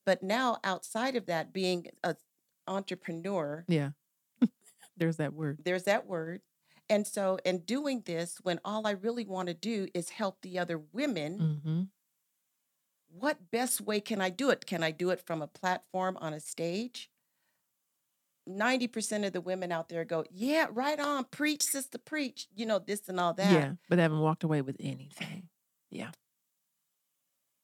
But 0.06 0.22
now 0.22 0.58
outside 0.64 1.16
of 1.16 1.26
that 1.26 1.52
being 1.52 1.86
a 2.02 2.16
entrepreneur, 2.66 3.64
yeah. 3.68 3.90
There's 4.96 5.16
that 5.16 5.32
word. 5.34 5.60
there's 5.64 5.84
that 5.84 6.06
word. 6.06 6.40
And 6.88 7.06
so 7.06 7.38
in 7.44 7.58
doing 7.60 8.02
this 8.04 8.38
when 8.42 8.60
all 8.64 8.86
I 8.86 8.90
really 8.92 9.24
want 9.24 9.48
to 9.48 9.54
do 9.54 9.86
is 9.94 10.10
help 10.10 10.42
the 10.42 10.58
other 10.58 10.78
women, 10.92 11.38
Mm-hmm. 11.38 11.82
what 13.08 13.50
best 13.50 13.80
way 13.80 14.00
can 14.00 14.20
I 14.20 14.30
do 14.30 14.50
it? 14.50 14.66
Can 14.66 14.82
I 14.82 14.90
do 14.90 15.10
it 15.10 15.20
from 15.24 15.40
a 15.42 15.46
platform 15.46 16.16
on 16.20 16.32
a 16.34 16.40
stage? 16.40 17.10
90% 18.48 19.26
of 19.26 19.32
the 19.32 19.40
women 19.40 19.70
out 19.70 19.88
there 19.88 20.04
go, 20.04 20.24
"Yeah, 20.30 20.66
right 20.70 20.98
on, 20.98 21.24
preach 21.30 21.62
sister 21.62 21.98
preach." 21.98 22.48
You 22.54 22.66
know, 22.66 22.78
this 22.80 23.08
and 23.08 23.20
all 23.20 23.34
that. 23.34 23.52
Yeah, 23.52 23.72
but 23.88 23.96
they 23.96 24.02
haven't 24.02 24.20
walked 24.20 24.42
away 24.44 24.60
with 24.62 24.76
anything. 24.80 25.48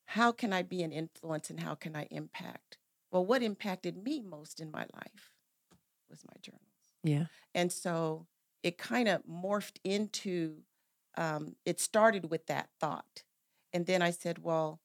How 0.07 0.33
can 0.33 0.53
I 0.53 0.63
be 0.63 0.83
an 0.83 0.93
influence 0.93 1.51
and 1.51 1.61
how 1.61 1.75
can 1.75 1.97
I 1.97 2.07
impact? 2.11 2.79
Well, 3.11 3.25
what 3.25 3.43
impacted 3.43 3.97
me 4.03 4.21
most 4.21 4.61
in 4.61 4.71
my 4.71 4.87
life 4.95 5.33
was 6.09 6.25
my 6.25 6.35
journals. 6.41 6.63
Yeah. 7.03 7.27
And 7.55 7.73
so 7.73 8.27
it 8.63 8.79
kind 8.79 9.09
of 9.09 9.23
morphed 9.27 9.79
into, 9.85 10.59
um, 11.17 11.57
it 11.65 11.81
started 11.81 12.31
with 12.31 12.47
that 12.47 12.69
thought. 12.81 13.23
And 13.73 13.87
then 13.87 14.03
I 14.03 14.11
said, 14.11 14.39
well, 14.43 14.81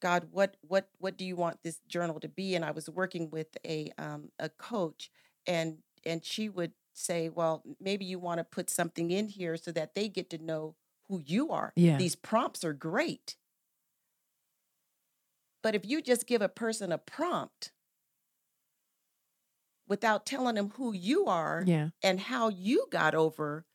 God, 0.00 0.28
what 0.30 0.56
what 0.60 0.88
what 0.98 1.16
do 1.16 1.24
you 1.24 1.36
want 1.36 1.62
this 1.62 1.80
journal 1.88 2.20
to 2.20 2.28
be? 2.28 2.54
And 2.54 2.64
I 2.64 2.70
was 2.70 2.88
working 2.88 3.30
with 3.30 3.56
a 3.66 3.90
um, 3.98 4.30
a 4.38 4.50
coach, 4.50 5.10
and 5.46 5.78
and 6.04 6.24
she 6.24 6.48
would 6.48 6.72
say, 6.92 7.28
well, 7.28 7.62
maybe 7.80 8.04
you 8.04 8.18
want 8.18 8.38
to 8.38 8.44
put 8.44 8.70
something 8.70 9.10
in 9.10 9.28
here 9.28 9.56
so 9.56 9.72
that 9.72 9.94
they 9.94 10.08
get 10.08 10.30
to 10.30 10.38
know 10.38 10.76
who 11.08 11.22
you 11.24 11.50
are. 11.50 11.72
Yeah. 11.76 11.96
These 11.96 12.16
prompts 12.16 12.64
are 12.64 12.72
great. 12.72 13.36
But 15.66 15.74
if 15.74 15.84
you 15.84 16.00
just 16.00 16.28
give 16.28 16.42
a 16.42 16.48
person 16.48 16.92
a 16.92 16.98
prompt 16.98 17.72
without 19.88 20.24
telling 20.24 20.54
them 20.54 20.70
who 20.76 20.92
you 20.92 21.26
are 21.26 21.64
Yeah. 21.66 21.88
and 22.04 22.20
how 22.20 22.50
you 22.50 22.86
got 22.92 23.16
over, 23.16 23.66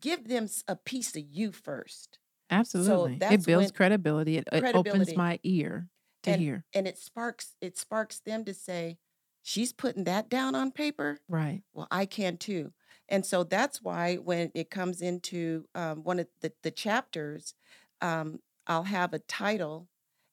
give 0.00 0.26
them 0.26 0.48
a 0.66 0.74
piece 0.74 1.14
of 1.14 1.22
you 1.22 1.52
first. 1.52 2.18
Absolutely. 2.50 3.18
that's 3.18 3.44
it 3.44 3.46
builds 3.46 3.70
credibility. 3.70 4.38
It, 4.38 4.48
it 4.50 4.74
opens 4.74 5.14
my 5.14 5.38
ear 5.44 5.88
to 6.24 6.32
and, 6.32 6.42
hear. 6.42 6.64
and 6.74 6.88
it 6.88 6.98
sparks 6.98 7.54
it 7.60 7.78
sparks 7.78 8.18
them 8.18 8.44
to 8.44 8.52
say, 8.52 8.98
she's 9.40 9.72
putting 9.72 10.02
that 10.02 10.28
down 10.28 10.56
on 10.56 10.72
paper. 10.72 11.20
Right. 11.28 11.62
Well, 11.72 11.86
I 11.92 12.06
can 12.06 12.38
too. 12.38 12.72
And 13.08 13.24
so 13.24 13.44
that's 13.44 13.80
why 13.80 14.16
when 14.16 14.50
it 14.56 14.68
comes 14.68 15.00
into 15.00 15.68
um, 15.76 16.02
one 16.02 16.18
of 16.18 16.26
the, 16.40 16.52
the 16.64 16.72
chapters, 16.72 17.54
um, 18.00 18.40
I'll 18.66 18.82
have 18.82 19.14
a 19.14 19.20
title 19.20 19.86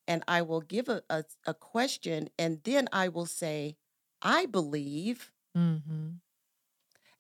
and 0.07 0.23
I 0.27 0.41
will 0.41 0.61
give 0.61 0.89
a, 0.89 1.01
a, 1.09 1.23
a 1.45 1.53
question 1.53 2.29
and 2.37 2.59
then 2.63 2.87
I 2.91 3.07
will 3.09 3.25
say, 3.25 3.77
I 4.21 4.45
believe, 4.45 5.31
Mm-hmm. 5.57 6.09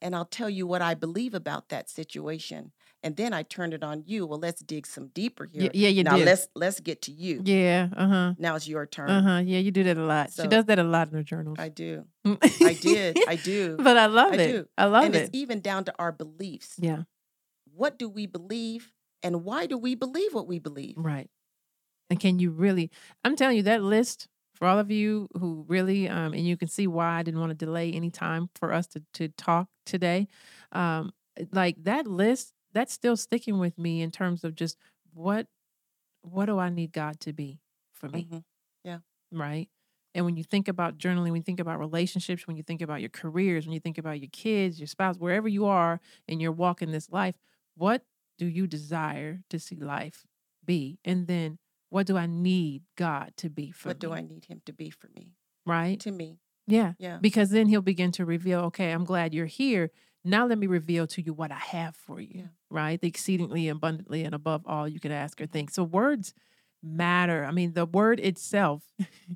and 0.01 0.15
I'll 0.15 0.25
tell 0.25 0.49
you 0.49 0.65
what 0.67 0.81
I 0.81 0.95
believe 0.95 1.33
about 1.33 1.69
that 1.69 1.89
situation. 1.89 2.71
And 3.03 3.15
then 3.17 3.33
I 3.33 3.43
turn 3.43 3.73
it 3.73 3.83
on 3.83 4.03
you. 4.07 4.25
Well, 4.25 4.39
let's 4.39 4.61
dig 4.61 4.87
some 4.87 5.07
deeper 5.09 5.45
here. 5.45 5.69
yeah, 5.73 5.89
you 5.89 6.03
now 6.03 6.17
do. 6.17 6.23
let's 6.25 6.47
let's 6.55 6.79
get 6.79 7.01
to 7.03 7.11
you. 7.11 7.41
Yeah. 7.43 7.89
Uh 7.95 8.07
huh. 8.07 8.33
Now 8.37 8.55
it's 8.55 8.67
your 8.67 8.85
turn. 8.85 9.09
Uh 9.09 9.21
huh. 9.21 9.41
Yeah, 9.45 9.59
you 9.59 9.71
do 9.71 9.83
that 9.83 9.97
a 9.97 10.03
lot. 10.03 10.31
she 10.33 10.47
does 10.47 10.65
that 10.65 10.79
a 10.79 10.83
lot 10.83 11.09
in 11.09 11.13
her 11.15 11.23
journals. 11.23 11.57
I 11.59 11.67
do. 11.69 12.05
I 12.25 12.37
I 12.63 12.73
did. 12.73 13.19
I 13.27 13.35
do. 13.43 13.75
but 13.77 13.97
I 13.97 14.05
love 14.05 14.31
I 14.33 14.35
it. 14.37 14.47
do. 14.51 14.65
I 14.77 14.85
love 14.85 15.03
and 15.05 15.15
it. 15.15 15.17
And 15.17 15.27
it's 15.27 15.37
even 15.37 15.59
down 15.59 15.83
to 15.85 15.93
our 15.99 16.11
beliefs. 16.11 16.75
yeah. 16.79 17.03
What 17.75 17.99
do 17.99 18.07
we 18.07 18.25
believe 18.25 18.93
and 19.21 19.43
why 19.43 19.65
do 19.65 19.77
we 19.77 19.95
believe 19.95 20.33
what 20.33 20.47
we 20.47 20.59
believe? 20.59 20.95
Right. 20.97 21.29
And 22.13 22.19
can 22.19 22.37
you 22.37 22.51
really? 22.51 22.91
I'm 23.25 23.35
telling 23.35 23.57
you 23.57 23.63
that 23.63 23.81
list 23.81 24.27
for 24.53 24.67
all 24.67 24.77
of 24.77 24.91
you 24.91 25.29
who 25.39 25.65
really, 25.67 26.07
um, 26.07 26.33
and 26.33 26.45
you 26.45 26.55
can 26.57 26.67
see 26.67 26.85
why 26.85 27.07
I 27.19 27.23
didn't 27.23 27.39
want 27.39 27.49
to 27.49 27.55
delay 27.55 27.91
any 27.91 28.11
time 28.11 28.49
for 28.53 28.71
us 28.71 28.85
to 28.89 29.03
to 29.15 29.29
talk 29.29 29.67
today. 29.87 30.27
Um, 30.73 31.11
like 31.51 31.83
that 31.85 32.05
list, 32.05 32.53
that's 32.71 32.93
still 32.93 33.17
sticking 33.17 33.57
with 33.57 33.79
me 33.79 34.01
in 34.03 34.11
terms 34.11 34.43
of 34.43 34.53
just 34.55 34.77
what 35.13 35.47
what 36.21 36.47
do 36.47 36.59
I 36.59 36.69
need 36.69 36.93
God 36.93 37.19
to 37.21 37.33
be 37.33 37.61
for 37.93 38.09
me, 38.09 38.29
Mhm. 38.29 38.43
right? 39.31 39.67
And 40.15 40.25
when 40.25 40.37
you 40.37 40.43
think 40.43 40.67
about 40.67 40.97
journaling, 40.97 41.31
when 41.31 41.37
you 41.37 41.43
think 41.43 41.59
about 41.59 41.79
relationships, 41.79 42.45
when 42.45 42.55
you 42.55 42.63
think 42.63 42.81
about 42.81 43.01
your 43.01 43.09
careers, 43.09 43.65
when 43.65 43.73
you 43.73 43.79
think 43.79 43.97
about 43.97 44.19
your 44.19 44.29
kids, 44.31 44.79
your 44.79 44.87
spouse, 44.87 45.17
wherever 45.17 45.47
you 45.47 45.65
are 45.65 45.99
and 46.27 46.41
you're 46.41 46.51
walking 46.51 46.91
this 46.91 47.09
life, 47.09 47.35
what 47.75 48.03
do 48.37 48.45
you 48.45 48.67
desire 48.67 49.41
to 49.49 49.59
see 49.59 49.75
life 49.75 50.25
be? 50.63 50.99
And 51.03 51.27
then 51.27 51.57
what 51.93 52.07
do 52.07 52.17
I 52.17 52.25
need 52.25 52.81
God 52.95 53.33
to 53.37 53.51
be 53.51 53.69
for 53.69 53.89
What 53.89 53.99
do? 53.99 54.13
I 54.13 54.21
need 54.21 54.45
him 54.45 54.63
to 54.65 54.73
be 54.73 54.89
for 54.89 55.09
me? 55.15 55.35
Right? 55.63 55.99
To 55.99 56.11
me. 56.11 56.39
Yeah. 56.65 56.93
Yeah. 56.97 57.19
Because 57.21 57.51
then 57.51 57.67
he'll 57.67 57.83
begin 57.83 58.11
to 58.13 58.25
reveal, 58.25 58.61
okay, 58.61 58.89
I'm 58.89 59.05
glad 59.05 59.31
you're 59.31 59.45
here. 59.45 59.91
Now 60.25 60.47
let 60.47 60.57
me 60.57 60.65
reveal 60.65 61.05
to 61.05 61.21
you 61.21 61.33
what 61.33 61.51
I 61.51 61.59
have 61.59 61.95
for 61.95 62.19
you. 62.19 62.31
Yeah. 62.33 62.47
Right? 62.71 62.99
The 62.99 63.07
exceedingly 63.07 63.69
abundantly 63.69 64.23
and 64.23 64.33
above 64.33 64.63
all 64.65 64.87
you 64.87 64.99
could 64.99 65.11
ask 65.11 65.39
or 65.39 65.45
think. 65.45 65.69
So 65.69 65.83
words 65.83 66.33
matter. 66.81 67.45
I 67.45 67.51
mean, 67.51 67.73
the 67.73 67.85
word 67.85 68.19
itself, 68.19 68.81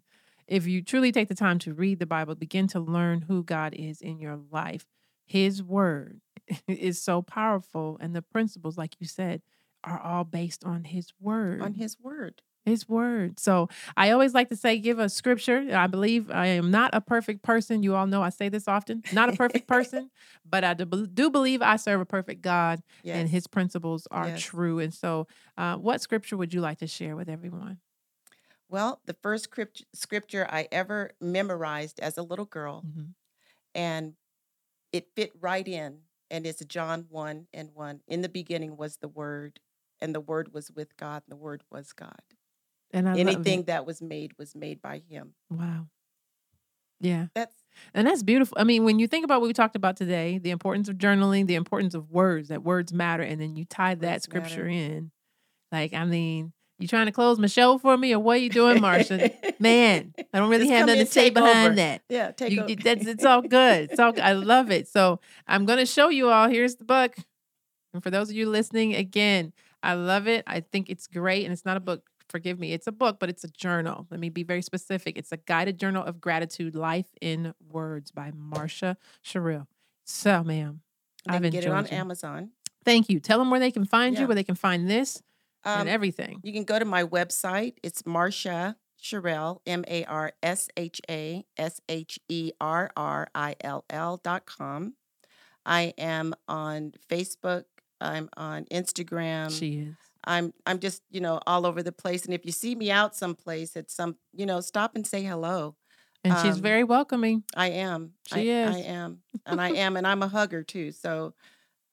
if 0.47 0.65
you 0.65 0.81
truly 0.81 1.11
take 1.11 1.27
the 1.27 1.35
time 1.35 1.59
to 1.59 1.75
read 1.75 1.99
the 1.99 2.07
Bible, 2.07 2.33
begin 2.33 2.67
to 2.69 2.79
learn 2.79 3.21
who 3.21 3.43
God 3.43 3.75
is 3.75 4.01
in 4.01 4.17
your 4.17 4.39
life, 4.51 4.87
his 5.27 5.61
word 5.61 6.21
is 6.67 6.99
so 6.99 7.21
powerful. 7.21 7.99
And 8.01 8.15
the 8.15 8.23
principles, 8.23 8.79
like 8.79 8.95
you 8.97 9.05
said, 9.05 9.43
are 9.83 9.99
all 10.01 10.23
based 10.23 10.63
on 10.65 10.85
his 10.85 11.13
word. 11.19 11.61
On 11.61 11.75
his 11.75 11.99
word. 11.99 12.41
His 12.67 12.87
word. 12.89 13.39
So 13.39 13.69
I 13.95 14.11
always 14.11 14.33
like 14.33 14.49
to 14.49 14.57
say, 14.57 14.77
give 14.77 14.99
a 14.99 15.07
scripture. 15.07 15.69
I 15.73 15.87
believe 15.87 16.29
I 16.29 16.47
am 16.47 16.69
not 16.69 16.93
a 16.93 16.99
perfect 16.99 17.41
person. 17.41 17.81
You 17.81 17.95
all 17.95 18.07
know 18.07 18.21
I 18.21 18.27
say 18.29 18.49
this 18.49 18.67
often. 18.67 19.03
Not 19.13 19.29
a 19.29 19.37
perfect 19.37 19.67
person, 19.67 20.11
but 20.49 20.65
I 20.65 20.73
do, 20.73 21.29
believe 21.29 21.61
I 21.61 21.77
serve 21.77 22.01
a 22.01 22.05
perfect 22.05 22.41
God 22.41 22.83
Yes. 23.03 23.15
and 23.15 23.29
his 23.29 23.47
principles 23.47 24.05
are 24.11 24.27
Yes. 24.27 24.41
true. 24.43 24.79
And 24.79 24.93
so, 24.93 25.27
uh, 25.57 25.77
what 25.77 26.01
scripture 26.01 26.35
would 26.35 26.53
you 26.53 26.59
like 26.59 26.79
to 26.79 26.87
share 26.87 27.15
with 27.15 27.29
everyone? 27.29 27.79
well, 28.69 28.99
the 29.05 29.15
first 29.23 29.45
script, 29.45 29.85
scripture 29.93 30.45
I 30.51 30.67
ever 30.73 31.11
memorized 31.21 32.01
as 32.01 32.17
a 32.17 32.21
little 32.21 32.43
girl, 32.45 32.83
Mhm. 32.85 33.13
and 33.73 34.17
it 34.91 35.07
fit 35.15 35.31
right 35.39 35.65
in, 35.65 36.01
and 36.29 36.45
it's 36.45 36.65
John 36.65 37.05
1 37.09 37.47
and 37.53 37.73
1. 37.73 38.01
In 38.09 38.23
the 38.23 38.29
beginning 38.29 38.75
was 38.75 38.97
the 38.97 39.07
Word, 39.07 39.61
and 40.01 40.13
the 40.13 40.19
Word 40.19 40.53
was 40.53 40.69
with 40.69 40.97
God, 40.97 41.23
and 41.25 41.31
the 41.31 41.41
Word 41.41 41.63
was 41.71 41.93
God. 41.93 42.21
And 42.91 43.07
I 43.09 43.17
Anything 43.17 43.63
that 43.63 43.85
was 43.85 44.01
made 44.01 44.31
was 44.37 44.55
made 44.55 44.81
by 44.81 45.01
Him. 45.09 45.33
Wow. 45.49 45.87
Yeah. 46.99 47.27
That's 47.35 47.53
And 47.93 48.07
that's 48.07 48.23
beautiful. 48.23 48.57
I 48.59 48.63
mean, 48.63 48.83
when 48.83 48.97
you 48.99 49.07
think 49.07 49.23
about 49.25 49.41
what 49.41 49.47
we 49.47 49.53
talked 49.53 49.75
about 49.75 49.97
today, 49.97 50.37
the 50.39 50.49
importance 50.51 50.89
of 50.89 50.95
journaling, 50.97 51.45
the 51.47 51.55
importance 51.55 51.93
of 51.93 52.09
words, 52.09 52.49
that 52.49 52.63
words 52.63 52.91
matter, 52.93 53.23
and 53.23 53.39
then 53.39 53.55
you 53.55 53.65
tie 53.65 53.95
that 53.95 54.11
Words 54.13 54.23
scripture 54.23 54.63
matter. 54.65 54.69
in. 54.69 55.11
Like, 55.71 55.93
I 55.93 56.05
mean, 56.05 56.53
you 56.79 56.87
trying 56.87 57.07
to 57.07 57.11
close 57.11 57.37
my 57.39 57.47
show 57.47 57.77
for 57.77 57.97
me, 57.97 58.13
or 58.13 58.19
what 58.19 58.35
are 58.37 58.39
you 58.39 58.49
doing, 58.49 58.77
Marsha? 58.77 59.31
Man, 59.59 60.13
I 60.33 60.39
don't 60.39 60.49
really 60.49 60.63
Just 60.65 60.73
have 60.73 60.87
nothing 60.87 61.05
to 61.05 61.11
say 61.11 61.29
behind 61.29 61.67
over. 61.67 61.75
that. 61.75 62.01
yeah, 62.09 62.31
take 62.31 62.51
You, 62.51 62.65
you- 62.67 62.75
that's 62.83 63.05
it's 63.05 63.25
all 63.25 63.41
good. 63.41 63.89
It's 63.91 63.99
all 63.99 64.13
I 64.21 64.33
love 64.33 64.71
it. 64.71 64.87
So 64.87 65.19
I'm 65.47 65.65
gonna 65.65 65.85
show 65.85 66.09
you 66.09 66.29
all. 66.29 66.47
Here's 66.49 66.75
the 66.75 66.85
book. 66.85 67.15
And 67.93 68.01
for 68.03 68.09
those 68.11 68.29
of 68.29 68.35
you 68.35 68.49
listening, 68.49 68.95
again, 68.95 69.53
I 69.83 69.93
love 69.93 70.27
it. 70.27 70.43
I 70.47 70.59
think 70.61 70.89
it's 70.89 71.07
great. 71.07 71.43
And 71.45 71.53
it's 71.53 71.65
not 71.65 71.77
a 71.77 71.79
book, 71.79 72.03
forgive 72.29 72.59
me, 72.59 72.73
it's 72.73 72.87
a 72.87 72.91
book, 72.91 73.17
but 73.19 73.29
it's 73.29 73.43
a 73.43 73.47
journal. 73.49 74.07
Let 74.09 74.19
me 74.19 74.29
be 74.29 74.43
very 74.43 74.61
specific. 74.61 75.17
It's 75.17 75.31
a 75.31 75.37
guided 75.37 75.79
journal 75.79 76.03
of 76.03 76.19
gratitude, 76.21 76.75
life 76.75 77.07
in 77.21 77.53
words 77.69 78.11
by 78.11 78.31
Marsha 78.31 78.97
Sherrill. 79.21 79.67
So, 80.05 80.43
ma'am, 80.43 80.81
they 81.27 81.35
I've 81.35 81.41
can 81.41 81.51
get 81.51 81.65
it 81.65 81.71
on 81.71 81.85
you. 81.85 81.91
Amazon. 81.97 82.51
thank 82.85 83.09
you. 83.09 83.19
Tell 83.19 83.39
them 83.39 83.49
where 83.51 83.59
they 83.59 83.71
can 83.71 83.85
find 83.85 84.15
Yeah. 84.15 84.21
you, 84.21 84.27
where 84.27 84.35
they 84.35 84.43
can 84.43 84.55
find 84.55 84.89
this 84.89 85.21
and 85.65 85.81
Um, 85.81 85.87
everything. 85.87 86.39
You 86.43 86.53
can 86.53 86.63
go 86.63 86.79
to 86.79 86.85
my 86.85 87.03
website. 87.03 87.73
It's 87.83 88.03
Marsha 88.03 88.75
Sherrill, 88.95 89.61
M 89.65 89.83
A 89.87 90.05
R 90.05 90.31
S 90.41 90.69
H 90.77 91.01
A 91.09 91.45
S 91.57 91.81
H 91.89 92.19
E 92.29 92.51
R 92.61 92.89
R 92.95 93.27
I 93.35 93.55
L 93.61 93.83
L 93.89 94.17
dot 94.23 94.45
com. 94.45 94.93
I 95.65 95.93
am 95.97 96.33
on 96.47 96.93
Facebook. 97.09 97.65
I'm 97.99 98.29
on 98.37 98.65
Instagram. 98.65 99.51
she 99.51 99.79
is. 99.79 99.95
I'm 100.27 100.53
I'm 100.65 100.79
just 100.79 101.01
you 101.09 101.21
know 101.21 101.39
all 101.47 101.65
over 101.65 101.81
the 101.81 101.91
place. 101.91 102.25
And 102.25 102.33
if 102.33 102.45
you 102.45 102.51
see 102.51 102.75
me 102.75 102.91
out 102.91 103.15
someplace 103.15 103.75
at 103.75 103.89
some 103.89 104.17
you 104.33 104.45
know 104.45 104.61
stop 104.61 104.95
and 104.95 105.07
say 105.07 105.23
hello. 105.23 105.75
And 106.23 106.35
she's 106.39 106.55
um, 106.55 106.61
very 106.61 106.83
welcoming. 106.83 107.43
I 107.55 107.69
am. 107.69 108.13
She 108.27 108.51
I, 108.51 108.67
is. 108.67 108.75
I 108.75 108.79
am, 108.79 109.19
and 109.45 109.61
I 109.61 109.69
am, 109.75 109.95
and 109.95 110.05
I'm 110.05 110.21
a 110.23 110.27
hugger 110.27 110.63
too. 110.63 110.91
So, 110.91 111.33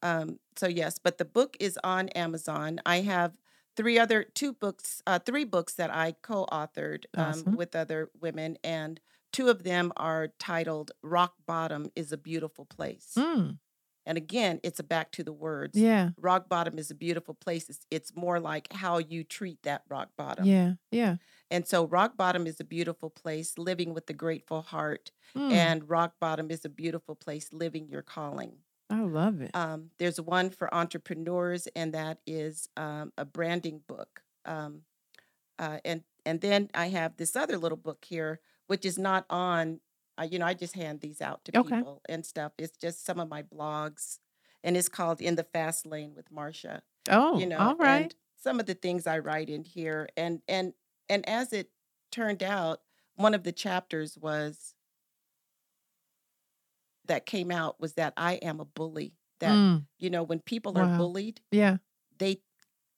um, 0.02 0.38
so 0.56 0.66
yes. 0.66 0.98
But 1.02 1.18
the 1.18 1.24
book 1.24 1.56
is 1.60 1.78
on 1.84 2.08
Amazon. 2.10 2.80
I 2.84 3.02
have 3.02 3.38
three 3.76 3.98
other 3.98 4.24
two 4.34 4.52
books, 4.52 5.02
uh, 5.06 5.18
three 5.20 5.44
books 5.44 5.74
that 5.74 5.94
I 5.94 6.16
co-authored 6.22 7.04
um, 7.16 7.26
Awesome. 7.26 7.56
with 7.56 7.76
other 7.76 8.10
women, 8.20 8.58
and 8.64 8.98
two 9.32 9.48
of 9.48 9.62
them 9.62 9.92
are 9.96 10.28
titled 10.40 10.90
"Rock 11.02 11.34
Bottom 11.46 11.90
is 11.94 12.10
a 12.10 12.18
Beautiful 12.18 12.64
Place." 12.64 13.12
Mm, 13.16 13.58
And 14.06 14.18
again, 14.18 14.60
it's 14.62 14.78
a 14.80 14.82
back 14.84 15.10
to 15.12 15.24
the 15.24 15.32
words. 15.32 15.78
yeah. 15.78 16.10
Rock 16.20 16.48
bottom 16.48 16.78
is 16.78 16.90
a 16.90 16.94
beautiful 16.94 17.34
place. 17.34 17.68
It's, 17.70 17.86
it's 17.90 18.14
more 18.14 18.38
like 18.40 18.72
how 18.72 18.98
you 18.98 19.24
treat 19.24 19.62
that 19.62 19.82
rock 19.88 20.10
bottom. 20.16 20.44
Yeah. 20.46 20.74
Yeah. 20.90 21.16
And 21.50 21.66
so, 21.66 21.86
rock 21.86 22.16
bottom 22.16 22.46
is 22.46 22.60
a 22.60 22.64
beautiful 22.64 23.10
place, 23.10 23.56
living 23.58 23.94
with 23.94 24.08
a 24.10 24.14
grateful 24.14 24.62
heart 24.62 25.10
Mm, 25.36 25.50
and 25.52 25.88
rock 25.90 26.14
bottom 26.20 26.50
is 26.50 26.64
a 26.64 26.68
beautiful 26.68 27.14
place 27.16 27.52
living 27.52 27.88
your 27.88 28.02
calling 28.02 28.58
I 28.88 29.00
love 29.00 29.40
it. 29.40 29.50
um, 29.54 29.90
there's 29.98 30.20
one 30.20 30.50
for 30.50 30.72
entrepreneurs 30.72 31.66
and 31.74 31.92
that 31.94 32.18
is 32.26 32.68
um, 32.76 33.12
a 33.18 33.24
branding 33.24 33.80
book 33.88 34.22
um, 34.44 34.82
uh, 35.58 35.78
and 35.84 36.02
and 36.24 36.40
then 36.40 36.70
i 36.74 36.86
have 36.88 37.16
this 37.16 37.34
other 37.34 37.58
little 37.58 37.78
book 37.78 38.04
here 38.08 38.40
which 38.68 38.84
is 38.84 38.96
not 38.98 39.24
on 39.28 39.80
uh, 40.18 40.26
you 40.30 40.38
know 40.38 40.46
i 40.46 40.54
just 40.54 40.74
hand 40.74 41.00
these 41.00 41.20
out 41.20 41.44
to 41.44 41.56
Okay. 41.58 41.76
people 41.76 42.00
and 42.08 42.24
stuff 42.24 42.52
it's 42.58 42.76
just 42.78 43.04
some 43.04 43.18
of 43.20 43.28
my 43.28 43.42
blogs 43.42 44.18
and 44.62 44.76
it's 44.76 44.88
called 44.88 45.20
in 45.20 45.34
the 45.36 45.44
fast 45.44 45.86
lane 45.86 46.14
with 46.14 46.30
marsha 46.30 46.80
oh, 47.10 47.38
you 47.38 47.46
know 47.46 47.58
all 47.58 47.76
right. 47.76 48.14
some 48.36 48.60
of 48.60 48.66
the 48.66 48.74
things 48.74 49.06
i 49.06 49.18
write 49.18 49.48
in 49.50 49.64
here 49.64 50.08
and 50.16 50.40
and 50.48 50.72
and 51.08 51.28
as 51.28 51.52
it 51.52 51.70
turned 52.10 52.42
out 52.42 52.80
one 53.16 53.34
of 53.34 53.42
the 53.44 53.52
chapters 53.52 54.16
was 54.18 54.74
that 57.06 57.26
came 57.26 57.50
out 57.50 57.80
was 57.80 57.94
that 57.94 58.12
i 58.16 58.34
am 58.34 58.60
a 58.60 58.64
bully 58.64 59.14
that 59.40 59.50
Mm, 59.56 59.86
you 59.98 60.10
know 60.10 60.22
when 60.22 60.40
people 60.40 60.72
Wow. 60.74 60.82
are 60.82 60.98
bullied 60.98 61.40
yeah, 61.50 61.78
they 62.18 62.40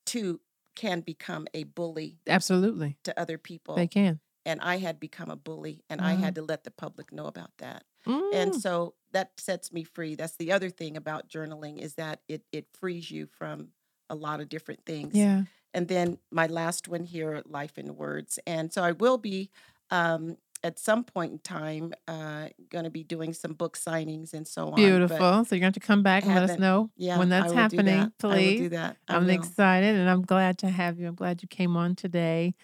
too 0.05 0.41
can 0.77 1.01
become 1.01 1.47
a 1.55 1.65
bully 1.65 2.19
absolutely. 2.27 2.99
to 3.05 3.19
other 3.19 3.39
people 3.39 3.77
They 3.77 3.87
can. 3.89 4.21
And 4.47 4.61
i 4.63 4.79
had 4.79 4.99
become 4.99 5.31
a 5.31 5.37
bully 5.37 5.83
and 5.91 6.01
i 6.01 6.15
had 6.15 6.35
to 6.35 6.43
let 6.43 6.65
the 6.65 6.71
public 6.71 7.13
know 7.13 7.27
about 7.27 7.51
that 7.59 7.85
Mm, 8.07 8.35
and 8.35 8.55
so 8.55 8.95
that 9.13 9.33
sets 9.37 9.73
me 9.73 9.83
free 9.83 10.15
that's 10.15 10.37
the 10.37 10.53
other 10.53 10.71
thing 10.71 10.97
about 10.97 11.29
journaling 11.29 11.79
is 11.79 11.95
that 11.95 12.21
it 12.29 12.43
it 12.53 12.67
frees 12.73 13.11
you 13.11 13.27
from 13.27 13.69
a 14.09 14.15
lot 14.15 14.39
of 14.41 14.49
different 14.49 14.87
things 14.87 15.13
yeah. 15.15 15.43
and 15.75 15.89
then 15.89 16.19
my 16.31 16.47
last 16.47 16.87
one 16.87 17.03
here 17.03 17.43
life 17.47 17.77
in 17.77 17.97
words 17.97 18.39
and 18.47 18.73
so 18.73 18.85
i 18.85 18.93
will 18.93 19.19
be 19.19 19.51
um 19.91 20.37
at 20.63 20.79
some 20.79 21.03
point 21.03 21.33
in 21.33 21.39
time 21.41 21.93
uh 22.07 22.47
going 22.71 22.85
to 22.85 22.91
be 22.91 23.03
doing 23.03 23.33
some 23.33 23.55
book 23.55 23.77
signings 23.77 24.33
and 24.33 24.47
so 24.47 24.69
on 24.69 24.75
Beautiful. 24.77 25.45
so 25.45 25.57
you're 25.57 25.61
going 25.61 25.61
to 25.61 25.65
have 25.65 25.73
to 25.75 25.81
come 25.81 26.05
back 26.05 26.23
and 26.25 26.33
let 26.35 26.49
us 26.51 26.59
know 26.61 26.89
yeah 26.97 27.19
when 27.19 27.29
that's 27.29 27.47
will 27.53 27.69
do 27.69 27.77
happening, 27.77 28.13
that. 28.19 28.25
I 28.25 28.29
will 28.29 28.57
do 28.57 28.69
that 28.69 28.97
I 29.09 29.17
I'm 29.17 29.27
will. 29.27 29.35
excited 29.35 29.97
and 29.97 30.09
I'm 30.09 30.23
glad 30.23 30.59
to 30.59 30.69
have 30.71 31.01
you. 31.01 31.09
I'm 31.09 31.17
glad 31.17 31.43
you 31.43 31.49
came 31.49 31.77
on 31.77 31.97
today. 31.97 32.55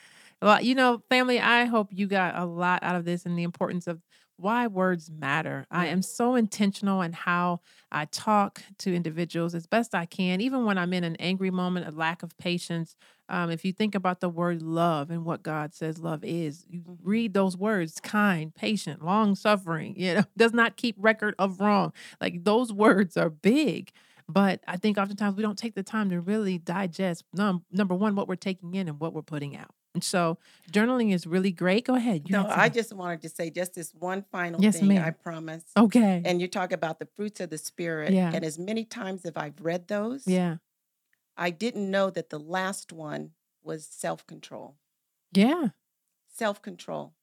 Well, 0.43 0.61
you 0.63 0.75
know, 0.75 1.03
family, 1.09 1.41
I 1.41 1.67
hope 1.67 1.89
you 1.93 2.07
got 2.09 2.37
a 2.37 2.45
lot 2.45 2.83
out 2.83 2.97
of 2.97 3.05
this 3.05 3.27
and 3.27 3.39
the 3.39 3.45
importance 3.45 3.87
of 3.87 4.01
why 4.39 4.67
words 4.67 5.09
matter. 5.09 5.67
I 5.71 5.87
am 5.87 6.03
so 6.03 6.35
intentional 6.35 7.01
in 7.03 7.13
how 7.13 7.61
I 7.93 8.07
talk 8.07 8.61
to 8.79 8.93
individuals 8.95 9.55
as 9.55 9.69
best 9.69 9.95
I 9.95 10.05
can, 10.05 10.41
even 10.41 10.65
when 10.65 10.79
I'm 10.79 10.93
in 10.95 11.05
an 11.05 11.15
angry 11.17 11.53
moment, 11.53 11.87
a 11.87 11.93
lack 11.93 12.25
of 12.25 12.37
patience. 12.39 12.97
Um, 13.29 13.51
if 13.53 13.65
you 13.65 13.73
think 13.73 13.95
about 13.95 14.21
the 14.21 14.29
word 14.29 14.63
love 14.63 15.11
and 15.13 15.25
what 15.25 15.45
God 15.45 15.75
says 15.75 16.01
love 16.01 16.25
is, 16.25 16.67
you 16.69 16.81
Mhm. 16.81 16.99
read 17.03 17.35
those 17.35 17.57
words 17.57 18.01
kind, 18.01 18.53
patient, 18.55 19.05
long 19.05 19.37
suffering, 19.37 19.95
you 19.99 20.15
know, 20.15 20.25
does 20.37 20.53
not 20.53 20.77
keep 20.77 20.97
record 20.99 21.37
of 21.39 21.61
wrong. 21.61 21.93
Like 22.21 22.43
those 22.45 22.73
words 22.73 23.17
are 23.17 23.31
big. 23.31 23.93
But 24.29 24.61
I 24.67 24.77
think 24.77 24.99
oftentimes 24.99 25.37
we 25.37 25.43
don't 25.43 25.59
take 25.59 25.75
the 25.77 25.83
time 25.85 26.11
to 26.11 26.21
really 26.21 26.59
digest 26.59 27.25
num- 27.35 27.65
number 27.71 27.95
one, 27.95 28.17
what 28.17 28.27
we're 28.29 28.35
taking 28.37 28.75
in 28.75 28.89
and 28.89 28.99
what 28.99 29.13
we're 29.15 29.23
putting 29.23 29.57
out. 29.57 29.71
And 29.95 30.03
so 30.03 30.39
journaling 30.71 31.13
is 31.13 31.27
really 31.27 31.53
great. 31.53 31.85
Go 31.85 31.95
ahead. 31.95 32.23
You 32.27 32.33
No, 32.33 32.47
I 32.49 32.69
just 32.69 32.93
wanted 32.95 33.21
to 33.23 33.29
say 33.29 33.51
just 33.51 33.75
this 33.75 33.93
one 33.95 34.25
final 34.33 34.61
Yes, 34.63 34.81
thing, 34.81 34.99
I 34.99 35.11
promise. 35.11 35.65
Okay. 35.77 36.23
And 36.25 36.41
you 36.41 36.49
talk 36.49 36.73
about 36.73 36.99
the 36.99 37.07
fruits 37.15 37.41
of 37.41 37.51
the 37.51 37.59
spirit. 37.59 38.13
Yeah. 38.13 38.31
And 38.33 38.45
as 38.45 38.59
many 38.59 38.85
times 38.85 39.25
as 39.25 39.33
I've 39.37 39.61
read 39.61 39.89
those, 39.89 40.27
Yeah. 40.27 40.57
I 41.37 41.51
didn't 41.51 41.91
know 41.91 42.11
that 42.11 42.31
the 42.31 42.39
last 42.39 42.93
one 42.93 43.31
was 43.63 43.87
self-control. 43.87 44.77
Yeah. 45.33 45.69
Self-control. 46.29 47.15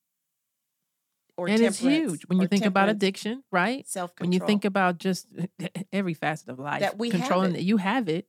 Or 1.38 1.48
and 1.48 1.62
it's 1.62 1.80
huge 1.80 2.24
when 2.24 2.42
you 2.42 2.48
think 2.48 2.66
about 2.66 2.90
addiction, 2.90 3.44
right? 3.52 3.88
Self-control. 3.88 4.26
When 4.26 4.34
you 4.34 4.46
think 4.46 4.66
about 4.66 4.98
just 4.98 5.28
every 5.94 6.14
facet 6.14 6.50
of 6.50 6.60
life, 6.60 6.82
That 6.82 6.98
we 6.98 7.10
controlling 7.10 7.54
that 7.54 7.64
you 7.64 7.78
have 7.78 8.10
it. 8.10 8.28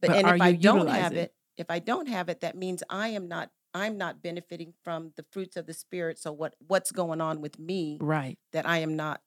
But, 0.00 0.08
but 0.08 0.16
and 0.18 0.28
if 0.28 0.40
I 0.40 0.52
don't 0.52 0.86
have 0.86 1.12
it? 1.12 1.16
it, 1.16 1.34
if 1.56 1.70
I 1.70 1.78
don't 1.80 2.08
have 2.08 2.28
it, 2.28 2.40
that 2.40 2.56
means 2.56 2.82
I 2.88 3.08
am 3.08 3.26
not 3.26 3.50
I'm 3.74 3.96
not 3.96 4.22
benefiting 4.22 4.74
from 4.84 5.12
the 5.16 5.24
fruits 5.30 5.56
of 5.56 5.66
the 5.66 5.72
spirit. 5.74 6.18
So 6.18 6.32
what 6.32 6.54
what's 6.66 6.92
going 6.92 7.20
on 7.20 7.40
with 7.40 7.58
me 7.58 7.98
Right. 8.00 8.38
that 8.52 8.66
I 8.68 8.78
am 8.78 8.96
not 8.96 9.20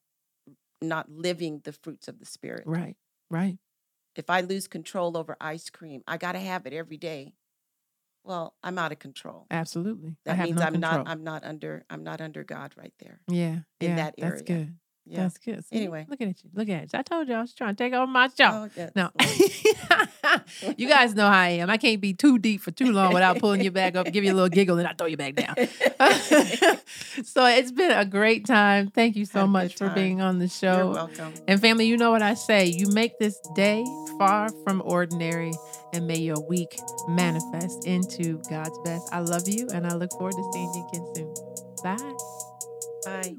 not 0.82 1.10
living 1.10 1.60
the 1.64 1.72
fruits 1.72 2.06
of 2.08 2.18
the 2.18 2.26
spirit. 2.26 2.64
Right. 2.66 2.96
Right. 3.30 3.58
If 4.14 4.30
I 4.30 4.40
lose 4.42 4.68
control 4.68 5.16
over 5.16 5.36
ice 5.40 5.68
cream, 5.70 6.02
I 6.06 6.16
got 6.16 6.32
to 6.32 6.38
have 6.38 6.66
it 6.66 6.72
every 6.72 6.96
day. 6.96 7.34
Well, 8.24 8.54
I'm 8.62 8.78
out 8.78 8.92
of 8.92 8.98
control. 8.98 9.46
Absolutely. 9.50 10.16
That 10.24 10.38
means 10.38 10.56
no 10.58 10.62
I'm 10.66 10.72
control. 10.74 10.98
not 11.04 11.08
I'm 11.08 11.24
not 11.24 11.44
under 11.44 11.84
I'm 11.90 12.02
not 12.04 12.20
under 12.20 12.44
God 12.44 12.72
right 12.76 12.94
there. 12.98 13.20
yeah. 13.28 13.60
in 13.80 13.90
yeah. 13.90 13.96
that 13.96 14.14
That's 14.18 14.42
area. 14.42 14.64
good. 14.64 14.74
Yeah. 15.08 15.22
That's 15.22 15.38
good. 15.38 15.64
See, 15.64 15.76
Anyway. 15.76 16.04
look 16.08 16.20
at 16.20 16.26
you. 16.42 16.50
Look 16.52 16.68
at 16.68 16.92
you. 16.92 16.98
I 16.98 17.02
told 17.02 17.28
you 17.28 17.34
I 17.34 17.40
was 17.40 17.54
trying 17.54 17.76
to 17.76 17.84
take 17.84 17.92
over 17.92 18.06
my 18.08 18.26
show. 18.28 18.66
Oh, 18.66 18.68
that's 18.74 18.96
No, 18.96 19.10
you 20.76 20.88
guys 20.88 21.14
know 21.14 21.28
how 21.28 21.38
I 21.38 21.48
am. 21.50 21.70
I 21.70 21.76
can't 21.76 22.00
be 22.00 22.12
too 22.12 22.38
deep 22.38 22.60
for 22.60 22.72
too 22.72 22.90
long 22.90 23.14
without 23.14 23.38
pulling 23.38 23.62
you 23.62 23.70
back 23.70 23.94
up, 23.94 24.10
give 24.10 24.24
you 24.24 24.32
a 24.32 24.34
little 24.34 24.48
giggle, 24.48 24.78
and 24.78 24.88
I 24.88 24.94
throw 24.94 25.06
you 25.06 25.16
back 25.16 25.36
down. 25.36 25.54
so 27.24 27.46
it's 27.46 27.70
been 27.70 27.92
a 27.92 28.04
great 28.04 28.46
time. 28.46 28.88
Thank 28.90 29.14
you 29.16 29.24
so 29.24 29.46
much 29.46 29.76
for 29.76 29.88
being 29.90 30.20
on 30.20 30.40
the 30.40 30.48
show. 30.48 30.76
You're 30.76 30.92
welcome. 30.92 31.34
And 31.46 31.60
family, 31.60 31.86
you 31.86 31.96
know 31.96 32.10
what 32.10 32.22
I 32.22 32.34
say. 32.34 32.66
You 32.66 32.88
make 32.88 33.18
this 33.18 33.38
day 33.54 33.84
far 34.18 34.48
from 34.64 34.82
ordinary, 34.84 35.52
and 35.92 36.06
may 36.06 36.18
your 36.18 36.40
week 36.48 36.78
manifest 37.08 37.86
into 37.86 38.40
God's 38.50 38.76
best. 38.84 39.08
I 39.12 39.20
love 39.20 39.48
you, 39.48 39.68
and 39.72 39.86
I 39.86 39.94
look 39.94 40.10
forward 40.12 40.32
to 40.32 40.50
seeing 40.52 40.72
you 40.74 40.88
again 40.88 41.14
soon. 41.14 41.34
Bye. 41.84 42.14
Bye. 43.04 43.36